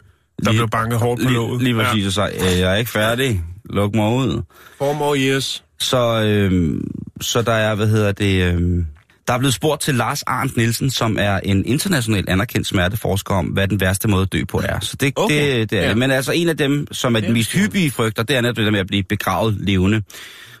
Lige- 0.50 0.58
blev 0.58 0.68
banket 0.68 0.98
hårdt 0.98 1.22
på 1.22 1.28
låget. 1.28 1.62
Lige, 1.62 1.72
lige 1.74 1.84
præcis, 1.84 2.06
og 2.06 2.12
så, 2.12 2.26
øh, 2.28 2.58
jeg 2.60 2.72
er 2.72 2.74
ikke 2.76 2.90
færdig. 2.90 3.42
Luk 3.70 3.94
mig 3.94 4.12
ud. 4.12 4.42
Four 4.78 4.92
more 4.92 5.18
years. 5.18 5.64
Så, 5.80 6.22
øh, 6.22 6.80
så 7.20 7.42
der 7.42 7.52
er, 7.52 7.74
hvad 7.74 7.86
hedder 7.86 8.12
det, 8.12 8.54
øh, 8.54 8.84
der 9.28 9.34
er 9.34 9.38
blevet 9.38 9.54
spurgt 9.54 9.82
til 9.82 9.94
Lars 9.94 10.22
Arndt 10.22 10.56
Nielsen, 10.56 10.90
som 10.90 11.16
er 11.20 11.36
en 11.36 11.64
internationalt 11.64 12.28
anerkendt 12.28 12.66
smerteforsker 12.66 13.34
om, 13.34 13.46
hvad 13.46 13.68
den 13.68 13.80
værste 13.80 14.08
måde 14.08 14.22
at 14.22 14.32
dø 14.32 14.44
på 14.44 14.60
er. 14.64 14.80
Så 14.80 14.96
det, 14.96 15.12
Okay, 15.16 15.60
det, 15.60 15.70
det 15.70 15.78
er 15.78 15.88
ja. 15.88 15.94
Men 15.94 16.10
altså 16.10 16.32
en 16.32 16.48
af 16.48 16.56
dem, 16.56 16.86
som 16.92 17.16
er 17.16 17.20
den 17.20 17.32
mest 17.32 17.52
hyppige 17.52 17.90
frygter, 17.90 18.22
det 18.22 18.36
er 18.36 18.40
netop 18.40 18.56
det 18.56 18.64
der 18.64 18.70
med 18.70 18.80
at 18.80 18.86
blive 18.86 19.02
begravet 19.02 19.56
levende. 19.60 20.02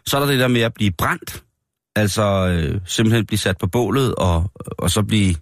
Så 0.06 0.16
er 0.16 0.20
der 0.20 0.26
det 0.26 0.38
der 0.38 0.48
med 0.48 0.60
at 0.60 0.74
blive 0.74 0.90
brændt. 0.90 1.42
Altså 1.96 2.22
øh, 2.48 2.80
simpelthen 2.86 3.26
blive 3.26 3.38
sat 3.38 3.58
på 3.58 3.66
bålet 3.66 4.14
og, 4.14 4.50
og 4.54 4.90
så 4.90 5.02
blive 5.02 5.34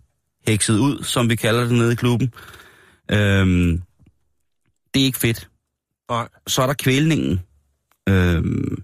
hekset 0.47 0.79
ud, 0.79 1.03
som 1.03 1.31
vi 1.31 1.37
kalder 1.37 1.61
det 1.61 1.73
nede 1.73 1.93
i 1.93 1.95
klubben. 1.95 2.35
Øhm, 3.11 3.83
det 4.95 5.03
er 5.03 5.07
ikke 5.07 5.19
fedt. 5.19 5.49
Nej. 6.11 6.29
Så 6.47 6.63
er 6.63 6.67
der 6.67 6.75
kvælningen. 6.75 7.41
Øhm, 8.09 8.83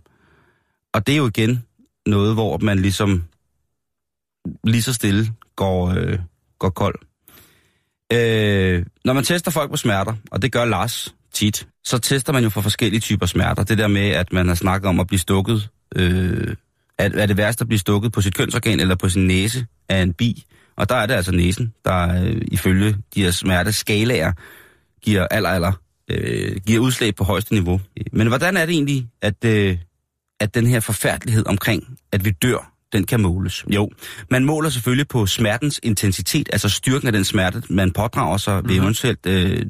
og 0.95 1.07
det 1.07 1.13
er 1.13 1.17
jo 1.17 1.27
igen 1.27 1.65
noget, 2.07 2.35
hvor 2.35 2.59
man 2.59 2.79
ligesom 2.79 3.25
lige 4.65 4.83
så 4.83 4.93
stille 4.93 5.33
går, 5.57 5.89
øh, 5.89 6.19
går 6.59 6.71
kold. 6.71 6.99
Øh, 8.13 8.87
når 9.05 9.13
man 9.13 9.25
tester 9.25 9.51
folk 9.51 9.71
på 9.71 9.77
smerter, 9.77 10.15
og 10.31 10.43
det 10.43 10.53
gør 10.53 10.65
Lars 10.65 11.15
tit, 11.33 11.69
så 11.85 11.99
tester 11.99 12.33
man 12.33 12.43
jo 12.43 12.51
for 12.51 12.61
forskellige 12.61 13.01
typer 13.01 13.27
smerter. 13.27 13.65
Det 13.65 13.79
der 13.79 13.89
med, 13.89 14.09
at 14.11 14.33
man 14.33 14.49
har 14.49 14.55
snakket 14.55 14.89
om 14.89 15.01
at 15.01 15.07
blive 15.07 15.19
stukket, 15.19 15.69
øh, 15.97 16.57
er, 16.99 17.11
er 17.15 17.27
det 17.27 17.37
værst 17.37 17.61
at 17.61 17.67
blive 17.67 17.79
stukket 17.79 18.13
på 18.13 18.21
sit 18.21 18.35
kønsorgan 18.35 18.81
eller 18.81 18.95
på 18.95 19.09
sin 19.09 19.27
næse 19.27 19.67
af 19.89 20.03
en 20.03 20.13
bi. 20.13 20.45
Og 20.77 20.89
der 20.89 20.95
er 20.95 21.07
det 21.07 21.15
altså 21.15 21.33
næsen, 21.33 21.75
der 21.85 22.25
øh, 22.25 22.43
ifølge 22.53 22.97
de 23.15 23.23
her 23.23 23.31
smerteskalaer 23.31 24.33
giver 25.03 25.27
aller, 25.31 25.49
aller, 25.49 25.73
øh, 26.11 26.57
giver 26.67 26.81
udslag 26.81 27.15
på 27.15 27.25
højeste 27.25 27.55
niveau. 27.55 27.81
Men 28.13 28.29
hvordan 28.29 28.57
er 28.57 28.67
det 28.67 28.73
egentlig, 28.73 29.09
at, 29.23 29.45
øh, 29.45 29.79
at 30.41 30.55
den 30.55 30.67
her 30.67 30.81
forfærdelighed 30.81 31.47
omkring, 31.47 31.99
at 32.13 32.25
vi 32.25 32.31
dør, 32.31 32.73
den 32.93 33.05
kan 33.07 33.21
måles? 33.23 33.65
Jo, 33.75 33.91
man 34.31 34.45
måler 34.45 34.71
selvfølgelig 34.71 35.09
på 35.09 35.27
smertens 35.27 35.81
intensitet, 35.83 36.49
altså 36.53 36.69
styrken 36.69 37.07
af 37.07 37.13
den 37.13 37.25
smerte, 37.25 37.63
man 37.71 37.91
pådrager 37.91 38.37
sig 38.37 38.55
ved 38.65 38.75
Mhm. 38.75 38.83
eventuelt, 38.83 39.27
øh, 39.27 39.67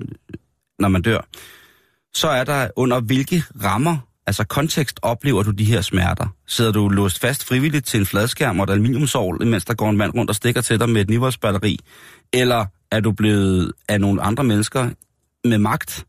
når 0.78 0.88
man 0.88 1.02
dør. 1.02 1.20
Så 2.14 2.28
er 2.28 2.44
der 2.44 2.68
under 2.76 3.00
hvilke 3.00 3.42
rammer, 3.64 3.96
altså 4.26 4.44
kontekst, 4.44 4.98
oplever 5.02 5.42
du 5.42 5.50
de 5.50 5.64
her 5.64 5.80
smerter? 5.80 6.26
Sidder 6.46 6.72
du 6.72 6.88
låst 6.88 7.20
fast 7.20 7.44
frivilligt 7.44 7.86
til 7.86 8.00
en 8.00 8.06
fladskærm 8.06 8.60
og 8.60 8.64
et 8.64 8.70
aluminiumsovl, 8.70 9.46
mens 9.46 9.64
der 9.64 9.74
går 9.74 9.90
en 9.90 9.96
mand 9.96 10.14
rundt 10.14 10.30
og 10.30 10.34
stikker 10.36 10.60
til 10.60 10.80
dig 10.80 10.88
med 10.88 11.00
et 11.00 11.10
nivoldsbatteri? 11.10 11.78
Eller 12.32 12.66
er 12.92 13.00
du 13.00 13.12
blevet 13.12 13.72
af 13.88 14.00
nogle 14.00 14.22
andre 14.22 14.44
mennesker 14.44 14.90
med 15.44 15.58
magt 15.58 16.04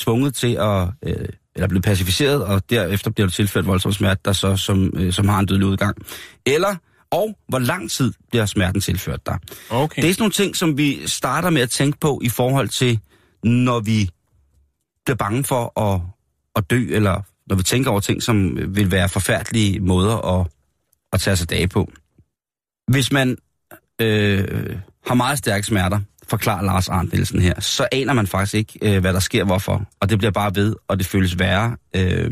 tvunget 0.00 0.34
til 0.34 0.56
at, 0.60 0.88
øh, 1.06 1.28
eller 1.54 1.68
blevet 1.68 1.84
pacificeret, 1.84 2.44
og 2.44 2.70
derefter 2.70 3.10
bliver 3.10 3.26
du 3.26 3.32
tilført 3.32 3.66
voldsom 3.66 3.92
smerte, 3.92 4.20
der 4.24 4.32
så, 4.32 4.56
som, 4.56 4.92
øh, 4.96 5.12
som 5.12 5.28
har 5.28 5.38
en 5.38 5.46
dødelig 5.46 5.68
udgang? 5.68 5.96
Eller, 6.46 6.76
og 7.10 7.38
hvor 7.48 7.58
lang 7.58 7.90
tid 7.90 8.12
bliver 8.30 8.46
smerten 8.46 8.80
tilført 8.80 9.26
dig? 9.26 9.38
Okay. 9.70 10.02
Det 10.02 10.10
er 10.10 10.14
sådan 10.14 10.22
nogle 10.22 10.32
ting, 10.32 10.56
som 10.56 10.78
vi 10.78 11.06
starter 11.06 11.50
med 11.50 11.62
at 11.62 11.70
tænke 11.70 11.98
på 12.00 12.20
i 12.22 12.28
forhold 12.28 12.68
til, 12.68 13.00
når 13.44 13.80
vi 13.80 14.10
bliver 15.04 15.16
bange 15.16 15.44
for 15.44 15.80
at, 15.80 16.00
at 16.56 16.70
dø, 16.70 16.86
eller 16.90 17.22
når 17.46 17.56
vi 17.56 17.62
tænker 17.62 17.90
over 17.90 18.00
ting, 18.00 18.22
som 18.22 18.58
vil 18.76 18.90
være 18.90 19.08
forfærdelige 19.08 19.80
måder 19.80 20.40
at, 20.40 20.46
at 21.12 21.20
tage 21.20 21.36
sig 21.36 21.50
dage 21.50 21.68
på. 21.68 21.92
Hvis 22.88 23.12
man 23.12 23.36
øh, 24.00 24.78
har 25.06 25.14
meget 25.14 25.38
stærke 25.38 25.66
smerter, 25.66 26.00
forklarer 26.30 26.62
Lars 26.62 26.88
Arndt 26.88 27.12
Nielsen 27.12 27.40
her, 27.40 27.60
så 27.60 27.88
aner 27.92 28.12
man 28.12 28.26
faktisk 28.26 28.54
ikke, 28.54 28.78
øh, 28.82 29.00
hvad 29.00 29.12
der 29.12 29.20
sker, 29.20 29.44
hvorfor. 29.44 29.82
Og 30.00 30.10
det 30.10 30.18
bliver 30.18 30.30
bare 30.30 30.54
ved, 30.54 30.76
og 30.88 30.98
det 30.98 31.06
føles 31.06 31.38
værre. 31.38 31.76
Øh, 31.96 32.30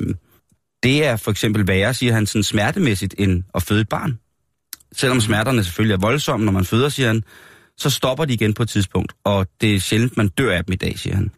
det 0.82 1.06
er 1.06 1.16
for 1.16 1.30
eksempel 1.30 1.66
værre, 1.66 1.94
siger 1.94 2.12
han, 2.12 2.26
sådan 2.26 2.42
smertemæssigt, 2.42 3.14
end 3.18 3.42
at 3.54 3.62
føde 3.62 3.80
et 3.80 3.88
barn. 3.88 4.18
Selvom 4.92 5.20
smerterne 5.20 5.64
selvfølgelig 5.64 5.94
er 5.94 5.98
voldsomme, 5.98 6.46
når 6.46 6.52
man 6.52 6.64
føder, 6.64 6.88
siger 6.88 7.06
han, 7.06 7.22
så 7.76 7.90
stopper 7.90 8.24
de 8.24 8.34
igen 8.34 8.54
på 8.54 8.62
et 8.62 8.68
tidspunkt, 8.68 9.12
og 9.24 9.46
det 9.60 9.74
er 9.74 9.80
sjældent, 9.80 10.16
man 10.16 10.28
dør 10.28 10.56
af 10.56 10.64
dem 10.64 10.72
i 10.72 10.76
dag, 10.76 10.98
siger 10.98 11.16
han. 11.16 11.30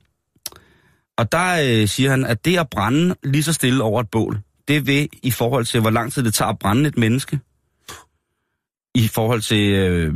Og 1.18 1.33
der 1.33 1.81
øh, 1.83 1.88
siger 1.88 2.11
han, 2.11 2.25
at 2.25 2.44
det 2.44 2.59
at 2.59 2.70
brænde 2.70 3.14
lige 3.25 3.42
så 3.42 3.53
stille 3.53 3.83
over 3.83 4.01
et 4.01 4.11
bål, 4.11 4.38
det 4.68 4.87
vil 4.87 5.09
i 5.23 5.31
forhold 5.31 5.64
til, 5.64 5.81
hvor 5.81 5.90
lang 5.90 6.12
tid 6.12 6.23
det 6.23 6.35
tager 6.35 6.49
at 6.49 6.59
brænde 6.59 6.88
et 6.88 6.99
menneske, 6.99 7.38
i 8.94 9.09
forhold 9.09 9.40
til 9.40 9.73
øh, 9.73 10.14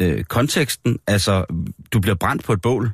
øh, 0.00 0.24
konteksten, 0.24 0.98
altså 1.06 1.44
du 1.92 2.00
bliver 2.00 2.14
brændt 2.14 2.44
på 2.44 2.52
et 2.52 2.62
bål, 2.62 2.90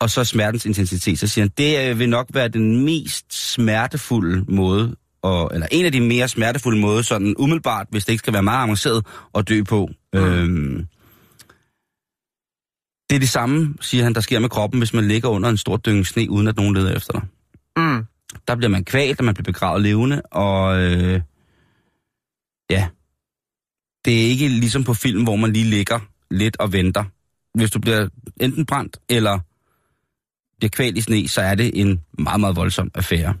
og 0.00 0.10
så 0.10 0.24
smertens 0.24 0.66
intensitet, 0.66 1.18
så 1.18 1.26
siger 1.26 1.42
han, 1.44 1.52
det 1.58 1.90
øh, 1.90 1.98
vil 1.98 2.08
nok 2.08 2.26
være 2.32 2.48
den 2.48 2.84
mest 2.84 3.52
smertefulde 3.52 4.44
måde, 4.48 4.96
og, 5.22 5.50
eller 5.54 5.66
en 5.70 5.86
af 5.86 5.92
de 5.92 6.00
mere 6.00 6.28
smertefulde 6.28 6.80
måder, 6.80 7.02
sådan 7.02 7.34
umiddelbart, 7.38 7.86
hvis 7.90 8.04
det 8.04 8.12
ikke 8.12 8.22
skal 8.22 8.32
være 8.32 8.42
meget 8.42 8.62
avanceret, 8.62 9.06
at 9.34 9.48
dø 9.48 9.62
på. 9.62 9.90
Mm. 10.12 10.18
Øhm, 10.18 10.86
det 13.10 13.16
er 13.16 13.20
det 13.20 13.28
samme, 13.28 13.74
siger 13.80 14.04
han, 14.04 14.14
der 14.14 14.20
sker 14.20 14.38
med 14.38 14.48
kroppen, 14.48 14.80
hvis 14.80 14.94
man 14.94 15.08
ligger 15.08 15.28
under 15.28 15.48
en 15.48 15.56
stor 15.56 15.76
dynge 15.76 16.04
sne, 16.04 16.30
uden 16.30 16.48
at 16.48 16.56
nogen 16.56 16.74
leder 16.74 16.96
efter 16.96 17.12
dig. 17.12 17.22
Mm. 17.76 18.04
Der 18.48 18.56
bliver 18.56 18.70
man 18.70 18.84
kvalt, 18.84 19.18
og 19.18 19.24
man 19.24 19.34
bliver 19.34 19.44
begravet 19.44 19.82
levende, 19.82 20.22
og 20.22 20.82
øh, 20.82 21.20
ja, 22.70 22.88
det 24.04 24.22
er 24.22 24.28
ikke 24.28 24.48
ligesom 24.48 24.84
på 24.84 24.94
film, 24.94 25.22
hvor 25.22 25.36
man 25.36 25.52
lige 25.52 25.64
ligger 25.64 26.00
lidt 26.30 26.56
og 26.60 26.72
venter. 26.72 27.04
Hvis 27.54 27.70
du 27.70 27.78
bliver 27.80 28.08
enten 28.40 28.66
brændt, 28.66 28.96
eller 29.08 29.38
bliver 30.58 30.70
kvalt 30.70 30.98
i 30.98 31.00
sne, 31.00 31.28
så 31.28 31.40
er 31.40 31.54
det 31.54 31.70
en 31.74 32.00
meget, 32.18 32.40
meget 32.40 32.56
voldsom 32.56 32.90
affære. 32.94 33.34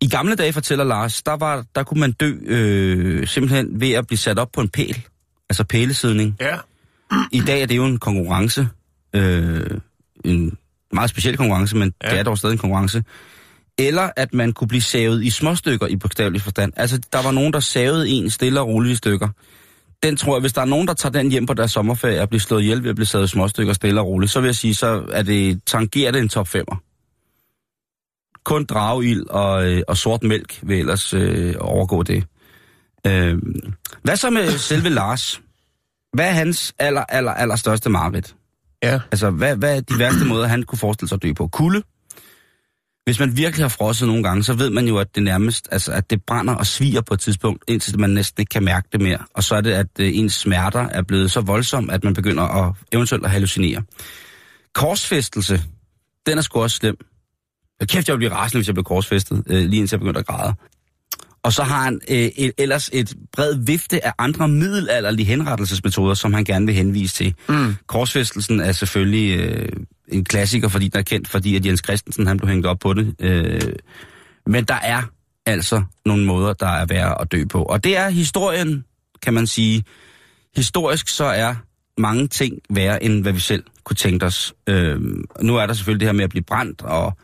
I 0.00 0.08
gamle 0.08 0.34
dage, 0.34 0.52
fortæller 0.52 0.84
Lars, 0.84 1.22
der, 1.22 1.32
var, 1.32 1.64
der 1.74 1.82
kunne 1.82 2.00
man 2.00 2.12
dø 2.12 2.36
øh, 2.46 3.26
simpelthen 3.26 3.80
ved 3.80 3.92
at 3.92 4.06
blive 4.06 4.18
sat 4.18 4.38
op 4.38 4.52
på 4.52 4.60
en 4.60 4.68
pæl, 4.68 5.06
altså 5.50 5.64
pælesidning. 5.64 6.36
Ja. 6.40 6.56
I 7.32 7.40
dag 7.40 7.62
er 7.62 7.66
det 7.66 7.76
jo 7.76 7.84
en 7.84 7.98
konkurrence, 7.98 8.68
øh, 9.14 9.80
en 10.24 10.56
meget 10.92 11.10
speciel 11.10 11.36
konkurrence, 11.36 11.76
men 11.76 11.94
ja. 12.02 12.10
Det 12.10 12.18
er 12.18 12.22
dog 12.22 12.38
stadig 12.38 12.52
en 12.52 12.58
konkurrence. 12.58 13.04
Eller 13.78 14.10
at 14.16 14.34
man 14.34 14.52
kunne 14.52 14.68
blive 14.68 14.80
savet 14.80 15.24
i 15.24 15.30
små 15.30 15.54
stykker 15.54 15.86
i 15.86 15.96
bogstavelig 15.96 16.42
forstand. 16.42 16.72
Altså, 16.76 17.00
der 17.12 17.22
var 17.22 17.30
nogen, 17.30 17.52
der 17.52 17.60
savede 17.60 18.08
en 18.08 18.30
stille 18.30 18.60
og 18.60 18.68
roligt 18.68 18.92
i 18.92 18.96
stykker. 18.96 19.28
Den 20.02 20.16
tror 20.16 20.34
jeg, 20.34 20.40
hvis 20.40 20.52
der 20.52 20.60
er 20.60 20.64
nogen, 20.64 20.88
der 20.88 20.94
tager 20.94 21.12
den 21.12 21.30
hjem 21.30 21.46
på 21.46 21.54
deres 21.54 21.70
sommerferie 21.70 22.20
og 22.20 22.28
bliver 22.28 22.40
slået 22.40 22.62
ihjel 22.62 22.82
ved 22.82 22.90
at 22.90 22.96
blive 22.96 23.06
savet 23.06 23.24
i 23.24 23.28
små 23.28 23.48
stykker 23.48 23.72
stille 23.72 24.00
og 24.00 24.06
roligt, 24.06 24.32
så 24.32 24.40
vil 24.40 24.48
jeg 24.48 24.54
sige, 24.54 24.74
så 24.74 25.04
er 25.12 25.22
det, 25.22 25.64
tangerer 25.66 26.12
det 26.12 26.20
en 26.20 26.28
top 26.28 26.48
5'er. 26.48 26.76
Kun 28.44 28.64
dragild 28.64 29.26
og, 29.26 29.66
øh, 29.66 29.82
og 29.88 29.96
sort 29.96 30.22
mælk 30.22 30.58
vil 30.62 30.78
ellers 30.78 31.14
øh, 31.14 31.54
overgå 31.58 32.02
det. 32.02 32.24
Øh, 33.06 33.38
hvad 34.02 34.16
så 34.16 34.30
med 34.30 34.50
selve 34.50 34.88
Lars? 35.00 35.40
Hvad 36.12 36.26
er 36.28 36.32
hans 36.32 36.74
aller, 36.78 37.04
aller, 37.08 37.32
aller 37.32 37.56
største 37.56 37.90
mareridt? 37.90 38.34
Ja. 38.82 39.00
Altså, 39.12 39.30
hvad, 39.30 39.56
hvad 39.56 39.76
er 39.76 39.80
de 39.80 39.98
værste 39.98 40.24
måder, 40.24 40.46
han 40.46 40.62
kunne 40.62 40.78
forestille 40.78 41.08
sig 41.08 41.16
at 41.16 41.22
dø 41.22 41.32
på? 41.32 41.48
Kulde? 41.48 41.82
Hvis 43.04 43.20
man 43.20 43.36
virkelig 43.36 43.64
har 43.64 43.68
frosset 43.68 44.08
nogle 44.08 44.22
gange, 44.22 44.44
så 44.44 44.54
ved 44.54 44.70
man 44.70 44.88
jo, 44.88 44.98
at 44.98 45.14
det 45.14 45.22
nærmest, 45.22 45.68
altså, 45.72 45.92
at 45.92 46.10
det 46.10 46.22
brænder 46.26 46.54
og 46.54 46.66
sviger 46.66 47.00
på 47.00 47.14
et 47.14 47.20
tidspunkt, 47.20 47.64
indtil 47.68 47.98
man 48.00 48.10
næsten 48.10 48.40
ikke 48.40 48.50
kan 48.50 48.64
mærke 48.64 48.88
det 48.92 49.00
mere. 49.00 49.18
Og 49.34 49.44
så 49.44 49.54
er 49.54 49.60
det, 49.60 49.72
at 49.72 49.86
øh, 50.00 50.16
ens 50.16 50.32
smerter 50.32 50.88
er 50.88 51.02
blevet 51.02 51.30
så 51.30 51.40
voldsom, 51.40 51.90
at 51.90 52.04
man 52.04 52.14
begynder 52.14 52.42
at 52.42 52.74
eventuelt 52.92 53.24
at 53.24 53.30
hallucinere. 53.30 53.82
Korsfæstelse, 54.74 55.62
den 56.26 56.38
er 56.38 56.42
sgu 56.42 56.62
også 56.62 56.76
slem. 56.76 56.96
Kæft, 57.82 58.08
jeg 58.08 58.18
ville 58.18 58.28
blive 58.28 58.38
rasende, 58.38 58.58
hvis 58.58 58.66
jeg 58.66 58.74
blev 58.74 58.84
korsfæstet, 58.84 59.42
øh, 59.46 59.62
lige 59.64 59.80
indtil 59.80 59.96
jeg 59.96 60.00
begyndte 60.00 60.20
at 60.20 60.26
græde. 60.26 60.54
Og 61.42 61.52
så 61.52 61.62
har 61.62 61.82
han 61.82 62.00
øh, 62.10 62.16
et, 62.16 62.52
ellers 62.58 62.90
et 62.92 63.14
bred 63.32 63.54
vifte 63.66 64.06
af 64.06 64.12
andre 64.18 64.48
middelalderlige 64.48 65.26
henrettelsesmetoder, 65.26 66.14
som 66.14 66.34
han 66.34 66.44
gerne 66.44 66.66
vil 66.66 66.74
henvise 66.74 67.14
til. 67.14 67.34
Mm. 67.48 67.74
Korsfæstelsen 67.86 68.60
er 68.60 68.72
selvfølgelig 68.72 69.40
øh, 69.40 69.68
en 70.08 70.24
klassiker, 70.24 70.68
fordi 70.68 70.88
den 70.88 70.98
er 70.98 71.02
kendt, 71.02 71.28
fordi 71.28 71.56
at 71.56 71.66
Jens 71.66 71.80
Christensen 71.84 72.26
han 72.26 72.36
blev 72.36 72.50
hængt 72.50 72.66
op 72.66 72.78
på 72.78 72.94
det. 72.94 73.14
Øh, 73.20 73.72
men 74.46 74.64
der 74.64 74.74
er 74.82 75.02
altså 75.46 75.82
nogle 76.06 76.24
måder, 76.24 76.52
der 76.52 76.68
er 76.68 76.86
værd 76.86 77.16
at 77.20 77.32
dø 77.32 77.44
på. 77.50 77.62
Og 77.62 77.84
det 77.84 77.96
er 77.96 78.08
historien, 78.08 78.84
kan 79.22 79.34
man 79.34 79.46
sige. 79.46 79.84
Historisk 80.56 81.08
så 81.08 81.24
er 81.24 81.54
mange 81.98 82.28
ting 82.28 82.58
værre, 82.70 83.04
end 83.04 83.22
hvad 83.22 83.32
vi 83.32 83.40
selv 83.40 83.64
kunne 83.84 83.96
tænke 83.96 84.26
os. 84.26 84.54
Øh, 84.66 85.00
nu 85.40 85.56
er 85.56 85.66
der 85.66 85.74
selvfølgelig 85.74 86.00
det 86.00 86.08
her 86.08 86.12
med 86.12 86.24
at 86.24 86.30
blive 86.30 86.44
brændt, 86.44 86.82
og 86.82 87.16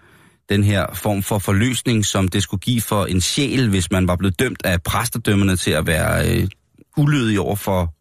den 0.49 0.65
her 0.65 0.87
form 0.95 1.23
for 1.23 1.39
forløsning, 1.39 2.05
som 2.05 2.29
det 2.29 2.43
skulle 2.43 2.61
give 2.61 2.81
for 2.81 3.07
en 3.07 3.21
sjæl, 3.21 3.69
hvis 3.69 3.91
man 3.91 4.09
var 4.09 4.17
blevet 4.17 4.39
dømt 4.39 4.63
af 4.65 4.83
præstedømmerne 4.83 5.57
til 5.57 5.71
at 5.71 5.87
være 5.87 6.31
øh, 6.31 6.49
ulydig 6.97 7.41
over 7.41 7.57
for 7.57 7.95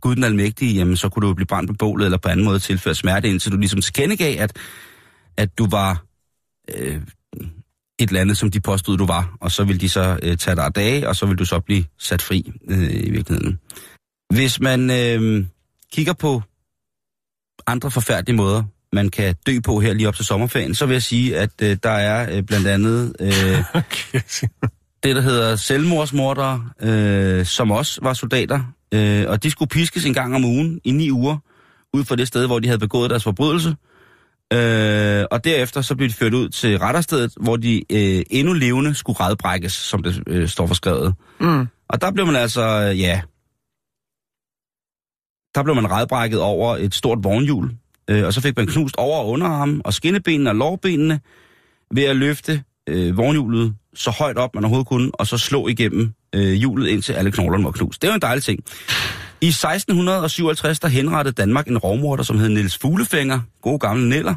Gud 0.00 0.14
den 0.14 0.24
Almægtige, 0.24 0.74
jamen 0.74 0.96
så 0.96 1.08
kunne 1.08 1.20
du 1.22 1.28
jo 1.28 1.34
blive 1.34 1.46
brændt 1.46 1.70
på 1.70 1.74
bålet, 1.78 2.04
eller 2.04 2.18
på 2.18 2.28
anden 2.28 2.44
måde 2.44 2.58
tilføre 2.58 2.94
smerte, 2.94 3.28
indtil 3.28 3.52
du 3.52 3.56
ligesom 3.56 3.80
tilkendegav, 3.80 4.40
at, 4.40 4.58
at 5.36 5.58
du 5.58 5.68
var 5.70 6.04
øh, 6.74 7.00
et 7.98 8.08
eller 8.08 8.20
andet, 8.20 8.36
som 8.36 8.50
de 8.50 8.60
påstod, 8.60 8.98
du 8.98 9.06
var, 9.06 9.36
og 9.40 9.50
så 9.50 9.64
ville 9.64 9.80
de 9.80 9.88
så 9.88 10.18
øh, 10.22 10.36
tage 10.36 10.56
dig 10.56 10.64
af 10.64 10.72
dage, 10.72 11.08
og 11.08 11.16
så 11.16 11.26
vil 11.26 11.38
du 11.38 11.44
så 11.44 11.60
blive 11.60 11.84
sat 11.98 12.22
fri 12.22 12.52
øh, 12.68 13.06
i 13.06 13.10
virkeligheden. 13.10 13.58
Hvis 14.34 14.60
man 14.60 14.90
øh, 14.90 15.46
kigger 15.92 16.12
på 16.12 16.42
andre 17.66 17.90
forfærdelige 17.90 18.36
måder, 18.36 18.62
man 18.94 19.08
kan 19.08 19.34
dø 19.46 19.60
på 19.64 19.80
her 19.80 19.94
lige 19.94 20.08
op 20.08 20.16
til 20.16 20.24
sommerferien, 20.24 20.74
så 20.74 20.86
vil 20.86 20.94
jeg 20.94 21.02
sige, 21.02 21.38
at 21.38 21.50
øh, 21.62 21.76
der 21.82 21.90
er 21.90 22.36
øh, 22.36 22.42
blandt 22.42 22.66
andet 22.66 23.16
øh, 23.20 23.28
det, 25.04 25.16
der 25.16 25.20
hedder 25.20 25.56
selvmordsmordere, 25.56 26.70
øh, 26.80 27.46
som 27.46 27.70
også 27.70 28.00
var 28.02 28.12
soldater, 28.12 28.60
øh, 28.94 29.24
og 29.28 29.42
de 29.42 29.50
skulle 29.50 29.68
piskes 29.68 30.06
en 30.06 30.14
gang 30.14 30.34
om 30.34 30.44
ugen 30.44 30.80
i 30.84 30.90
ni 30.90 31.10
uger, 31.10 31.38
ud 31.92 32.04
fra 32.04 32.16
det 32.16 32.28
sted, 32.28 32.46
hvor 32.46 32.58
de 32.58 32.68
havde 32.68 32.78
begået 32.78 33.10
deres 33.10 33.24
forbrydelse. 33.24 33.76
Øh, 34.52 35.24
og 35.30 35.44
derefter 35.44 35.80
så 35.80 35.96
blev 35.96 36.08
de 36.08 36.14
ført 36.14 36.34
ud 36.34 36.48
til 36.48 36.78
retterstedet, 36.78 37.32
hvor 37.40 37.56
de 37.56 37.82
øh, 37.92 38.22
endnu 38.30 38.52
levende 38.52 38.94
skulle 38.94 39.20
redbrækkes, 39.20 39.72
som 39.72 40.02
det 40.02 40.22
øh, 40.26 40.48
står 40.48 40.66
forskrevet. 40.66 41.14
Mm. 41.40 41.66
Og 41.88 42.00
der 42.00 42.12
blev 42.12 42.26
man 42.26 42.36
altså, 42.36 42.62
øh, 42.62 43.00
ja, 43.00 43.20
der 45.54 45.62
blev 45.62 45.74
man 45.74 45.90
redbrækket 45.90 46.40
over 46.40 46.76
et 46.76 46.94
stort 46.94 47.18
vognhjul, 47.22 47.70
øh, 48.10 48.26
og 48.26 48.32
så 48.34 48.40
fik 48.40 48.56
man 48.56 48.66
knust 48.66 48.96
over- 48.96 49.18
og 49.18 49.28
underarmen 49.28 49.80
og 49.84 49.94
skinnebenene 49.94 50.50
og 50.50 50.56
lårbenene 50.56 51.20
ved 51.94 52.02
at 52.02 52.16
løfte 52.16 52.62
øh, 52.88 53.16
vognhjulet 53.16 53.74
så 53.94 54.10
højt 54.10 54.36
op, 54.36 54.54
man 54.54 54.64
overhovedet 54.64 54.88
kunne, 54.88 55.10
og 55.14 55.26
så 55.26 55.38
slå 55.38 55.68
igennem 55.68 56.12
øh, 56.34 56.52
hjulet, 56.52 56.88
indtil 56.88 57.12
alle 57.12 57.32
knoglerne 57.32 57.64
var 57.64 57.70
knust. 57.70 58.02
Det 58.02 58.08
var 58.08 58.14
en 58.14 58.22
dejlig 58.22 58.44
ting. 58.44 58.60
I 59.40 59.46
1657, 59.46 60.80
der 60.80 60.88
henrettede 60.88 61.34
Danmark 61.34 61.68
en 61.68 61.78
rovmorder, 61.78 62.22
som 62.22 62.38
hed 62.38 62.48
Niels 62.48 62.78
Fuglefænger, 62.78 63.40
god 63.62 63.78
gamle 63.78 64.08
Neller, 64.08 64.34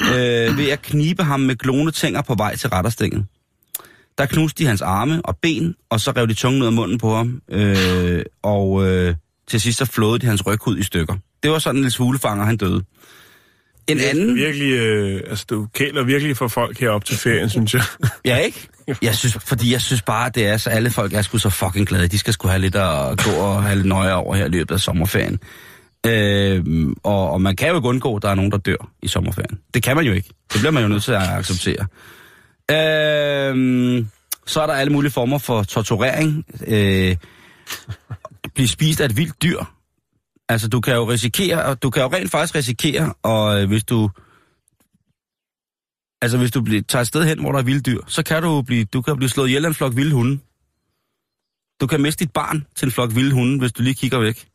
øh, 0.00 0.58
ved 0.58 0.70
at 0.70 0.82
knibe 0.82 1.22
ham 1.22 1.40
med 1.40 1.56
glonetænger 1.56 2.22
på 2.22 2.34
vej 2.34 2.56
til 2.56 2.70
retterstængen. 2.70 3.28
Der 4.18 4.26
knuste 4.26 4.62
de 4.62 4.68
hans 4.68 4.82
arme 4.82 5.20
og 5.24 5.36
ben, 5.42 5.74
og 5.90 6.00
så 6.00 6.10
rev 6.10 6.28
de 6.28 6.34
tungen 6.34 6.62
ud 6.62 6.66
af 6.66 6.72
munden 6.72 6.98
på 6.98 7.14
ham, 7.14 7.42
øh, 7.50 8.22
og 8.42 8.86
øh, 8.88 9.14
til 9.48 9.60
sidst 9.60 9.78
så 9.78 9.84
flåede 9.84 10.18
de 10.18 10.26
hans 10.26 10.46
ryghud 10.46 10.78
i 10.78 10.82
stykker. 10.82 11.14
Det 11.42 11.50
var 11.50 11.58
sådan, 11.58 11.80
Niels 11.80 11.96
Fuglefanger, 11.96 12.44
han 12.44 12.56
døde. 12.56 12.84
En 13.88 14.00
anden... 14.00 14.34
Virkelig, 14.34 14.72
øh, 14.72 15.20
altså 15.26 15.44
du 15.50 15.68
kæler 15.74 16.04
virkelig 16.04 16.36
for 16.36 16.48
folk 16.48 16.78
herop 16.78 17.04
til 17.04 17.16
ferien, 17.16 17.50
synes 17.50 17.74
jeg. 17.74 17.82
Ja, 18.24 18.36
ikke? 18.36 18.68
Jeg 19.02 19.14
synes, 19.14 19.38
fordi 19.46 19.72
jeg 19.72 19.80
synes 19.80 20.02
bare, 20.02 20.30
det 20.34 20.46
er 20.46 20.56
så, 20.56 20.70
alle 20.70 20.90
folk 20.90 21.12
er 21.12 21.22
sgu 21.22 21.38
så 21.38 21.50
fucking 21.50 21.86
glade. 21.88 22.08
De 22.08 22.18
skal 22.18 22.32
sgu 22.32 22.48
have 22.48 22.60
lidt 22.60 22.74
at 22.74 23.24
gå 23.24 23.30
og 23.30 23.62
have 23.62 23.74
lidt 23.74 23.86
nøje 23.86 24.14
over 24.14 24.34
her 24.34 24.44
i 24.44 24.48
løbet 24.48 24.74
af 24.74 24.80
sommerferien. 24.80 25.38
Øhm, 26.06 26.94
og, 27.02 27.30
og 27.30 27.40
man 27.40 27.56
kan 27.56 27.68
jo 27.68 27.76
ikke 27.76 27.88
undgå, 27.88 28.16
at 28.16 28.22
der 28.22 28.28
er 28.28 28.34
nogen, 28.34 28.50
der 28.50 28.58
dør 28.58 28.90
i 29.02 29.08
sommerferien. 29.08 29.58
Det 29.74 29.82
kan 29.82 29.96
man 29.96 30.04
jo 30.04 30.12
ikke. 30.12 30.28
Det 30.52 30.60
bliver 30.60 30.70
man 30.70 30.82
jo 30.82 30.88
nødt 30.88 31.02
til 31.02 31.12
at 31.12 31.22
acceptere. 31.22 31.86
Øhm, 32.70 34.08
så 34.46 34.60
er 34.60 34.66
der 34.66 34.74
alle 34.74 34.92
mulige 34.92 35.12
former 35.12 35.38
for 35.38 35.62
torturering. 35.62 36.44
Øh, 36.66 37.16
blive 38.58 38.68
spist 38.68 39.00
af 39.00 39.04
et 39.04 39.16
vildt 39.16 39.42
dyr. 39.42 39.64
Altså, 40.48 40.68
du 40.68 40.80
kan 40.80 40.94
jo 40.94 41.10
risikere, 41.10 41.64
og 41.64 41.82
du 41.82 41.90
kan 41.90 42.02
jo 42.02 42.08
rent 42.08 42.30
faktisk 42.30 42.54
risikere, 42.54 43.14
og 43.22 43.62
øh, 43.62 43.68
hvis 43.68 43.84
du 43.84 44.10
Altså, 46.22 46.38
hvis 46.38 46.50
du 46.50 46.62
bliver, 46.62 46.82
tager 46.82 47.00
et 47.00 47.06
sted 47.06 47.24
hen, 47.24 47.40
hvor 47.40 47.52
der 47.52 47.58
er 47.58 47.62
vilde 47.62 47.80
dyr, 47.80 48.00
så 48.06 48.22
kan 48.22 48.42
du 48.42 48.62
blive, 48.62 48.84
du 48.84 49.02
kan 49.02 49.16
blive 49.16 49.28
slået 49.28 49.48
ihjel 49.48 49.64
af 49.64 49.68
en 49.68 49.74
flok 49.74 49.96
vilde 49.96 50.12
hunde. 50.12 50.40
Du 51.80 51.86
kan 51.86 52.02
miste 52.02 52.24
dit 52.24 52.32
barn 52.32 52.66
til 52.76 52.86
en 52.86 52.92
flok 52.92 53.14
vilde 53.14 53.32
hunde, 53.32 53.58
hvis 53.58 53.72
du 53.72 53.82
lige 53.82 53.94
kigger 53.94 54.18
væk. 54.18 54.48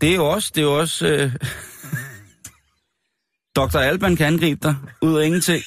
Det 0.00 0.10
er 0.10 0.14
jo 0.14 0.26
også, 0.26 0.52
det 0.54 0.60
er 0.60 0.64
jo 0.64 0.78
også... 0.78 1.06
Øh... 1.06 1.34
Dr. 3.56 3.78
Alban 3.78 4.16
kan 4.16 4.26
angribe 4.26 4.60
dig 4.62 4.76
ud 5.02 5.18
af 5.18 5.26
ingenting. 5.26 5.62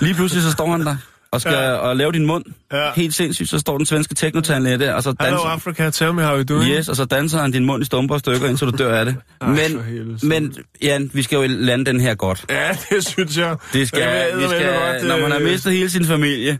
Lige 0.00 0.14
pludselig 0.14 0.42
så 0.42 0.52
står 0.52 0.70
han 0.70 0.80
der 0.80 0.96
og 1.32 1.40
skal 1.40 1.52
ja. 1.52 1.72
og 1.72 1.96
lave 1.96 2.12
din 2.12 2.26
mund. 2.26 2.44
Ja. 2.72 2.90
Helt 2.96 3.14
sindssygt, 3.14 3.48
så 3.50 3.58
står 3.58 3.76
den 3.76 3.86
svenske 3.86 4.14
teknotandlæge 4.14 4.78
der, 4.78 4.94
og 4.94 5.02
så 5.02 5.12
danser... 5.12 5.24
Hello 5.36 5.42
Africa, 5.50 5.90
tell 5.90 6.12
me 6.14 6.22
how 6.22 6.36
you 6.36 6.42
doing. 6.42 6.70
Yes, 6.70 6.88
og 6.88 6.96
så 6.96 7.04
danser 7.04 7.38
han 7.40 7.50
din 7.50 7.64
mund 7.64 7.82
i 7.82 7.86
stumper 7.86 8.14
og 8.14 8.20
stykker, 8.20 8.48
indtil 8.48 8.66
du 8.66 8.76
dør 8.76 8.94
af 8.98 9.04
det. 9.04 9.16
Ej, 9.40 9.48
men, 9.48 10.18
men, 10.22 10.54
Jan, 10.82 11.10
vi 11.14 11.22
skal 11.22 11.36
jo 11.36 11.44
lande 11.48 11.84
den 11.84 12.00
her 12.00 12.14
godt. 12.14 12.44
Ja, 12.50 12.76
det 12.90 13.06
synes 13.06 13.36
jeg. 13.38 13.56
Det 13.72 13.88
skal, 13.88 14.00
Jeg 14.00 14.28
ved 14.34 14.40
vi 14.42 14.48
skal 14.48 14.66
godt, 14.66 15.06
når 15.08 15.20
man 15.20 15.30
har 15.30 15.38
øh, 15.38 15.44
mistet 15.44 15.72
hele 15.72 15.90
sin 15.90 16.04
familie, 16.04 16.58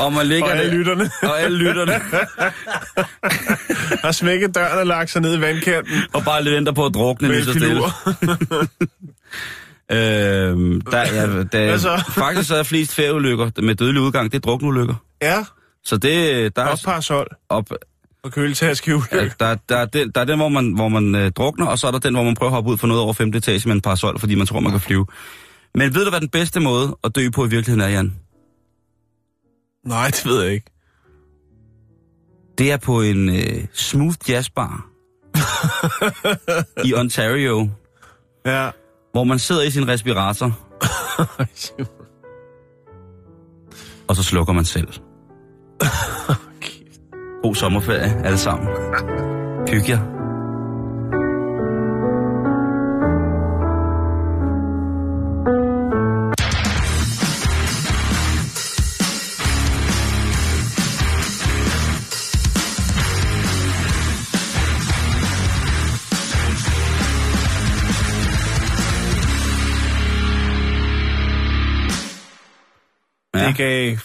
og 0.00 0.12
man 0.12 0.26
ligger 0.26 0.44
Og 0.50 0.52
alle 0.56 0.70
der- 0.70 0.76
lytterne. 0.76 1.10
og 1.22 1.40
alle 1.40 1.58
lytterne, 1.58 1.92
Har 4.04 4.12
smækket 4.12 4.54
døren 4.54 4.78
og 4.78 4.86
lagt 4.86 5.10
sig 5.10 5.22
ned 5.22 5.38
i 5.38 5.40
vandkanten. 5.40 5.92
og 6.12 6.24
bare 6.24 6.44
lidt 6.44 6.54
venter 6.54 6.72
på 6.72 6.86
at 6.86 6.94
drukne 6.94 7.28
lige 7.28 7.44
så 7.44 7.52
stille. 7.52 7.80
Øhm, 9.92 10.80
der, 10.80 10.98
ja, 10.98 11.42
der, 11.42 11.76
så? 11.76 12.04
faktisk 12.24 12.48
så 12.48 12.56
er 12.56 12.62
flest 12.62 12.94
færdeulykker 12.94 13.50
med 13.62 13.74
dødelig 13.74 14.02
udgang, 14.02 14.32
det 14.32 14.38
er 14.38 14.40
drukneulykker. 14.40 14.94
Ja, 15.22 15.44
Så 15.84 15.96
det, 15.96 16.56
der 16.56 16.62
er, 16.62 16.68
også 16.68 16.84
parasol 16.84 17.26
op, 17.48 17.70
og 18.22 18.32
køletaske 18.32 19.02
ja, 19.12 19.28
der, 19.40 19.56
der, 19.68 19.76
er 19.76 19.84
den, 19.84 20.10
der 20.10 20.20
er 20.20 20.24
den, 20.24 20.38
hvor 20.38 20.48
man, 20.48 20.72
hvor 20.72 20.88
man 20.88 21.14
øh, 21.14 21.30
drukner, 21.30 21.66
og 21.66 21.78
så 21.78 21.86
er 21.86 21.90
der 21.90 21.98
den, 21.98 22.14
hvor 22.14 22.22
man 22.24 22.34
prøver 22.34 22.50
at 22.50 22.54
hoppe 22.54 22.70
ud 22.70 22.76
for 22.76 22.86
noget 22.86 23.02
over 23.02 23.12
5. 23.12 23.28
etage 23.28 23.68
med 23.68 23.74
en 23.74 23.80
parasol, 23.80 24.18
fordi 24.18 24.34
man 24.34 24.46
tror, 24.46 24.60
man 24.60 24.72
kan 24.72 24.80
flyve. 24.80 25.06
Men 25.74 25.94
ved 25.94 26.04
du, 26.04 26.10
hvad 26.10 26.20
den 26.20 26.28
bedste 26.28 26.60
måde 26.60 26.96
at 27.04 27.16
dø 27.16 27.30
på 27.30 27.44
i 27.44 27.48
virkeligheden 27.48 27.80
er, 27.80 27.88
Jan? 27.88 28.14
Nej, 29.86 30.06
det 30.06 30.26
ved 30.26 30.42
jeg 30.42 30.52
ikke. 30.52 30.66
Det 32.58 32.72
er 32.72 32.76
på 32.76 33.02
en 33.02 33.28
øh, 33.28 33.64
smooth 33.72 34.16
jazzbar 34.28 34.86
i 36.88 36.94
Ontario, 36.94 37.68
Ja. 38.46 38.70
Hvor 39.16 39.24
man 39.24 39.38
sidder 39.38 39.62
i 39.62 39.70
sin 39.70 39.88
respirator, 39.88 40.46
og 44.08 44.16
så 44.16 44.22
slukker 44.22 44.52
man 44.52 44.64
selv. 44.64 44.88
God 47.42 47.54
sommerferie, 47.54 48.22
alle 48.24 48.38
sammen. 48.38 48.68
Hyg 49.68 49.88
jer. 49.88 50.15
Gav... 73.56 73.96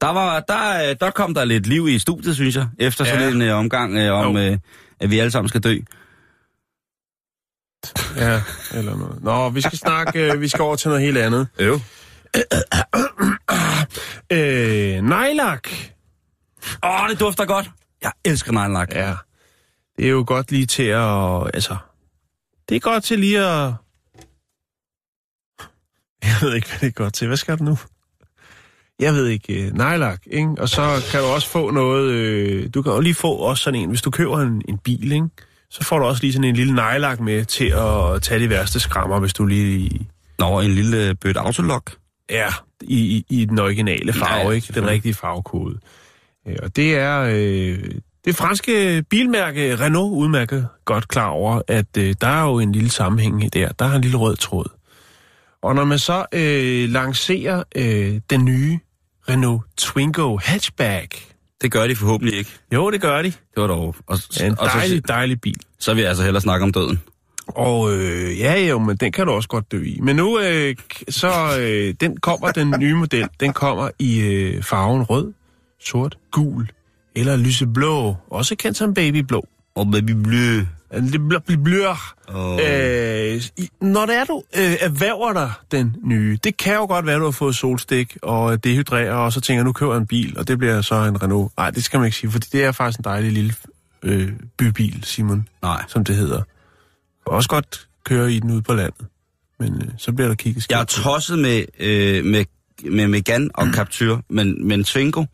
Der, 0.00 0.08
var, 0.08 0.40
der, 0.40 0.90
øh, 0.90 0.96
der 1.00 1.10
kom 1.10 1.34
der 1.34 1.44
lidt 1.44 1.66
liv 1.66 1.88
i 1.88 1.98
studiet, 1.98 2.34
synes 2.34 2.56
jeg, 2.56 2.68
efter 2.78 3.04
Ja. 3.06 3.10
sådan 3.12 3.32
en 3.36 3.42
øh, 3.42 3.54
omgang 3.56 3.96
øh, 3.96 4.12
om, 4.12 4.36
Jo. 4.36 4.42
øh, 4.42 4.58
at 5.00 5.10
vi 5.10 5.18
alle 5.18 5.30
sammen 5.30 5.48
skal 5.48 5.60
dø. 5.60 5.78
Ja, 8.16 8.42
eller 8.74 8.96
noget. 8.96 9.22
Nå, 9.22 9.48
vi 9.50 9.60
skal 9.60 9.78
snakke... 9.78 10.32
øh, 10.32 10.40
vi 10.40 10.48
skal 10.48 10.62
over 10.62 10.76
til 10.76 10.88
noget 10.88 11.02
helt 11.04 11.18
andet. 11.18 11.48
Øv. 11.58 11.80
Øh, 14.32 15.02
nejlak. 15.02 15.68
Åh, 16.84 17.02
oh, 17.02 17.08
det 17.10 17.20
dufter 17.20 17.44
godt. 17.44 17.70
Jeg 18.02 18.12
elsker 18.24 18.52
nejlak. 18.52 18.94
Ja. 18.94 19.14
Det 19.96 20.06
er 20.06 20.10
jo 20.10 20.24
godt 20.26 20.50
lige 20.50 20.66
til 20.66 20.82
at... 20.82 21.50
Altså... 21.54 21.76
Det 22.68 22.76
er 22.76 22.80
godt 22.80 23.04
til 23.04 23.18
lige 23.18 23.38
at... 23.40 23.72
Jeg 26.24 26.36
ved 26.42 26.54
ikke, 26.54 26.68
hvad 26.68 26.78
det 26.80 26.86
er 26.86 26.90
godt 26.90 27.14
til. 27.14 27.26
Hvad 27.26 27.36
skal 27.36 27.58
du 27.58 27.64
nu? 27.64 27.78
Jeg 29.00 29.14
ved 29.14 29.26
ikke. 29.26 29.66
Øh, 29.66 29.72
nejlak, 29.76 30.20
ikke? 30.26 30.50
Og 30.58 30.68
så 30.68 31.08
kan 31.10 31.20
du 31.20 31.26
også 31.26 31.48
få 31.48 31.70
noget... 31.70 32.10
Øh, 32.10 32.68
du 32.74 32.82
kan 32.82 32.92
jo 32.92 33.00
lige 33.00 33.14
få 33.14 33.32
også 33.32 33.62
sådan 33.62 33.80
en... 33.80 33.88
Hvis 33.88 34.02
du 34.02 34.10
køber 34.10 34.38
en, 34.38 34.62
en 34.68 34.78
bil, 34.78 35.12
ikke? 35.12 35.26
Så 35.70 35.84
får 35.84 35.98
du 35.98 36.04
også 36.04 36.22
lige 36.22 36.32
sådan 36.32 36.48
en 36.48 36.56
lille 36.56 36.74
nejlak 36.74 37.20
med 37.20 37.44
til 37.44 37.74
at 37.76 38.22
tage 38.22 38.40
de 38.40 38.50
værste 38.50 38.80
skrammer, 38.80 39.20
hvis 39.20 39.32
du 39.32 39.46
lige 39.46 40.08
Nå, 40.38 40.60
en 40.60 40.70
lille 40.70 41.14
bødt 41.14 41.36
autolok. 41.36 41.92
Ja, 42.30 42.48
i, 42.80 42.98
i, 42.98 43.24
i 43.40 43.44
den 43.44 43.58
originale 43.58 44.12
farve, 44.12 44.48
Ja, 44.48 44.50
ikke? 44.50 44.72
Den 44.74 44.86
rigtige 44.86 45.14
farvekode. 45.14 45.78
Øh, 46.48 46.56
Og 46.62 46.76
det 46.76 46.94
er 46.94 47.20
øh, 47.32 47.78
det 48.24 48.36
franske 48.36 49.04
bilmærke 49.10 49.76
Renault 49.76 50.12
udmærket 50.12 50.68
godt 50.84 51.08
klar 51.08 51.28
over, 51.28 51.62
at 51.68 51.96
øh, 51.98 52.14
der 52.20 52.26
er 52.28 52.42
jo 52.42 52.58
en 52.58 52.72
lille 52.72 52.90
sammenhæng 52.90 53.44
i 53.44 53.48
der. 53.48 53.68
Der 53.68 53.84
er 53.84 53.94
en 53.94 54.02
lille 54.02 54.16
rød 54.16 54.36
tråd. 54.36 54.66
Og 55.62 55.74
når 55.74 55.84
man 55.84 55.98
så 55.98 56.26
øh, 56.34 56.88
lancerer 56.88 57.62
øh, 57.76 58.20
den 58.30 58.44
nye 58.44 58.78
Renault 59.30 59.62
Twingo 59.76 60.36
hatchback, 60.36 61.24
Det 61.62 61.72
gør 61.72 61.86
de 61.86 61.96
forhåbentlig 61.96 62.38
ikke. 62.38 62.50
jo, 62.74 62.90
det 62.90 63.00
gør 63.00 63.22
de. 63.22 63.28
Det 63.30 63.36
var 63.56 63.66
dog... 63.66 63.96
Og, 64.06 64.18
er 64.40 64.46
en 64.46 64.58
og 64.58 64.70
så, 64.70 64.78
dejlig, 64.78 65.08
dejlig 65.08 65.40
bil. 65.40 65.56
så 65.78 65.94
vil 65.94 66.00
jeg 66.00 66.08
altså 66.08 66.24
hellere 66.24 66.40
snakke 66.40 66.64
om 66.64 66.72
døden. 66.72 67.02
Og 67.48 67.92
øh, 67.92 68.38
ja, 68.38 68.66
jo, 68.68 68.78
men 68.78 68.96
den 68.96 69.12
kan 69.12 69.26
du 69.26 69.32
også 69.32 69.48
godt 69.48 69.72
dø 69.72 69.82
i. 69.84 69.98
Men 70.02 70.16
nu, 70.16 70.40
øh, 70.40 70.76
så 71.08 71.58
øh, 71.60 71.94
den 72.00 72.16
kommer, 72.16 72.52
den 72.52 72.74
nye 72.78 72.94
model, 72.94 73.28
den 73.40 73.52
kommer 73.52 73.90
i 73.98 74.20
øh, 74.20 74.62
farven 74.62 75.02
rød, 75.02 75.32
sort, 75.84 76.18
gul 76.30 76.68
eller 77.16 77.36
lyseblå. 77.36 78.16
Også 78.30 78.56
kendt 78.56 78.76
som 78.78 78.94
babyblå. 78.94 79.46
Og 79.74 79.90
baby 79.92 80.10
blø. 80.10 80.60
Det 80.92 81.28
bliver 81.28 81.40
bl- 81.50 81.62
blør. 81.62 82.14
Åh. 82.34 82.58
Øh, 82.62 83.42
når 83.80 84.06
det 84.06 84.16
er, 84.16 84.24
du 84.24 84.42
øh, 84.56 84.72
erhverver 84.80 85.32
dig 85.32 85.52
den 85.72 85.96
nye, 86.04 86.38
det 86.44 86.56
kan 86.56 86.74
jo 86.74 86.86
godt 86.86 87.06
være, 87.06 87.18
du 87.18 87.24
har 87.24 87.30
fået 87.30 87.56
solstik 87.56 88.16
og 88.22 88.64
dehydrerer, 88.64 89.12
og 89.14 89.32
så 89.32 89.40
tænker, 89.40 89.64
nu 89.64 89.72
køber 89.72 89.92
jeg 89.92 90.00
en 90.00 90.06
bil, 90.06 90.38
og 90.38 90.48
det 90.48 90.58
bliver 90.58 90.80
så 90.80 90.94
en 90.94 91.22
Renault. 91.22 91.52
Nej, 91.56 91.70
det 91.70 91.84
skal 91.84 91.98
man 92.00 92.06
ikke 92.06 92.16
sige, 92.16 92.30
for 92.30 92.38
det 92.38 92.64
er 92.64 92.72
faktisk 92.72 92.98
en 92.98 93.04
dejlig 93.04 93.32
lille 93.32 93.54
øh, 94.02 94.32
bybil, 94.58 95.00
Simon 95.04 95.48
Nej. 95.62 95.84
som 95.88 96.04
det 96.04 96.16
hedder. 96.16 96.42
Og 97.26 97.32
også 97.32 97.48
godt 97.48 97.86
køre 98.04 98.32
i 98.32 98.38
den 98.40 98.50
ude 98.50 98.62
på 98.62 98.74
landet. 98.74 99.06
Men 99.60 99.74
øh, 99.82 99.88
så 99.98 100.12
bliver 100.12 100.28
der 100.28 100.34
kigget 100.34 100.62
skidt. 100.62 100.70
Jeg 100.72 100.80
er 100.80 100.84
tosset 100.84 101.38
med, 101.38 101.64
øh, 101.80 102.24
med, 102.24 102.44
med 102.84 103.08
Megane 103.08 103.48
og 103.54 103.66
Captur, 103.76 104.22
men, 104.28 104.68
men 104.68 104.84
Twingo... 104.84 105.24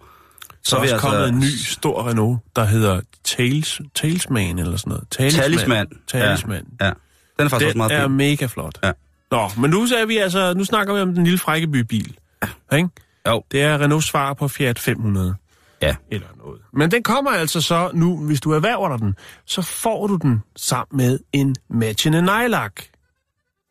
så 0.65 0.77
er 0.77 0.81
også 0.81 0.95
jeg 0.95 1.01
kommet 1.01 1.19
altså- 1.19 1.35
en 1.35 1.41
ny 1.41 1.57
stor 1.57 2.09
Renault, 2.09 2.41
der 2.57 2.65
hedder 2.65 3.01
Tales, 3.25 3.81
Talesman 3.95 4.59
eller 4.59 4.77
sådan 4.77 4.91
noget. 4.91 5.09
Talisman. 5.11 5.87
Talisman. 6.09 6.67
Ja. 6.81 6.91
Den 7.39 7.47
er 7.47 7.49
faktisk 7.49 7.55
også 7.55 7.69
Den 7.69 7.79
meget 7.79 7.93
er 7.93 8.03
fin. 8.03 8.12
mega 8.17 8.47
flot. 8.47 8.79
Ja. 8.85 8.93
Nå, 9.31 9.51
men 9.59 9.71
nu, 9.71 9.83
er 9.83 10.07
vi 10.07 10.17
altså, 10.17 10.55
nu 10.55 10.65
snakker 10.65 10.95
vi 10.95 11.01
om 11.01 11.15
den 11.15 11.25
lille 11.25 11.39
frækkebybil. 11.39 12.17
Ja. 12.43 12.77
Ikke? 12.77 12.89
Jo. 13.29 13.43
Det 13.53 13.62
er 13.62 13.81
Renaults 13.81 14.07
svar 14.07 14.35
på 14.35 14.49
Fiat 14.49 14.79
500. 14.79 15.35
Ja. 15.83 15.97
Eller 16.11 16.27
noget. 16.45 16.61
Men 16.73 16.91
den 16.91 17.03
kommer 17.03 17.31
altså 17.31 17.61
så 17.61 17.91
nu, 17.95 18.27
hvis 18.27 18.41
du 18.41 18.51
erhverver 18.53 18.89
dig 18.89 18.99
den, 18.99 19.15
så 19.47 19.62
får 19.62 20.07
du 20.07 20.17
den 20.17 20.43
sammen 20.57 20.97
med 20.97 21.19
en 21.33 21.57
matchende 21.71 22.23
nejlak. 22.23 22.73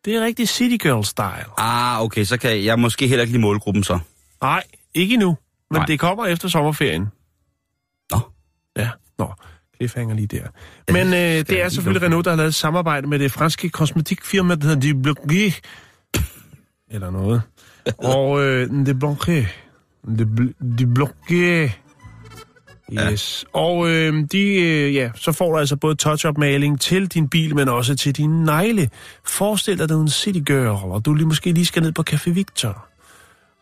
Det 0.05 0.15
er 0.15 0.21
rigtig 0.25 0.49
City 0.49 0.83
Girl 0.83 1.03
style. 1.03 1.45
Ah, 1.59 2.01
okay, 2.01 2.23
så 2.23 2.37
kan 2.37 2.49
jeg, 2.49 2.65
jeg 2.65 2.79
måske 2.79 3.07
heller 3.07 3.21
ikke 3.23 3.31
lide 3.31 3.41
målgruppen 3.41 3.83
så. 3.83 3.99
Nej, 4.41 4.63
ikke 4.93 5.13
endnu. 5.13 5.37
Men 5.73 5.79
Nej. 5.79 5.85
Det 5.85 5.99
kommer 5.99 6.25
efter 6.25 6.47
sommerferien. 6.47 7.07
Nå. 8.11 8.19
Ja, 8.77 8.89
nå. 9.19 9.33
Cliffhanger 9.75 10.15
lige 10.15 10.27
der. 10.27 10.47
Men 10.91 11.07
øh, 11.07 11.45
det 11.49 11.61
er 11.61 11.69
selvfølgelig 11.69 12.01
Renault, 12.01 12.25
der 12.25 12.31
har 12.31 12.37
lavet 12.37 12.47
et 12.47 12.55
samarbejde 12.55 13.07
med 13.07 13.19
det 13.19 13.31
franske 13.31 13.69
kosmetikfirma, 13.69 14.55
der 14.55 14.67
hedder 14.67 14.93
De 14.93 15.09
Bloqué. 15.09 15.61
Eller 16.91 17.11
noget. 17.11 17.41
Og 17.97 18.43
øh, 18.43 18.69
De 18.69 18.91
Bloqué. 19.03 19.47
De, 20.17 20.23
Bl- 20.39 20.75
de 20.77 20.93
Bloqué. 20.99 21.71
Yes. 22.91 23.45
Ja. 23.53 23.59
Og 23.59 23.89
øh, 23.89 24.23
de, 24.31 24.41
øh, 24.41 24.95
ja, 24.95 25.11
så 25.15 25.31
får 25.31 25.51
du 25.51 25.57
altså 25.57 25.75
både 25.75 25.95
touch-up-maling 25.95 26.81
til 26.81 27.07
din 27.07 27.29
bil, 27.29 27.55
men 27.55 27.69
også 27.69 27.95
til 27.95 28.17
din 28.17 28.29
negle. 28.29 28.89
Forestil 29.25 29.77
dig, 29.77 29.83
at 29.83 29.89
du 29.89 29.97
er 29.97 30.01
en 30.01 30.09
city 30.09 30.39
girl, 30.39 30.91
og 30.91 31.05
du 31.05 31.13
lige 31.13 31.27
måske 31.27 31.51
lige 31.51 31.65
skal 31.65 31.83
ned 31.83 31.91
på 31.91 32.03
Café 32.09 32.31
Victor. 32.31 32.87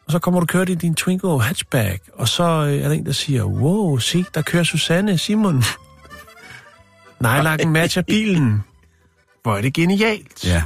Og 0.05 0.11
så 0.11 0.19
kommer 0.19 0.39
du 0.39 0.45
kørt 0.45 0.69
i 0.69 0.75
din 0.75 0.95
Twingo 0.95 1.37
hatchback, 1.37 2.03
og 2.13 2.27
så 2.27 2.43
øh, 2.43 2.73
er 2.73 2.87
der 2.87 2.95
en, 2.95 3.05
der 3.05 3.11
siger, 3.11 3.43
wow, 3.43 3.97
se, 3.97 4.25
der 4.33 4.41
kører 4.41 4.63
Susanne 4.63 5.17
Simon. 5.17 5.63
Nejlakken 7.21 7.71
matcher 7.71 8.01
bilen. 8.01 8.63
Hvor 9.43 9.57
er 9.57 9.61
det 9.61 9.73
genialt. 9.73 10.45
Ja. 10.45 10.63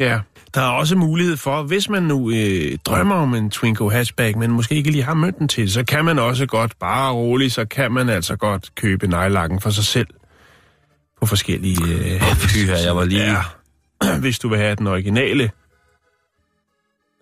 Ja. 0.00 0.20
Der 0.54 0.60
er 0.60 0.70
også 0.70 0.96
mulighed 0.96 1.36
for, 1.36 1.62
hvis 1.62 1.88
man 1.88 2.02
nu 2.02 2.30
øh, 2.30 2.78
drømmer 2.84 3.14
om 3.14 3.34
en 3.34 3.50
Twingo 3.50 3.88
hatchback, 3.88 4.36
men 4.36 4.50
måske 4.50 4.74
ikke 4.74 4.90
lige 4.90 5.04
har 5.04 5.14
mønten 5.14 5.48
til, 5.48 5.72
så 5.72 5.84
kan 5.84 6.04
man 6.04 6.18
også 6.18 6.46
godt, 6.46 6.78
bare 6.78 7.12
roligt, 7.12 7.52
så 7.52 7.64
kan 7.64 7.92
man 7.92 8.08
altså 8.08 8.36
godt 8.36 8.74
købe 8.74 9.06
nejlakken 9.06 9.60
for 9.60 9.70
sig 9.70 9.84
selv 9.84 10.06
på 11.20 11.26
forskellige 11.26 11.78
øh, 11.94 12.20
Fy 12.22 12.58
her, 12.58 12.78
jeg 12.78 12.96
var 12.96 13.04
lige... 13.04 13.22
Ja. 13.22 13.42
Hvis 14.20 14.38
du 14.38 14.48
vil 14.48 14.58
have 14.58 14.74
den 14.74 14.86
originale, 14.86 15.50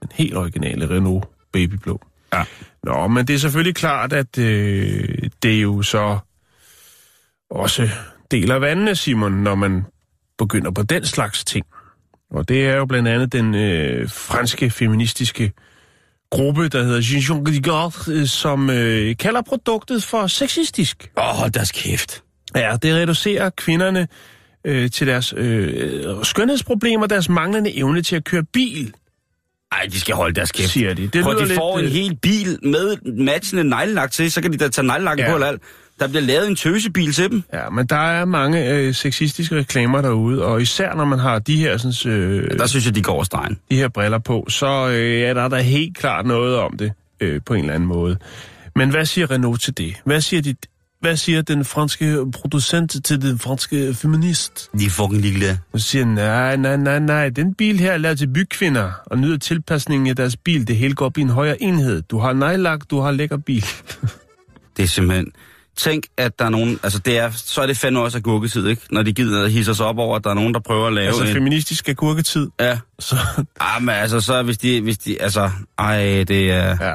den 0.00 0.08
helt 0.14 0.36
originale 0.36 0.90
Renault 0.90 1.31
Babyblå. 1.52 2.00
Ja. 2.34 2.44
Nå, 2.82 3.08
men 3.08 3.26
det 3.26 3.34
er 3.34 3.38
selvfølgelig 3.38 3.74
klart, 3.74 4.12
at 4.12 4.38
øh, 4.38 5.08
det 5.42 5.56
er 5.56 5.60
jo 5.60 5.82
så 5.82 6.18
også 7.50 7.88
deler 8.30 8.54
vandene, 8.54 8.96
Simon, 8.96 9.32
når 9.32 9.54
man 9.54 9.84
begynder 10.38 10.70
på 10.70 10.82
den 10.82 11.04
slags 11.04 11.44
ting. 11.44 11.66
Og 12.30 12.48
det 12.48 12.66
er 12.66 12.76
jo 12.76 12.86
blandt 12.86 13.08
andet 13.08 13.32
den 13.32 13.54
øh, 13.54 14.10
franske 14.10 14.70
feministiske 14.70 15.52
gruppe, 16.30 16.68
der 16.68 16.82
hedder 16.82 17.44
de 17.44 17.62
Garde, 17.62 18.12
øh, 18.12 18.26
som 18.26 18.70
øh, 18.70 19.16
kalder 19.16 19.42
produktet 19.42 20.04
for 20.04 20.26
sexistisk. 20.26 21.10
Åh, 21.16 21.28
oh, 21.28 21.34
hold 21.36 21.50
deres 21.50 21.72
kæft. 21.72 22.22
Ja, 22.56 22.76
det 22.82 22.94
reducerer 22.94 23.50
kvinderne 23.50 24.08
øh, 24.64 24.90
til 24.90 25.06
deres 25.06 25.34
øh, 25.36 26.24
skønhedsproblemer, 26.24 27.06
deres 27.06 27.28
manglende 27.28 27.76
evne 27.76 28.02
til 28.02 28.16
at 28.16 28.24
køre 28.24 28.44
bil, 28.52 28.94
Ej, 29.72 29.86
de 29.92 30.00
skal 30.00 30.14
holde 30.14 30.34
deres 30.34 30.52
kæft. 30.52 30.68
siger 30.70 30.94
de. 30.94 31.06
Det 31.06 31.22
Prøv, 31.24 31.40
de 31.48 31.54
får 31.54 31.78
lidt, 31.78 31.92
en 31.94 31.98
øh, 31.98 32.02
hel 32.02 32.16
bil 32.16 32.58
med 32.62 32.96
matchende 33.24 33.64
neglelak 33.64 34.10
til, 34.10 34.32
så 34.32 34.42
kan 34.42 34.52
de 34.52 34.56
da 34.58 34.68
tage 34.68 34.86
neglelakken 34.86 35.24
Ja. 35.24 35.30
ja. 35.30 35.32
på 35.32 35.36
eller 35.36 35.46
alt. 35.48 35.62
Der 36.00 36.08
bliver 36.08 36.22
lavet 36.22 36.48
en 36.48 36.56
tøsebil 36.56 37.12
til 37.12 37.30
dem. 37.30 37.42
Ja, 37.52 37.70
men 37.70 37.86
der 37.86 37.96
er 37.96 38.24
mange 38.24 38.70
øh, 38.70 38.94
sexistiske 38.94 39.54
reklamer 39.56 40.00
derude, 40.02 40.44
og 40.44 40.62
især 40.62 40.94
når 40.94 41.04
man 41.04 41.18
har 41.18 41.38
de 41.38 41.56
her, 41.56 41.76
sådan, 41.76 42.12
øh, 42.12 42.58
Der 42.58 42.66
synes 42.66 42.86
jeg, 42.86 42.94
de 42.94 43.02
går 43.02 43.12
over 43.12 43.24
stregen. 43.24 43.58
de 43.70 43.76
her 43.76 43.88
briller 43.88 44.18
på, 44.18 44.46
så 44.48 44.88
øh, 44.88 45.20
er 45.20 45.34
der, 45.34 45.48
der 45.48 45.60
helt 45.60 45.96
klart 45.98 46.26
noget 46.26 46.56
om 46.56 46.76
det 46.76 46.92
øh, 47.20 47.40
på 47.46 47.54
en 47.54 47.60
eller 47.60 47.74
anden 47.74 47.88
måde. 47.88 48.16
Men 48.76 48.90
hvad 48.90 49.04
siger 49.06 49.30
Renault 49.30 49.62
til 49.62 49.78
det? 49.78 49.94
Hvad 50.04 50.20
siger, 50.20 50.42
de, 50.42 50.54
hvad 51.02 51.16
siger 51.16 51.42
den 51.42 51.64
franske 51.64 52.16
producent 52.32 53.04
til 53.04 53.22
den 53.22 53.38
franske 53.38 53.94
feminist? 53.94 54.70
De 54.78 54.86
er 54.86 54.90
fucking 54.90 55.22
ligeglade. 55.22 55.58
Hun 55.72 55.80
siger, 55.80 56.04
nej, 56.04 56.56
nej, 56.56 56.76
nej, 56.76 56.98
nej, 56.98 57.28
den 57.28 57.54
bil 57.54 57.80
her 57.80 57.92
er 57.92 57.98
lavet 57.98 58.18
til 58.18 58.26
bykvinder, 58.26 58.90
og 59.06 59.18
nyder 59.18 59.38
tilpasningen 59.38 60.08
af 60.08 60.16
deres 60.16 60.36
bil. 60.36 60.68
Det 60.68 60.76
hele 60.76 60.94
går 60.94 61.06
op 61.06 61.18
i 61.18 61.20
en 61.20 61.28
højere 61.28 61.62
enhed. 61.62 62.02
Du 62.02 62.18
har 62.18 62.32
nejlak, 62.32 62.80
du 62.90 63.00
har 63.00 63.10
lækker 63.10 63.36
bil. 63.36 63.64
Det 64.76 64.82
er 64.82 64.86
simpelthen... 64.86 65.26
Tænk, 65.76 66.04
at 66.16 66.38
der 66.38 66.44
er 66.44 66.48
nogen... 66.48 66.80
Altså, 66.82 66.98
det 66.98 67.18
er, 67.18 67.30
så 67.30 67.60
er 67.62 67.66
det 67.66 67.76
fandme 67.76 68.00
også 68.00 68.18
af 68.18 68.22
gurketid, 68.22 68.66
ikke? 68.66 68.82
Når 68.90 69.02
de 69.02 69.12
gider 69.12 69.44
at 69.44 69.52
hisse 69.52 69.74
sig 69.74 69.86
op 69.86 69.98
over, 69.98 70.16
at 70.16 70.24
der 70.24 70.30
er 70.30 70.34
nogen, 70.34 70.54
der 70.54 70.60
prøver 70.60 70.86
at 70.86 70.92
lave 70.92 71.06
altså 71.06 71.24
en... 71.24 71.32
feministisk 71.32 71.88
agurketid. 71.88 72.48
Ja. 72.60 72.78
Så, 72.98 73.16
Ah, 73.60 73.82
men 73.82 73.94
altså, 73.94 74.20
så 74.20 74.42
hvis 74.42 74.58
de... 74.58 74.80
Hvis 74.80 74.98
de 74.98 75.22
altså, 75.22 75.50
ej, 75.78 76.24
det 76.28 76.50
er... 76.50 76.76
ja. 76.80 76.94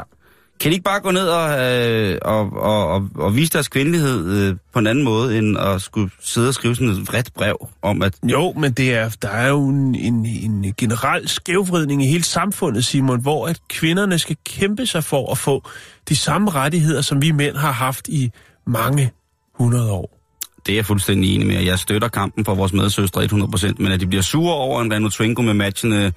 Kan 0.59 0.71
de 0.71 0.73
ikke 0.73 0.83
bare 0.83 0.99
gå 0.99 1.11
ned 1.11 1.27
og, 1.27 1.65
øh, 1.65 2.17
og, 2.21 2.53
og, 2.53 2.87
og, 2.87 3.09
og 3.15 3.35
vise 3.35 3.53
deres 3.53 3.67
kvindelighed 3.67 4.49
øh, 4.49 4.55
på 4.73 4.79
en 4.79 4.87
anden 4.87 5.03
måde, 5.03 5.37
end 5.37 5.57
at 5.57 5.81
skulle 5.81 6.09
sidde 6.21 6.47
og 6.47 6.53
skrive 6.53 6.75
sådan 6.75 6.89
et 6.89 7.07
vredt 7.07 7.33
brev 7.33 7.67
om, 7.81 8.01
at... 8.01 8.13
Jo, 8.23 8.53
men 8.53 8.71
det 8.71 8.93
er, 8.93 9.09
der 9.21 9.29
er 9.29 9.47
jo 9.47 9.67
en, 9.67 9.95
en, 9.95 10.25
en 10.25 10.73
generel 10.77 11.27
skævvridning 11.27 12.03
i 12.03 12.07
hele 12.07 12.23
samfundet, 12.23 12.85
Simon, 12.85 13.21
hvor 13.21 13.47
at 13.47 13.59
kvinderne 13.69 14.19
skal 14.19 14.37
kæmpe 14.45 14.85
sig 14.85 15.03
for 15.03 15.31
at 15.31 15.37
få 15.37 15.63
de 16.09 16.15
samme 16.15 16.49
rettigheder, 16.51 17.01
som 17.01 17.21
vi 17.21 17.31
mænd 17.31 17.55
har 17.55 17.71
haft 17.71 18.07
i 18.07 18.31
mange 18.67 19.11
hundrede 19.53 19.91
år. 19.91 20.17
Det 20.65 20.73
er 20.73 20.77
jeg 20.77 20.85
fuldstændig 20.85 21.35
enig 21.35 21.47
med. 21.47 21.63
Jeg 21.63 21.79
støtter 21.79 22.07
kampen 22.07 22.45
for 22.45 22.55
vores 22.55 22.73
medsøstre 22.73 23.23
100%, 23.23 23.73
men 23.77 23.91
at 23.91 23.99
de 23.99 24.07
bliver 24.07 24.21
sure 24.21 24.53
over 24.53 24.81
en 24.81 24.93
Renault 24.93 25.13
Twingo 25.13 25.41
med 25.41 25.53
matchende, 25.53 26.13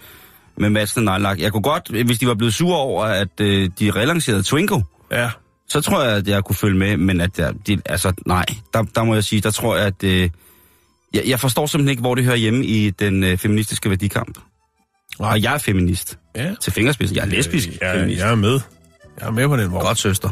med 0.56 0.70
matchende 0.70 1.04
nejlak. 1.04 1.38
Jeg 1.40 1.52
kunne 1.52 1.62
godt, 1.62 1.88
hvis 1.88 2.18
de 2.18 2.26
var 2.26 2.34
blevet 2.34 2.54
sure 2.54 2.78
over, 2.78 3.04
at 3.04 3.40
øh, 3.40 3.70
de 3.80 3.90
relancerede 3.90 4.42
Twingo, 4.42 4.80
Ja, 5.12 5.30
så 5.68 5.80
tror 5.80 6.02
jeg, 6.02 6.16
at 6.16 6.28
jeg 6.28 6.44
kunne 6.44 6.56
følge 6.56 6.78
med, 6.78 6.96
men 6.96 7.20
at 7.20 7.38
jeg, 7.38 7.52
de, 7.66 7.78
altså, 7.86 8.12
nej, 8.26 8.44
der, 8.74 8.82
der 8.82 9.04
må 9.04 9.14
jeg 9.14 9.24
sige, 9.24 9.40
der 9.40 9.50
tror 9.50 9.76
jeg, 9.76 9.86
at 9.86 10.04
øh, 10.04 10.30
jeg, 11.14 11.22
jeg 11.26 11.40
forstår 11.40 11.66
simpelthen 11.66 11.90
ikke, 11.90 12.00
hvor 12.00 12.14
det 12.14 12.24
hører 12.24 12.36
hjemme 12.36 12.64
i 12.64 12.90
den 12.90 13.24
øh, 13.24 13.38
feministiske 13.38 13.90
værdikamp. 13.90 14.38
Og 15.18 15.42
jeg 15.42 15.54
er 15.54 15.58
feminist. 15.58 16.18
ja. 16.36 16.54
Til 16.60 16.72
fingerspidsen. 16.72 17.16
Jeg 17.16 17.22
er 17.22 17.26
lesbisk 17.26 17.68
jeg, 17.80 17.94
feminist. 17.94 18.20
jeg 18.20 18.30
er 18.30 18.34
med. 18.34 18.60
Jeg 19.20 19.26
er 19.26 19.30
med 19.30 19.48
på 19.48 19.56
den 19.56 19.72
vogn. 19.72 19.84
Godt, 19.84 19.98
søster. 19.98 20.30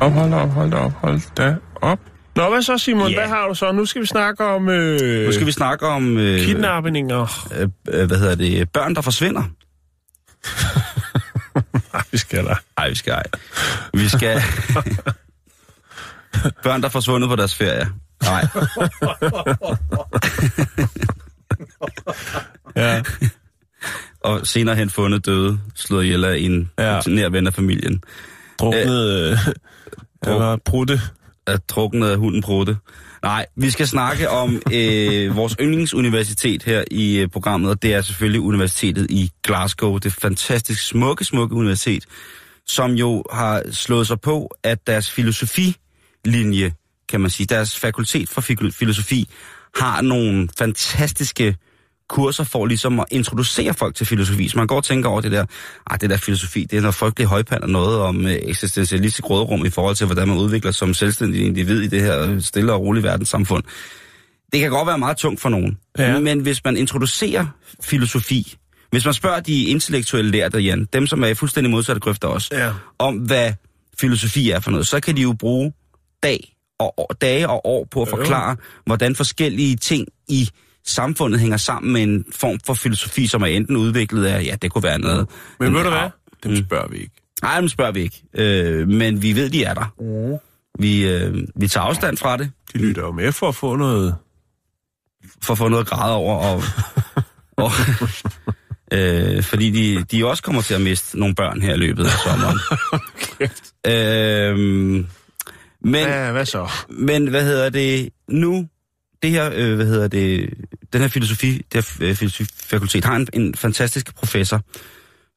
Op, 0.00 0.12
hold 0.12 0.32
op, 0.32 0.50
hold 0.50 0.74
op, 0.74 0.92
hold 0.92 1.20
da 1.36 1.56
op. 1.74 1.98
Nå, 2.36 2.50
hvad 2.50 2.62
så, 2.62 2.78
Simon? 2.78 3.10
Ja. 3.10 3.16
Hvad 3.16 3.28
har 3.28 3.48
du 3.48 3.54
så? 3.54 3.72
Nu 3.72 3.86
skal 3.86 4.02
vi 4.02 4.06
snakke 4.06 4.44
om 4.44 4.68
øh, 4.68 5.26
Nu 5.26 5.32
skal 5.32 5.46
vi 5.46 5.52
snakke 5.52 5.86
om... 5.86 6.18
Øh, 6.18 6.40
kidnapninger. 6.40 7.48
øh, 7.56 7.68
øh, 7.88 8.06
hvad 8.06 8.18
hedder 8.18 8.34
det? 8.34 8.70
Børn, 8.70 8.94
der 8.94 9.00
forsvinder. 9.00 9.42
Nej, 11.92 12.02
vi 12.12 12.18
skal 12.18 12.44
da. 12.44 12.54
Nej, 12.78 12.88
vi 12.88 12.94
skal 12.94 13.12
ej. 13.12 13.22
Vi 13.94 14.08
skal... 14.08 14.34
Børn, 16.64 16.80
der 16.80 16.88
er 16.88 16.92
forsvundet 16.92 17.30
på 17.30 17.36
deres 17.36 17.54
ferie. 17.54 17.88
Nej. 18.22 18.46
Ja. 22.76 23.02
Og 24.20 24.46
senere 24.46 24.76
hen 24.76 24.90
fundet 24.90 25.26
døde, 25.26 25.60
slået 25.74 26.04
ihjel 26.04 26.24
af 26.24 26.36
en 26.38 26.70
ja. 26.78 27.00
nær 27.06 27.28
ven 27.28 27.46
af 27.46 27.54
familien. 27.54 28.02
Druknet... 28.58 29.30
Øh, 29.32 29.38
det 30.26 30.40
var 30.40 30.58
prutte. 30.64 31.00
Er 31.46 31.56
druknet 31.56 32.08
af 32.08 32.16
hunden 32.16 32.42
Prutte. 32.42 32.76
Nej, 33.22 33.46
vi 33.56 33.70
skal 33.70 33.86
snakke 33.86 34.30
om 34.30 34.62
øh, 34.74 35.36
vores 35.36 35.56
yndlingsuniversitet 35.60 36.62
her 36.62 36.84
i 36.90 37.18
øh, 37.18 37.28
programmet, 37.28 37.70
og 37.70 37.82
det 37.82 37.94
er 37.94 38.02
selvfølgelig 38.02 38.40
Universitetet 38.40 39.06
i 39.10 39.30
Glasgow. 39.42 39.98
Det 39.98 40.12
fantastisk 40.12 40.86
smukke, 40.86 41.24
smukke 41.24 41.54
universitet, 41.54 42.04
som 42.66 42.92
jo 42.92 43.24
har 43.32 43.62
slået 43.70 44.06
sig 44.06 44.20
på, 44.20 44.56
at 44.62 44.86
deres 44.86 45.10
filosofilinje, 45.10 46.72
kan 47.08 47.20
man 47.20 47.30
sige, 47.30 47.46
deres 47.46 47.78
fakultet 47.78 48.28
for 48.28 48.40
fil- 48.40 48.72
filosofi, 48.72 49.28
har 49.76 50.02
nogle 50.02 50.48
fantastiske 50.58 51.56
kurser 52.08 52.44
for 52.44 52.66
ligesom 52.66 53.00
at 53.00 53.06
introducere 53.10 53.74
folk 53.74 53.94
til 53.94 54.06
filosofi. 54.06 54.48
Så 54.48 54.58
man 54.58 54.66
går 54.66 54.76
og 54.76 54.84
tænker 54.84 55.08
over 55.08 55.20
det 55.20 55.32
der, 55.32 55.44
ah, 55.86 56.00
det 56.00 56.10
der 56.10 56.16
filosofi, 56.16 56.64
det 56.64 56.76
er 56.76 56.80
noget 56.80 56.94
frygteligt 56.94 57.30
højpand 57.30 57.62
og 57.62 57.68
noget 57.70 58.00
om 58.00 58.26
øh, 58.26 58.32
eksistentialistisk 58.42 59.30
råderum 59.30 59.64
i 59.66 59.70
forhold 59.70 59.96
til, 59.96 60.06
hvordan 60.06 60.28
man 60.28 60.36
udvikler 60.38 60.70
som 60.72 60.94
selvstændig 60.94 61.46
individ 61.46 61.80
i 61.82 61.86
det 61.86 62.02
her 62.02 62.40
stille 62.40 62.72
og 62.72 62.80
rolige 62.80 63.02
verdenssamfund. 63.02 63.64
Det 64.52 64.60
kan 64.60 64.70
godt 64.70 64.86
være 64.86 64.98
meget 64.98 65.16
tungt 65.16 65.40
for 65.40 65.48
nogen. 65.48 65.78
Ja. 65.98 66.18
Men 66.20 66.40
hvis 66.40 66.64
man 66.64 66.76
introducerer 66.76 67.46
filosofi, 67.82 68.56
hvis 68.90 69.04
man 69.04 69.14
spørger 69.14 69.40
de 69.40 69.64
intellektuelle 69.64 70.30
lærte, 70.30 70.58
Jan, 70.58 70.88
dem 70.92 71.06
som 71.06 71.22
er 71.22 71.26
i 71.26 71.34
fuldstændig 71.34 71.70
modsatte 71.70 72.00
grøfter 72.00 72.28
også, 72.28 72.48
Ja. 72.52 72.72
om 72.98 73.14
hvad 73.14 73.52
filosofi 73.98 74.50
er 74.50 74.60
for 74.60 74.70
noget, 74.70 74.86
så 74.86 75.00
kan 75.00 75.16
de 75.16 75.22
jo 75.22 75.32
bruge 75.32 75.72
dag 76.22 76.52
og 76.78 76.94
år, 76.98 77.12
dage 77.20 77.48
og 77.48 77.66
år 77.66 77.88
på 77.90 78.02
at 78.02 78.08
forklare, 78.08 78.56
hvordan 78.86 79.14
forskellige 79.16 79.76
ting 79.76 80.06
i 80.28 80.50
samfundet 80.86 81.40
hænger 81.40 81.56
sammen 81.56 81.92
med 81.92 82.02
en 82.02 82.24
form 82.36 82.58
for 82.66 82.74
filosofi, 82.74 83.26
som 83.26 83.42
er 83.42 83.46
enten 83.46 83.76
udviklet 83.76 84.24
af, 84.26 84.44
ja, 84.44 84.56
det 84.62 84.70
kunne 84.70 84.82
være 84.82 84.98
noget. 84.98 85.28
Men 85.60 85.74
ved 85.74 85.82
du 85.82 85.88
hvad? 85.88 85.98
Ja, 85.98 86.08
Dem 86.44 86.56
spørger 86.56 86.88
vi 86.88 86.96
ikke. 86.96 87.12
Nej, 87.42 87.60
dem 87.60 87.68
spørger 87.68 87.92
vi 87.92 88.00
ikke. 88.00 88.22
Øh, 88.34 88.88
men 88.88 89.22
vi 89.22 89.32
ved, 89.34 89.50
de 89.50 89.64
er 89.64 89.74
der. 89.74 89.92
Vi, 90.78 91.08
øh, 91.08 91.34
vi 91.56 91.68
tager 91.68 91.84
afstand 91.84 92.16
fra 92.16 92.36
det, 92.36 92.50
De 92.72 92.78
lytter 92.78 93.02
jo 93.02 93.12
med 93.12 93.32
for 93.32 93.48
at 93.48 93.54
få 93.54 93.76
noget... 93.76 94.14
for 95.42 95.52
at 95.52 95.58
få 95.58 95.68
noget 95.68 95.86
grad 95.86 96.12
over, 96.12 96.36
og, 96.38 96.62
og 97.64 97.70
øh, 98.92 99.42
fordi 99.42 99.70
de, 99.70 100.04
de 100.04 100.26
også 100.26 100.42
kommer 100.42 100.62
til 100.62 100.74
at 100.74 100.80
miste 100.80 101.18
nogle 101.18 101.34
børn 101.34 101.62
her 101.62 101.74
i 101.74 101.76
løbet 101.76 102.04
af 102.04 102.10
sommeren. 102.24 102.58
øh, 103.92 104.58
men, 105.80 105.94
Ja, 105.94 106.32
hvad 106.32 106.44
så? 106.46 106.70
men 106.88 107.26
hvad 107.26 107.44
hedder 107.44 107.70
det 107.70 108.08
nu? 108.28 108.68
Det 109.22 109.30
her, 109.30 109.50
øh, 109.54 109.74
hvad 109.74 109.86
hedder 109.86 110.08
det, 110.08 110.54
den 110.96 111.02
her 111.02 111.08
filosofi, 111.08 111.62
det 111.72 111.86
her 112.00 112.08
øh, 112.08 112.14
filosofifakultet 112.14 113.04
har 113.04 113.16
en, 113.16 113.28
en 113.32 113.54
fantastisk 113.54 114.14
professor, 114.14 114.60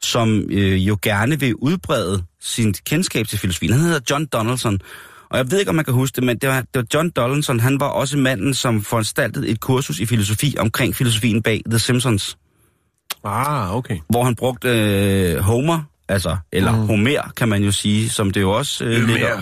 som 0.01 0.43
øh, 0.51 0.87
jo 0.87 0.97
gerne 1.01 1.39
vil 1.39 1.55
udbrede 1.55 2.23
sin 2.41 2.73
kendskab 2.73 3.27
til 3.27 3.39
filosofien. 3.39 3.73
Han 3.73 3.81
hedder 3.81 3.99
John 4.09 4.25
Donaldson, 4.25 4.79
og 5.29 5.37
jeg 5.37 5.51
ved 5.51 5.59
ikke, 5.59 5.69
om 5.69 5.75
man 5.75 5.85
kan 5.85 5.93
huske 5.93 6.15
det, 6.15 6.23
men 6.23 6.37
det 6.37 6.49
var, 6.49 6.61
det 6.61 6.75
var 6.75 6.85
John 6.93 7.09
Donaldson, 7.09 7.59
han 7.59 7.79
var 7.79 7.87
også 7.87 8.17
manden, 8.17 8.53
som 8.53 8.81
foranstaltede 8.81 9.47
et 9.47 9.59
kursus 9.59 9.99
i 9.99 10.05
filosofi 10.05 10.55
omkring 10.59 10.95
filosofien 10.95 11.41
bag 11.43 11.61
The 11.69 11.79
Simpsons, 11.79 12.37
Ah, 13.23 13.75
okay. 13.75 13.97
hvor 14.09 14.23
han 14.23 14.35
brugte 14.35 14.69
øh, 14.69 15.39
Homer, 15.39 15.83
altså, 16.07 16.37
eller 16.51 16.71
mm. 16.71 16.87
Homer, 16.87 17.31
kan 17.37 17.49
man 17.49 17.63
jo 17.63 17.71
sige, 17.71 18.09
som 18.09 18.31
det 18.31 18.41
jo 18.41 18.51
også 18.51 18.85
øh, 18.85 19.07
ligger, 19.07 19.41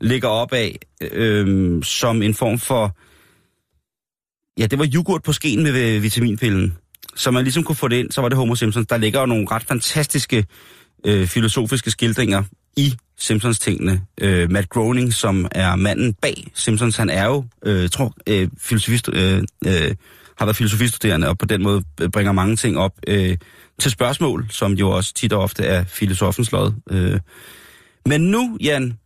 ligger 0.00 0.28
op 0.28 0.52
af, 0.52 0.78
øh, 1.00 1.82
som 1.82 2.22
en 2.22 2.34
form 2.34 2.58
for, 2.58 2.96
ja, 4.58 4.66
det 4.66 4.78
var 4.78 4.88
yoghurt 4.94 5.22
på 5.22 5.32
skeen 5.32 5.62
med 5.62 5.94
øh, 5.96 6.02
vitaminpillen. 6.02 6.74
Så 7.16 7.30
man 7.30 7.44
ligesom 7.44 7.64
kunne 7.64 7.76
få 7.76 7.88
det 7.88 7.96
ind, 7.96 8.10
så 8.10 8.20
var 8.20 8.28
det 8.28 8.38
Homer 8.38 8.54
Simpsons. 8.54 8.86
Der 8.86 8.96
ligger 8.96 9.20
jo 9.20 9.26
nogle 9.26 9.46
ret 9.50 9.62
fantastiske 9.62 10.44
øh, 11.04 11.26
filosofiske 11.26 11.90
skildringer 11.90 12.42
i 12.76 12.94
Simpsons-tingene. 13.18 14.00
Øh, 14.20 14.50
Matt 14.50 14.68
Groening, 14.68 15.14
som 15.14 15.48
er 15.52 15.76
manden 15.76 16.14
bag 16.14 16.50
Simpsons, 16.54 16.96
han 16.96 17.10
er 17.10 17.26
jo, 17.26 17.44
øh, 17.66 17.88
tror, 17.88 18.14
øh, 18.26 18.48
filosofist, 18.58 19.08
øh, 19.12 19.42
øh, 19.66 19.94
har 20.38 20.46
været 20.46 20.56
filosofistuderende, 20.56 21.28
og 21.28 21.38
på 21.38 21.46
den 21.46 21.62
måde 21.62 21.82
øh, 22.00 22.08
bringer 22.08 22.32
mange 22.32 22.56
ting 22.56 22.78
op 22.78 22.92
øh, 23.06 23.36
til 23.80 23.90
spørgsmål, 23.90 24.46
som 24.50 24.72
jo 24.72 24.90
også 24.90 25.14
tit 25.14 25.32
og 25.32 25.42
ofte 25.42 25.64
er 25.64 25.84
filosofens 25.84 26.52
lod. 26.52 26.72
Øh. 26.90 27.20
Men 28.06 28.20
nu, 28.20 28.58
Jan, 28.60 28.98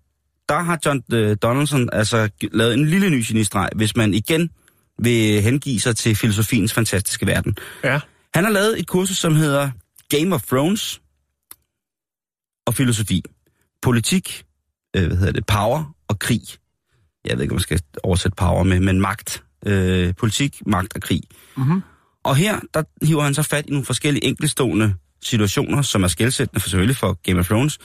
der 0.48 0.58
har 0.58 0.78
John 0.86 1.02
øh, 1.12 1.36
Donaldson 1.42 1.88
altså 1.92 2.28
lavet 2.52 2.74
en 2.74 2.86
lille 2.86 3.10
ny 3.10 3.24
genistreg, 3.28 3.68
hvis 3.76 3.96
man 3.96 4.14
igen 4.14 4.50
vil 4.98 5.42
hengive 5.42 5.80
sig 5.80 5.96
til 5.96 6.16
filosofiens 6.16 6.72
fantastiske 6.72 7.26
verden. 7.26 7.56
Ja. 7.84 8.00
Han 8.34 8.44
har 8.44 8.50
lavet 8.50 8.80
et 8.80 8.86
kursus, 8.86 9.16
som 9.16 9.34
hedder 9.34 9.70
Game 10.08 10.34
of 10.34 10.42
Thrones 10.42 11.00
og 12.66 12.74
filosofi. 12.74 13.22
Politik, 13.82 14.44
øh, 14.96 15.06
hvad 15.06 15.16
hedder 15.16 15.32
det, 15.32 15.46
power 15.46 15.94
og 16.08 16.18
krig. 16.18 16.42
Jeg 17.24 17.36
ved 17.36 17.42
ikke, 17.42 17.52
om 17.52 17.56
man 17.56 17.60
skal 17.60 17.80
oversætte 18.02 18.36
power 18.36 18.62
med, 18.62 18.80
men 18.80 19.00
magt. 19.00 19.44
Øh, 19.66 20.14
politik, 20.14 20.62
magt 20.66 20.94
og 20.94 21.02
krig. 21.02 21.22
Mhm. 21.56 21.82
Og 22.24 22.36
her, 22.36 22.60
der 22.74 22.82
hiver 23.02 23.22
han 23.22 23.34
så 23.34 23.42
fat 23.42 23.64
i 23.66 23.70
nogle 23.70 23.84
forskellige 23.84 24.24
enkeltstående 24.24 24.94
situationer, 25.22 25.82
som 25.82 26.02
er 26.02 26.08
skældsættende 26.08 26.60
for 26.60 26.68
selvfølgelig 26.68 26.96
for 26.96 27.12
Game 27.22 27.40
of 27.40 27.46
Thrones, 27.46 27.78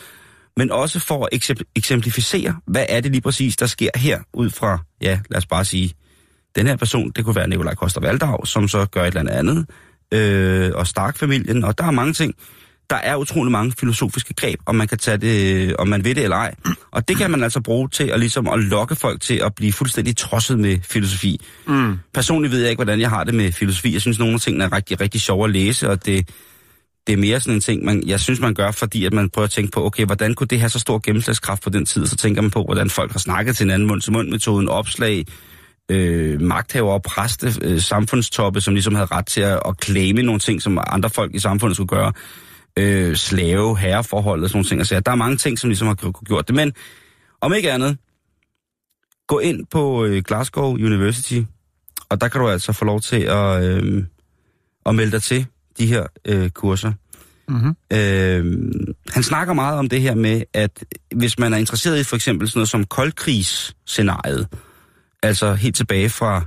men 0.58 0.72
også 0.72 1.00
for 1.00 1.26
at 1.26 1.30
eksempl- 1.34 1.72
eksemplificere, 1.76 2.56
hvad 2.68 2.86
er 2.90 3.02
det 3.02 3.12
lige 3.12 3.22
præcis, 3.22 3.58
der 3.58 3.66
sker 3.66 3.90
her, 3.96 4.22
ud 4.34 4.50
fra, 4.50 4.80
ja, 5.02 5.20
lad 5.30 5.38
os 5.38 5.46
bare 5.46 5.66
sige, 5.66 5.94
den 6.56 6.68
her 6.68 6.76
person, 6.76 7.12
det 7.16 7.26
kunne 7.26 7.36
være 7.36 7.48
Nikolaj 7.48 7.76
Koster 7.76 8.02
Valdau, 8.02 8.46
som 8.46 8.68
så 8.68 8.86
gør 8.86 9.02
et 9.02 9.18
eller 9.18 9.32
andet 9.32 9.66
øh, 10.14 10.72
og 10.76 10.88
Stark-familien, 10.88 11.64
og 11.64 11.78
der 11.78 11.84
er 11.84 11.92
mange 11.92 12.14
ting. 12.14 12.36
Der 12.90 12.96
er 12.96 13.16
utrolig 13.16 13.52
mange 13.52 13.74
filosofiske 13.80 14.34
greb, 14.34 14.60
og 14.66 14.76
man 14.76 14.88
kan 14.88 14.98
tage 14.98 15.18
det, 15.18 15.76
om 15.76 15.88
man 15.88 16.04
ved 16.04 16.16
det 16.16 16.24
eller 16.24 16.38
ej. 16.38 16.56
Og 16.92 17.08
det 17.08 17.18
kan 17.18 17.32
man 17.32 17.44
altså 17.44 17.62
bruge 17.62 17.90
til 17.90 18.04
at, 18.04 18.20
ligesom, 18.20 18.48
at 18.48 18.60
lokke 18.60 18.96
folk 18.96 19.22
til 19.22 19.36
at 19.46 19.56
blive 19.56 19.74
fuldstændig 19.74 20.18
tosset 20.18 20.60
med 20.60 20.78
filosofi. 20.84 21.42
Mm. 21.68 22.00
Personligt 22.14 22.52
ved 22.52 22.60
jeg 22.60 22.70
ikke, 22.70 22.78
hvordan 22.78 23.00
jeg 23.00 23.10
har 23.10 23.24
det 23.24 23.34
med 23.34 23.52
filosofi. 23.52 23.94
Jeg 23.94 24.02
synes, 24.02 24.20
nogle 24.20 24.34
af 24.34 24.40
tingene 24.40 24.64
er 24.64 24.74
rigtig, 24.74 25.02
rigtig 25.02 25.22
sjove 25.22 25.46
at 25.46 25.52
læse, 25.52 25.90
og 25.90 26.06
det, 26.06 26.30
det 27.08 27.14
er 27.14 27.18
mere 27.18 27.40
sådan 27.40 27.54
en 27.54 27.62
ting, 27.62 27.86
man, 27.86 28.04
jeg 28.06 28.20
synes, 28.20 28.40
man 28.40 28.54
gør, 28.54 28.72
fordi 28.72 29.06
at 29.06 29.14
man 29.14 29.30
prøver 29.30 29.46
at 29.46 29.52
tænke 29.52 29.72
på, 29.72 29.86
okay, 29.86 30.06
hvordan 30.06 30.34
kunne 30.34 30.48
det 30.48 30.60
have 30.60 30.70
så 30.70 30.80
stor 30.80 31.00
gennemslagskraft 31.04 31.64
på 31.64 31.70
den 31.70 31.86
tid? 31.86 32.06
Så 32.06 32.16
tænker 32.16 32.42
man 32.42 32.52
på, 32.52 32.64
hvordan 32.64 32.90
folk 32.90 33.12
har 33.12 33.20
snakket 33.20 33.58
til 33.58 33.64
hinanden, 33.64 33.88
mund-til-mund-metoden, 33.88 34.68
opslag, 34.70 35.26
øh, 35.92 36.42
magthaver 36.42 36.92
og 36.94 37.02
præste, 37.02 37.54
øh, 37.62 37.82
samfundstoppe, 37.82 38.62
som 38.62 38.74
ligesom 38.74 38.96
havde 38.96 39.08
ret 39.12 39.26
til 39.26 39.42
at, 39.42 39.60
at 39.66 39.76
claime 39.84 40.22
nogle 40.22 40.40
ting, 40.40 40.62
som 40.62 40.80
andre 40.88 41.10
folk 41.10 41.36
i 41.36 41.40
samfundet 41.40 41.76
skulle 41.76 41.88
gøre. 41.88 42.14
Øh, 42.78 43.16
slave, 43.16 43.78
herreforhold 43.78 44.44
og 44.44 44.50
sådan 44.50 44.58
nogle 44.58 44.68
ting. 44.70 44.80
Altså, 44.80 45.00
der 45.00 45.12
er 45.12 45.16
mange 45.16 45.38
ting, 45.38 45.60
som 45.60 45.70
ligesom 45.70 45.88
har 45.88 45.96
gjort- 46.26 46.48
det. 46.48 46.56
Men 46.56 46.74
om 47.42 47.54
ikke 47.54 47.72
andet, 47.72 47.98
gå 49.28 49.40
ind 49.40 49.66
på 49.72 50.06
øh, 50.06 50.24
Glasgow 50.24 50.74
University, 50.74 51.42
og 52.10 52.22
der 52.22 52.28
kan 52.28 52.42
du 52.42 52.50
altså 52.50 52.74
få 52.74 52.86
lov 52.86 53.02
til 53.02 53.22
at, 53.22 53.64
øh, 53.64 54.04
at 54.86 54.96
melde 54.96 55.12
dig 55.12 55.24
til 55.24 55.46
de 55.78 55.88
her 55.88 56.06
øh, 56.26 56.50
kurser. 56.50 56.94
Mhm. 57.48 57.76
Øh, 57.94 58.72
han 59.10 59.24
snakker 59.24 59.54
meget 59.54 59.80
om 59.80 59.90
det 59.90 60.02
her 60.02 60.16
med, 60.16 60.42
at 60.54 60.86
hvis 61.16 61.40
man 61.40 61.54
er 61.54 61.58
interesseret 61.58 62.00
i 62.00 62.04
for 62.04 62.16
eksempel 62.16 62.48
sådan 62.50 62.58
noget 62.60 62.70
som 62.70 62.86
koldkrigsscenariet, 62.86 64.48
altså 65.24 65.54
helt 65.54 65.76
tilbage 65.76 66.10
fra, 66.10 66.46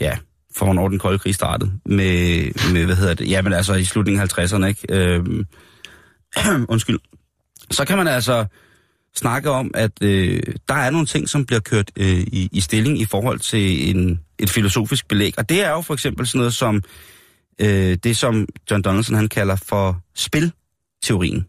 ja, 0.00 0.18
for 0.56 0.64
hvornår 0.64 0.88
den 0.88 0.98
kolde 0.98 1.18
krig 1.18 1.34
startede, 1.34 1.72
med, 1.86 2.44
med 2.72 2.84
hvad 2.84 2.96
hedder 2.96 3.14
det, 3.14 3.30
ja, 3.30 3.42
men 3.42 3.52
altså 3.52 3.74
i 3.74 3.84
slutningen 3.84 4.22
af 4.22 4.38
50'erne, 4.38 4.66
ikke? 4.66 4.86
Øh, 4.90 5.24
undskyld. 6.72 6.98
Så 7.70 7.84
kan 7.84 7.98
man 7.98 8.08
altså 8.08 8.46
snakke 9.16 9.50
om, 9.50 9.70
at 9.74 10.02
øh, 10.02 10.42
der 10.68 10.74
er 10.74 10.90
nogle 10.90 11.06
ting, 11.06 11.28
som 11.28 11.46
bliver 11.46 11.60
kørt 11.60 11.90
øh, 11.96 12.20
i, 12.20 12.48
i 12.52 12.60
stilling 12.60 13.00
i 13.00 13.04
forhold 13.04 13.38
til 13.38 13.96
en, 13.96 14.20
et 14.38 14.50
filosofisk 14.50 15.08
belæg. 15.08 15.34
Og 15.38 15.48
det 15.48 15.64
er 15.64 15.70
jo 15.70 15.80
for 15.80 15.94
eksempel 15.94 16.26
sådan 16.26 16.38
noget 16.38 16.54
som 16.54 16.82
øh, 17.58 17.98
det, 18.04 18.16
som 18.16 18.48
John 18.70 18.82
Donaldson 18.82 19.16
han 19.16 19.28
kalder 19.28 19.56
for 19.56 20.00
spilteorien. 20.14 21.46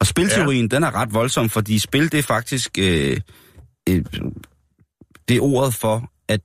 Og 0.00 0.06
spilteorien, 0.06 0.68
ja. 0.70 0.76
den 0.76 0.84
er 0.84 0.94
ret 0.94 1.14
voldsom, 1.14 1.48
fordi 1.48 1.78
spil, 1.78 2.12
det 2.12 2.18
er 2.18 2.22
faktisk 2.22 2.78
øh, 2.78 3.20
øh, 3.88 4.04
det 5.28 5.36
er 5.36 5.40
ordet 5.40 5.74
for, 5.74 6.12
at 6.28 6.40